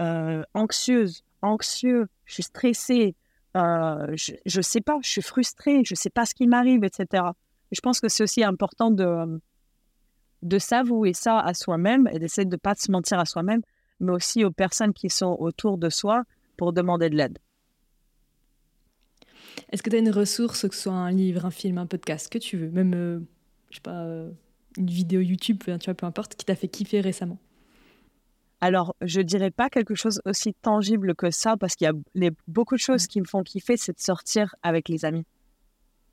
euh, 0.00 0.42
anxieuse, 0.52 1.22
anxieux, 1.42 2.08
je 2.24 2.34
suis 2.34 2.42
stressée, 2.42 3.14
je 3.54 4.56
ne 4.56 4.62
sais 4.62 4.80
pas, 4.80 4.98
je 5.02 5.10
suis 5.10 5.22
frustrée, 5.22 5.82
je 5.84 5.94
ne 5.94 5.96
sais 5.96 6.10
pas 6.10 6.26
ce 6.26 6.34
qui 6.34 6.46
m'arrive, 6.46 6.84
etc. 6.84 7.24
je 7.72 7.80
pense 7.80 8.00
que 8.00 8.08
c'est 8.08 8.22
aussi 8.22 8.44
important 8.44 8.90
de, 8.90 9.40
de 10.42 10.58
s'avouer 10.58 11.12
ça 11.12 11.40
à 11.40 11.54
soi-même 11.54 12.08
et 12.12 12.18
d'essayer 12.18 12.44
de 12.44 12.52
ne 12.52 12.56
pas 12.56 12.74
se 12.74 12.90
mentir 12.90 13.18
à 13.18 13.24
soi-même, 13.24 13.62
mais 14.00 14.12
aussi 14.12 14.44
aux 14.44 14.50
personnes 14.50 14.92
qui 14.92 15.10
sont 15.10 15.36
autour 15.38 15.78
de 15.78 15.90
soi 15.90 16.24
pour 16.56 16.72
demander 16.72 17.10
de 17.10 17.16
l'aide. 17.16 17.38
Est-ce 19.70 19.82
que 19.82 19.90
tu 19.90 19.96
as 19.96 20.00
une 20.00 20.10
ressource, 20.10 20.66
que 20.68 20.74
ce 20.74 20.82
soit 20.82 20.92
un 20.92 21.10
livre, 21.10 21.44
un 21.44 21.50
film, 21.50 21.78
un 21.78 21.86
podcast, 21.86 22.30
que 22.30 22.38
tu 22.38 22.56
veux, 22.56 22.70
même, 22.70 23.24
je 23.70 23.76
sais 23.76 23.82
pas, 23.82 24.06
une 24.76 24.86
vidéo 24.86 25.20
YouTube, 25.20 25.62
tu 25.64 25.84
vois, 25.84 25.94
peu 25.94 26.06
importe, 26.06 26.34
qui 26.36 26.44
t'a 26.44 26.54
fait 26.54 26.68
kiffer 26.68 27.00
récemment? 27.00 27.38
Alors, 28.60 28.94
je 29.00 29.22
dirais 29.22 29.50
pas 29.50 29.70
quelque 29.70 29.94
chose 29.94 30.20
aussi 30.26 30.52
tangible 30.52 31.14
que 31.14 31.30
ça, 31.30 31.56
parce 31.56 31.76
qu'il 31.76 31.90
y 32.14 32.26
a 32.26 32.30
beaucoup 32.46 32.74
de 32.74 32.80
choses 32.80 33.06
qui 33.06 33.20
me 33.20 33.26
font 33.26 33.42
kiffer, 33.42 33.76
c'est 33.78 33.96
de 33.96 34.00
sortir 34.00 34.54
avec 34.62 34.88
les 34.88 35.04
amis. 35.04 35.24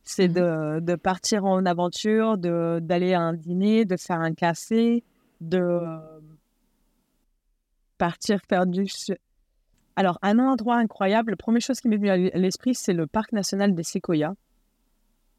C'est 0.03 0.29
mmh 0.29 0.79
de, 0.79 0.95
partir 0.95 1.43
en 1.43 1.65
aventure, 1.65 2.37
d'aller 2.37 3.13
à 3.13 3.19
un 3.19 3.33
dîner, 3.33 3.83
de 3.83 3.97
faire 3.97 4.21
un 4.21 4.33
café, 4.33 5.03
de 5.41 5.81
partir 7.97 8.39
faire 8.47 8.65
du... 8.65 8.87
Alors, 9.97 10.17
un 10.21 10.39
endroit 10.39 10.77
incroyable, 10.77 11.31
la 11.31 11.37
première 11.37 11.61
chose 11.61 11.81
qui 11.81 11.89
m'est 11.89 11.97
venue 11.97 12.09
à 12.09 12.37
l'esprit, 12.37 12.75
c'est 12.75 12.93
le 12.93 13.07
parc 13.07 13.33
national 13.33 13.75
des 13.75 13.83
séquoias, 13.83 14.35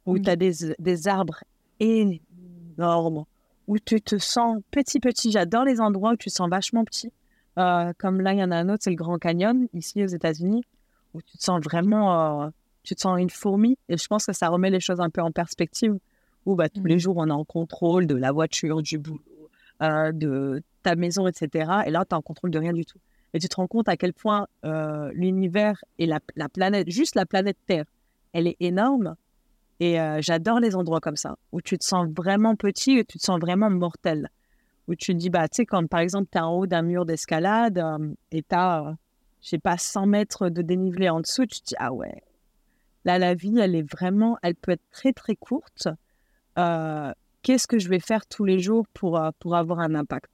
où 0.04 0.18
tu 0.18 0.28
as 0.28 0.36
des, 0.36 0.52
des 0.78 1.08
arbres 1.08 1.42
énormes 1.80 3.24
où 3.68 3.78
tu 3.78 4.00
te 4.00 4.18
sens 4.18 4.60
petit, 4.70 4.98
petit. 4.98 5.30
J'adore 5.30 5.64
les 5.64 5.80
endroits 5.80 6.12
où 6.12 6.16
tu 6.16 6.30
te 6.30 6.34
sens 6.34 6.48
vachement 6.48 6.84
petit. 6.84 7.12
Euh, 7.58 7.92
comme 7.98 8.20
là, 8.20 8.32
il 8.32 8.40
y 8.40 8.42
en 8.42 8.50
a 8.50 8.56
un 8.56 8.68
autre, 8.70 8.82
c'est 8.82 8.90
le 8.90 8.96
Grand 8.96 9.18
Canyon, 9.18 9.68
ici 9.74 10.02
aux 10.02 10.08
États-Unis, 10.08 10.64
où 11.12 11.20
tu 11.20 11.36
te 11.36 11.44
sens 11.44 11.60
vraiment, 11.62 12.44
euh, 12.44 12.48
tu 12.82 12.94
te 12.94 13.00
sens 13.00 13.20
une 13.20 13.30
fourmi. 13.30 13.76
Et 13.90 13.98
je 13.98 14.06
pense 14.06 14.24
que 14.26 14.32
ça 14.32 14.48
remet 14.48 14.70
les 14.70 14.80
choses 14.80 15.00
un 15.00 15.10
peu 15.10 15.20
en 15.20 15.30
perspective, 15.30 15.98
où 16.46 16.54
bah, 16.56 16.70
tous 16.70 16.84
les 16.84 16.96
mmh. 16.96 16.98
jours, 16.98 17.16
on 17.18 17.28
est 17.28 17.32
en 17.32 17.44
contrôle 17.44 18.06
de 18.06 18.14
la 18.14 18.32
voiture, 18.32 18.80
du 18.80 18.98
boulot, 18.98 19.20
euh, 19.82 20.12
de 20.12 20.62
ta 20.82 20.96
maison, 20.96 21.28
etc. 21.28 21.70
Et 21.86 21.90
là, 21.90 22.06
tu 22.08 22.14
es 22.14 22.14
en 22.14 22.22
contrôle 22.22 22.50
de 22.50 22.58
rien 22.58 22.72
du 22.72 22.86
tout. 22.86 22.98
Et 23.34 23.38
tu 23.38 23.50
te 23.50 23.56
rends 23.56 23.66
compte 23.66 23.90
à 23.90 23.98
quel 23.98 24.14
point 24.14 24.46
l'univers 25.12 25.84
et 25.98 26.06
la, 26.06 26.20
la, 26.36 26.48
planète, 26.48 26.88
juste 26.88 27.14
la 27.14 27.26
planète 27.26 27.58
Terre, 27.66 27.84
elle 28.32 28.46
est 28.46 28.56
énorme 28.60 29.16
et 29.80 30.00
euh, 30.00 30.18
j'adore 30.20 30.60
les 30.60 30.74
endroits 30.74 31.00
comme 31.00 31.16
ça, 31.16 31.36
où 31.52 31.60
tu 31.60 31.78
te 31.78 31.84
sens 31.84 32.08
vraiment 32.08 32.56
petit 32.56 32.98
et 32.98 33.04
tu 33.04 33.18
te 33.18 33.22
sens 33.22 33.38
vraiment 33.38 33.70
mortel. 33.70 34.30
Où 34.88 34.94
tu 34.94 35.12
te 35.12 35.18
dis, 35.18 35.30
bah, 35.30 35.48
tu 35.48 35.56
sais, 35.56 35.66
quand 35.66 35.86
par 35.86 36.00
exemple, 36.00 36.28
tu 36.32 36.38
es 36.38 36.40
en 36.40 36.52
haut 36.52 36.66
d'un 36.66 36.82
mur 36.82 37.04
d'escalade 37.04 37.78
euh, 37.78 38.12
et 38.32 38.42
tu 38.42 38.54
as, 38.54 38.82
euh, 38.82 38.92
je 39.42 39.50
sais 39.50 39.58
pas, 39.58 39.78
100 39.78 40.06
mètres 40.06 40.48
de 40.48 40.62
dénivelé 40.62 41.08
en 41.08 41.20
dessous, 41.20 41.46
tu 41.46 41.60
te 41.60 41.66
dis, 41.66 41.74
ah 41.78 41.92
ouais, 41.92 42.22
là, 43.04 43.18
la 43.18 43.34
vie, 43.34 43.58
elle 43.58 43.74
est 43.74 43.88
vraiment, 43.88 44.36
elle 44.42 44.54
peut 44.54 44.72
être 44.72 44.90
très, 44.90 45.12
très 45.12 45.36
courte. 45.36 45.88
Qu'est-ce 47.42 47.68
que 47.68 47.78
je 47.78 47.88
vais 47.88 48.00
faire 48.00 48.26
tous 48.26 48.44
les 48.44 48.58
jours 48.58 48.84
pour, 48.92 49.20
pour 49.38 49.54
avoir 49.54 49.78
un 49.78 49.94
impact? 49.94 50.30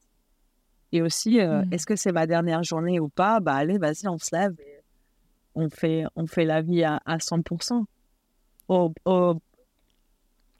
Et 0.90 1.02
aussi, 1.02 1.38
mmh. 1.38 1.68
est-ce 1.70 1.85
que 1.85 1.96
c'est 1.96 2.12
ma 2.12 2.26
dernière 2.26 2.62
journée 2.62 2.98
ou 2.98 3.09
pas? 3.09 3.40
Bah, 3.40 3.54
allez, 3.54 3.76
vas-y, 3.76 4.09
on 4.09 4.18
se 4.18 4.35
lève 4.35 4.54
et 4.59 4.80
on 5.54 5.68
fait, 5.68 6.04
on 6.16 6.26
fait 6.26 6.46
la 6.46 6.62
vie 6.62 6.83
à, 6.83 7.00
à 7.04 7.18
100% 7.18 7.85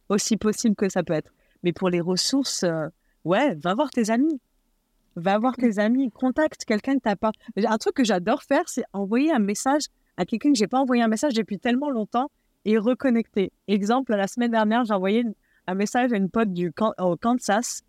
aussi 0.09 0.37
possible 0.37 0.77
que 0.77 0.88
ça 0.88 1.03
peut 1.03 1.14
être. 1.14 1.33
Mais 1.62 1.73
pour 1.73 1.88
les 1.88 2.01
ressources, 2.01 2.62
euh, 2.62 2.88
ouais, 3.25 3.55
va 3.57 3.75
voir 3.75 3.90
tes 3.90 4.11
amis. 4.11 4.40
Va 5.17 5.38
voir 5.38 5.57
tes 5.57 5.79
amis, 5.79 6.11
contacte 6.11 6.64
quelqu'un 6.64 6.95
que 6.95 7.03
tu 7.03 7.09
n'as 7.09 7.17
pas. 7.17 7.33
Un 7.57 7.79
truc 7.79 7.95
que 7.95 8.05
j'adore 8.05 8.43
faire, 8.43 8.69
c'est 8.69 8.85
envoyer 8.93 9.33
un 9.33 9.38
message 9.38 9.85
à 10.17 10.25
quelqu'un 10.25 10.53
que 10.53 10.59
j'ai 10.59 10.67
pas 10.67 10.81
envoyé 10.81 11.03
un 11.03 11.09
message 11.09 11.35
depuis 11.35 11.59
tellement 11.59 11.90
longtemps 11.90 12.31
et 12.64 12.79
reconnecter. 12.79 13.53
Exemple, 13.69 14.14
la 14.14 14.27
semaine 14.27 14.51
dernière, 14.51 14.85
j'ai 14.85 14.95
envoyé 14.95 15.25
un 15.67 15.75
message 15.75 16.12
à 16.12 16.17
une 16.17 16.31
pote 16.31 16.53
du 16.53 16.73
au 16.99 17.17
Kansas 17.17 17.83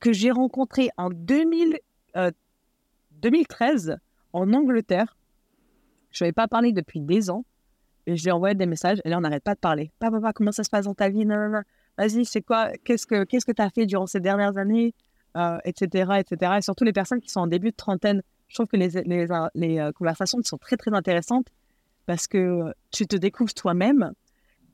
que 0.00 0.12
j'ai 0.12 0.30
rencontré 0.30 0.90
en 0.96 1.10
2000, 1.10 1.78
2013 3.12 3.90
euh, 3.90 3.96
en 4.32 4.52
Angleterre. 4.52 5.16
Je 6.10 6.24
n'avais 6.24 6.32
pas 6.32 6.48
parlé 6.48 6.72
depuis 6.72 7.00
des 7.00 7.30
ans. 7.30 7.44
Et 8.06 8.16
je 8.16 8.24
lui 8.24 8.30
envoyé 8.32 8.54
des 8.54 8.66
messages 8.66 8.98
et 9.04 9.08
là, 9.08 9.18
on 9.18 9.20
n'arrête 9.20 9.44
pas 9.44 9.54
de 9.54 9.60
parler. 9.60 9.92
Papa, 9.98 10.18
papa, 10.18 10.32
comment 10.32 10.52
ça 10.52 10.64
se 10.64 10.70
passe 10.70 10.86
dans 10.86 10.94
ta 10.94 11.08
vie? 11.08 11.24
Vas-y, 11.98 12.24
c'est 12.24 12.42
quoi? 12.42 12.70
Qu'est-ce 12.84 13.06
que 13.06 13.24
qu'est-ce 13.24 13.46
que 13.46 13.52
tu 13.52 13.62
as 13.62 13.70
fait 13.70 13.86
durant 13.86 14.06
ces 14.06 14.20
dernières 14.20 14.56
années? 14.56 14.94
Etc. 15.64 16.04
Euh, 16.10 16.14
etc. 16.14 16.52
Et 16.58 16.62
surtout 16.62 16.84
les 16.84 16.92
personnes 16.92 17.20
qui 17.20 17.30
sont 17.30 17.40
en 17.40 17.46
début 17.46 17.70
de 17.70 17.76
trentaine. 17.76 18.22
Je 18.48 18.54
trouve 18.54 18.66
que 18.66 18.76
les, 18.76 18.90
les, 19.06 19.26
les 19.54 19.78
euh, 19.78 19.92
conversations 19.92 20.38
sont 20.42 20.58
très, 20.58 20.76
très 20.76 20.92
intéressantes 20.92 21.46
parce 22.04 22.26
que 22.26 22.74
tu 22.90 23.06
te 23.06 23.16
découvres 23.16 23.54
toi-même 23.54 24.12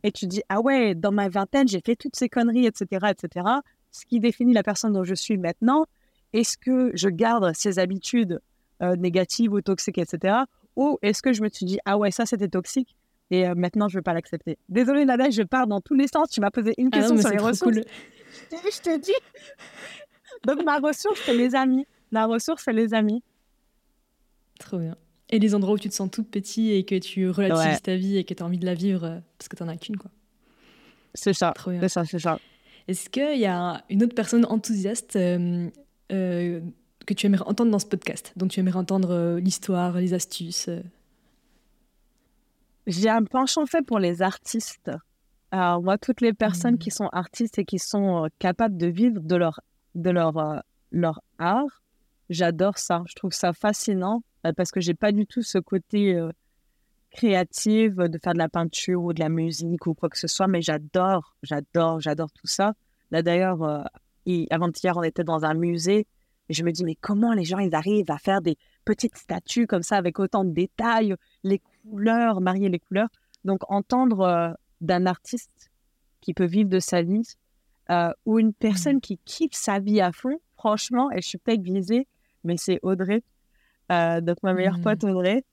et 0.03 0.11
tu 0.11 0.27
dis 0.27 0.43
Ah 0.49 0.61
ouais, 0.61 0.95
dans 0.95 1.13
ma 1.13 1.29
vingtaine, 1.29 1.69
j'ai 1.69 1.81
fait 1.81 1.97
toutes 1.97 2.17
ces 2.17 2.29
conneries, 2.29 2.67
etc. 2.67 3.07
etc. 3.11 3.47
Ce 3.93 4.05
qui 4.07 4.21
définit 4.21 4.53
la 4.53 4.63
personne 4.63 4.93
dont 4.93 5.05
je 5.05 5.15
suis 5.15 5.37
maintenant, 5.37 5.87
est-ce 6.33 6.57
que 6.57 6.91
je 6.95 7.09
garde 7.09 7.53
ces 7.55 7.79
habitudes 7.79 8.41
euh, 8.83 8.97
négatives 8.97 9.53
ou 9.53 9.61
toxiques, 9.61 9.99
etc. 9.99 10.39
Ou 10.77 10.99
est-ce 11.03 11.23
que 11.23 11.33
je 11.33 11.43
me 11.43 11.49
suis 11.49 11.67
dit 11.67 11.79
Ah 11.85 11.99
ouais, 11.99 12.11
ça 12.11 12.27
c'était 12.27 12.49
toxique 12.49 12.97
et 13.31 13.47
euh, 13.47 13.55
maintenant, 13.55 13.89
je 13.89 13.97
ne 13.97 13.99
veux 13.99 14.03
pas 14.03 14.15
l'accepter. 14.15 14.59
Désolée, 14.69 15.05
Nada, 15.05 15.29
je 15.31 15.43
pars 15.43 15.67
dans 15.67 15.81
tous 15.81 15.95
les 15.95 16.07
sens. 16.09 16.31
Tu 16.31 16.41
m'as 16.41 16.51
posé 16.51 16.75
une 16.79 16.89
ah 16.93 16.99
question 16.99 17.17
sur 17.19 17.31
les 17.31 17.39
ressources. 17.39 17.75
Cool. 17.75 17.85
je 18.51 18.81
te 18.81 18.99
dis. 18.99 19.13
Donc, 20.47 20.65
ma 20.65 20.79
ressource, 20.79 21.21
c'est 21.25 21.37
les 21.37 21.55
amis. 21.55 21.87
La 22.11 22.27
ressource, 22.27 22.63
c'est 22.65 22.73
les 22.73 22.95
amis. 22.95 23.23
Trop 24.59 24.79
bien. 24.79 24.97
Et 25.31 25.39
les 25.39 25.55
endroits 25.55 25.75
où 25.75 25.79
tu 25.79 25.91
te 25.91 25.95
sens 25.95 26.11
tout 26.11 26.25
petit 26.25 26.73
et 26.73 26.85
que 26.85 26.99
tu 26.99 27.29
relativises 27.29 27.83
ta 27.83 27.97
vie 27.97 28.17
et 28.17 28.25
que 28.25 28.33
tu 28.33 28.43
as 28.43 28.47
envie 28.47 28.59
de 28.59 28.65
la 28.65 28.75
vivre 28.75 29.05
euh, 29.05 29.19
parce 29.37 29.49
que 29.49 29.57
tu 29.57 29.63
n'en 29.63 29.69
as 29.69 29.77
qu'une, 29.77 29.99
quoi. 29.99 30.11
C'est 31.15 31.35
ça. 31.35 31.53
C'est 31.81 31.89
ça, 31.89 32.05
c'est 32.05 32.19
ça. 32.19 32.39
Est-ce 32.87 33.11
qu'il 33.11 33.39
y 33.39 33.47
a 33.47 33.83
une 33.91 34.03
autre 34.03 34.15
personne 34.15 34.47
enthousiaste 34.47 35.17
euh, 35.17 35.71
que 36.09 37.15
tu 37.15 37.27
aimerais 37.27 37.45
entendre 37.45 37.71
dans 37.71 37.79
ce 37.79 37.87
podcast, 37.87 38.33
dont 38.37 38.49
tu 38.49 38.61
aimerais 38.61 38.79
entendre 38.79 39.39
l'histoire, 39.39 39.99
les 39.99 40.15
astuces 40.15 40.71
j'ai 42.89 43.11
un 43.11 43.23
penchant 43.23 43.67
fait 43.67 43.83
pour 43.83 43.99
les 43.99 44.23
artistes. 44.23 44.91
Alors, 45.51 45.83
moi, 45.83 45.99
toutes 45.99 46.23
les 46.23 46.33
personnes 46.33 46.75
mmh. 46.75 46.79
qui 46.79 46.91
sont 46.91 47.09
artistes 47.13 47.59
et 47.59 47.65
qui 47.65 47.79
sont 47.79 48.25
euh, 48.25 48.29
capables 48.39 48.77
de 48.77 48.87
vivre 48.87 49.21
de 49.21 49.37
leur, 49.37 49.61
de 49.95 50.11
leur, 50.11 50.37
euh, 50.39 50.59
leur 50.91 51.21
art, 51.39 51.83
j'adore 52.31 52.79
ça. 52.79 53.03
Je 53.07 53.15
trouve 53.15 53.33
ça 53.33 53.53
fascinant 53.53 54.23
euh, 54.47 54.53
parce 54.55 54.71
que 54.71 54.81
j'ai 54.81 54.95
pas 54.95 55.13
du 55.13 55.27
tout 55.27 55.43
ce 55.43 55.59
côté 55.59 56.19
créative, 57.11 57.97
de 57.97 58.19
faire 58.19 58.33
de 58.33 58.39
la 58.39 58.49
peinture 58.49 59.03
ou 59.03 59.13
de 59.13 59.21
la 59.21 59.29
musique 59.29 59.87
ou 59.87 59.95
quoi 59.95 60.09
que 60.09 60.19
ce 60.19 60.27
soit, 60.27 60.47
mais 60.47 60.63
j'adore, 60.63 61.37
j'adore, 61.43 62.01
j'adore 62.01 62.31
tout 62.33 62.47
ça. 62.47 62.75
Là 63.11 63.23
d'ailleurs, 63.23 63.63
avant-hier, 64.51 64.97
on 64.97 65.03
était 65.03 65.25
dans 65.25 65.45
un 65.45 65.55
musée 65.55 66.07
et 66.49 66.55
je 66.55 66.65
me 66.65 66.73
dis, 66.73 66.85
mais 66.85 66.95
comment 66.95 67.33
les 67.33 67.45
gens, 67.45 67.59
ils 67.59 67.75
arrivent 67.75 68.11
à 68.11 68.19
faire 68.19 68.41
des 68.41 68.57
petites 68.85 69.17
statues 69.17 69.67
comme 69.67 69.83
ça 69.83 69.97
avec 69.97 70.19
autant 70.19 70.45
de 70.45 70.51
détails, 70.51 71.15
les 71.45 71.61
couleurs, 71.89 72.41
marier 72.41 72.69
les 72.69 72.79
couleurs. 72.79 73.09
Donc 73.45 73.61
entendre 73.71 74.21
euh, 74.21 74.53
d'un 74.81 75.07
artiste 75.07 75.71
qui 76.21 76.35
peut 76.35 76.47
vivre 76.47 76.69
de 76.69 76.81
sa 76.81 77.03
vie 77.03 77.37
euh, 77.91 78.13
ou 78.27 78.39
une 78.39 78.53
personne 78.53 78.97
mmh. 78.97 79.01
qui 79.01 79.19
kiffe 79.25 79.55
sa 79.55 79.79
vie 79.79 80.01
à 80.01 80.13
fond, 80.13 80.41
franchement, 80.57 81.11
et 81.11 81.23
je 81.23 81.29
suis 81.29 81.39
peut-être 81.39 81.63
visée, 81.63 82.07
mais 82.45 82.57
c'est 82.57 82.81
Audrey, 82.83 83.23
donc 83.89 84.43
ma 84.43 84.53
meilleure 84.53 84.81
pote 84.81 85.03
mmh. 85.05 85.09
Audrey. 85.09 85.45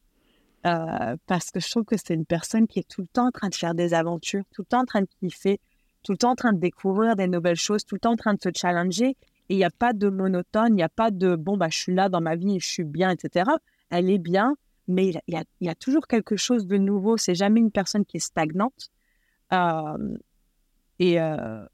Euh, 0.66 1.16
parce 1.28 1.52
que 1.52 1.60
je 1.60 1.70
trouve 1.70 1.84
que 1.84 1.96
c'est 1.96 2.16
une 2.16 2.26
personne 2.26 2.66
qui 2.66 2.80
est 2.80 2.88
tout 2.88 3.02
le 3.02 3.08
temps 3.08 3.28
en 3.28 3.32
train 3.32 3.50
de 3.50 3.56
faire 3.56 3.76
des 3.76 3.94
aventures, 3.94 4.44
tout 4.52 4.64
le 4.64 4.66
temps 4.66 4.82
en 4.82 4.86
train 4.86 5.02
de 5.02 5.08
kiffer, 5.20 5.60
tout 6.02 6.12
le 6.14 6.18
temps 6.18 6.32
en 6.32 6.36
train 6.36 6.54
de 6.54 6.60
découvrir 6.60 7.16
des 7.16 7.28
nouvelles 7.28 7.56
choses, 7.56 7.86
tout 7.86 7.96
le 7.96 8.00
temps 8.00 8.14
en 8.14 8.16
train 8.16 8.34
de 8.34 8.42
se 8.42 8.50
challenger. 8.56 9.16
Et 9.50 9.54
il 9.54 9.58
n'y 9.58 9.64
a 9.64 9.70
pas 9.70 9.94
de 9.94 10.10
monotone, 10.10 10.70
il 10.70 10.76
n'y 10.76 10.84
a 10.84 10.90
pas 10.90 11.12
de 11.12 11.36
bon, 11.36 11.56
bah, 11.56 11.68
je 11.70 11.78
suis 11.78 11.94
là 11.94 12.10
dans 12.10 12.22
ma 12.22 12.36
vie, 12.36 12.60
je 12.60 12.68
suis 12.68 12.84
bien, 12.84 13.12
etc. 13.12 13.52
Elle 13.92 14.10
est 14.10 14.18
bien, 14.18 14.56
mais 14.88 15.08
il 15.08 15.20
y 15.28 15.36
a, 15.36 15.44
y 15.62 15.70
a 15.70 15.76
toujours 15.76 16.08
quelque 16.08 16.36
chose 16.36 16.68
de 16.68 16.78
nouveau. 16.78 17.18
C'est 17.18 17.36
jamais 17.36 17.60
une 17.60 17.72
personne 17.72 18.06
qui 18.06 18.18
est 18.18 18.22
stagnante. 18.22 18.90
Euh, 19.54 20.18
et, 21.00 21.20
euh, 21.20 21.66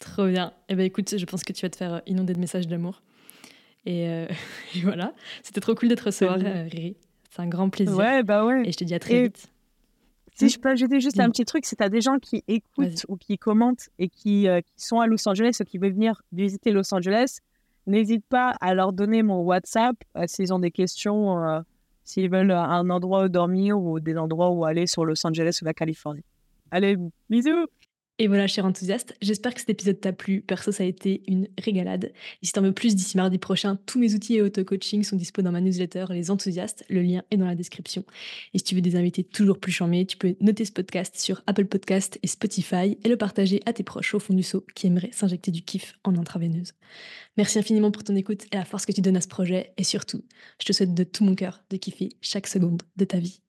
Trop 0.00 0.26
bien. 0.26 0.52
Eh 0.68 0.74
bien, 0.74 0.84
écoute, 0.84 1.16
je 1.16 1.24
pense 1.24 1.42
que 1.42 1.52
tu 1.52 1.64
vas 1.64 1.70
te 1.70 1.76
faire 1.76 2.02
inonder 2.06 2.32
de 2.32 2.40
messages 2.40 2.68
d'amour. 2.68 3.02
Et, 3.86 4.08
euh, 4.08 4.26
voilà. 4.82 5.12
C'était 5.42 5.60
trop 5.60 5.74
cool 5.74 5.88
d'être 5.88 6.06
recevoir, 6.06 6.38
euh, 6.38 6.64
Riri. 6.70 6.96
C'est 7.30 7.42
un 7.42 7.48
grand 7.48 7.70
plaisir. 7.70 7.96
Ouais, 7.96 8.22
bah 8.22 8.44
ouais. 8.44 8.62
Et 8.66 8.72
je 8.72 8.78
te 8.78 8.84
dis 8.84 8.94
à 8.94 8.98
très 8.98 9.24
vite. 9.24 9.48
Si 10.34 10.48
je 10.48 10.58
peux 10.60 10.68
ajouter 10.68 11.00
juste 11.00 11.18
un 11.18 11.30
petit 11.30 11.44
truc, 11.44 11.66
c'est 11.66 11.80
à 11.80 11.88
des 11.88 12.00
gens 12.00 12.18
qui 12.20 12.44
écoutent 12.46 13.04
ou 13.08 13.16
qui 13.16 13.38
commentent 13.38 13.88
et 13.98 14.08
qui, 14.08 14.46
euh, 14.46 14.60
qui, 14.60 14.86
sont 14.86 15.00
à 15.00 15.08
Los 15.08 15.28
Angeles 15.28 15.56
ou 15.60 15.64
qui 15.64 15.78
veulent 15.78 15.94
venir 15.94 16.22
visiter 16.32 16.70
Los 16.70 16.94
Angeles, 16.94 17.38
N'hésite 17.88 18.24
pas 18.28 18.50
à 18.60 18.74
leur 18.74 18.92
donner 18.92 19.22
mon 19.22 19.40
WhatsApp 19.40 19.96
euh, 20.14 20.24
s'ils 20.26 20.52
ont 20.52 20.58
des 20.58 20.70
questions, 20.70 21.64
s'ils 22.04 22.28
veulent 22.30 22.50
un 22.50 22.90
endroit 22.90 23.24
où 23.24 23.28
dormir 23.28 23.80
ou 23.80 23.98
des 23.98 24.18
endroits 24.18 24.50
où 24.50 24.66
aller 24.66 24.86
sur 24.86 25.06
Los 25.06 25.26
Angeles 25.26 25.58
ou 25.62 25.64
la 25.64 25.72
Californie. 25.72 26.22
Allez, 26.70 26.98
bisous 27.30 27.66
et 28.20 28.26
voilà, 28.26 28.48
cher 28.48 28.64
enthousiaste, 28.64 29.14
j'espère 29.22 29.54
que 29.54 29.60
cet 29.60 29.70
épisode 29.70 30.00
t'a 30.00 30.12
plu. 30.12 30.40
Perso, 30.40 30.72
ça 30.72 30.82
a 30.82 30.86
été 30.86 31.22
une 31.28 31.46
régalade. 31.62 32.12
Et 32.42 32.46
si 32.46 32.52
t'en 32.52 32.62
veux 32.62 32.72
plus 32.72 32.96
d'ici 32.96 33.16
mardi 33.16 33.38
prochain, 33.38 33.78
tous 33.86 34.00
mes 34.00 34.14
outils 34.14 34.34
et 34.34 34.42
auto-coaching 34.42 35.04
sont 35.04 35.14
dispo 35.14 35.40
dans 35.40 35.52
ma 35.52 35.60
newsletter 35.60 36.06
Les 36.10 36.30
Enthousiastes. 36.32 36.84
Le 36.88 37.00
lien 37.00 37.22
est 37.30 37.36
dans 37.36 37.46
la 37.46 37.54
description. 37.54 38.04
Et 38.54 38.58
si 38.58 38.64
tu 38.64 38.74
veux 38.74 38.80
des 38.80 38.96
invités 38.96 39.22
toujours 39.22 39.60
plus 39.60 39.70
charmés, 39.70 40.04
tu 40.04 40.16
peux 40.16 40.34
noter 40.40 40.64
ce 40.64 40.72
podcast 40.72 41.16
sur 41.16 41.42
Apple 41.46 41.66
Podcast 41.66 42.18
et 42.24 42.26
Spotify 42.26 42.98
et 43.04 43.08
le 43.08 43.16
partager 43.16 43.62
à 43.66 43.72
tes 43.72 43.84
proches 43.84 44.14
au 44.14 44.18
fond 44.18 44.34
du 44.34 44.42
seau 44.42 44.66
qui 44.74 44.88
aimeraient 44.88 45.12
s'injecter 45.12 45.52
du 45.52 45.62
kiff 45.62 45.94
en 46.02 46.16
intraveineuse. 46.16 46.72
Merci 47.36 47.60
infiniment 47.60 47.92
pour 47.92 48.02
ton 48.02 48.16
écoute 48.16 48.46
et 48.50 48.56
la 48.56 48.64
force 48.64 48.84
que 48.84 48.92
tu 48.92 49.00
donnes 49.00 49.16
à 49.16 49.20
ce 49.20 49.28
projet. 49.28 49.72
Et 49.76 49.84
surtout, 49.84 50.24
je 50.60 50.66
te 50.66 50.72
souhaite 50.72 50.92
de 50.92 51.04
tout 51.04 51.22
mon 51.22 51.36
cœur 51.36 51.62
de 51.70 51.76
kiffer 51.76 52.08
chaque 52.20 52.48
seconde 52.48 52.82
de 52.96 53.04
ta 53.04 53.18
vie. 53.18 53.40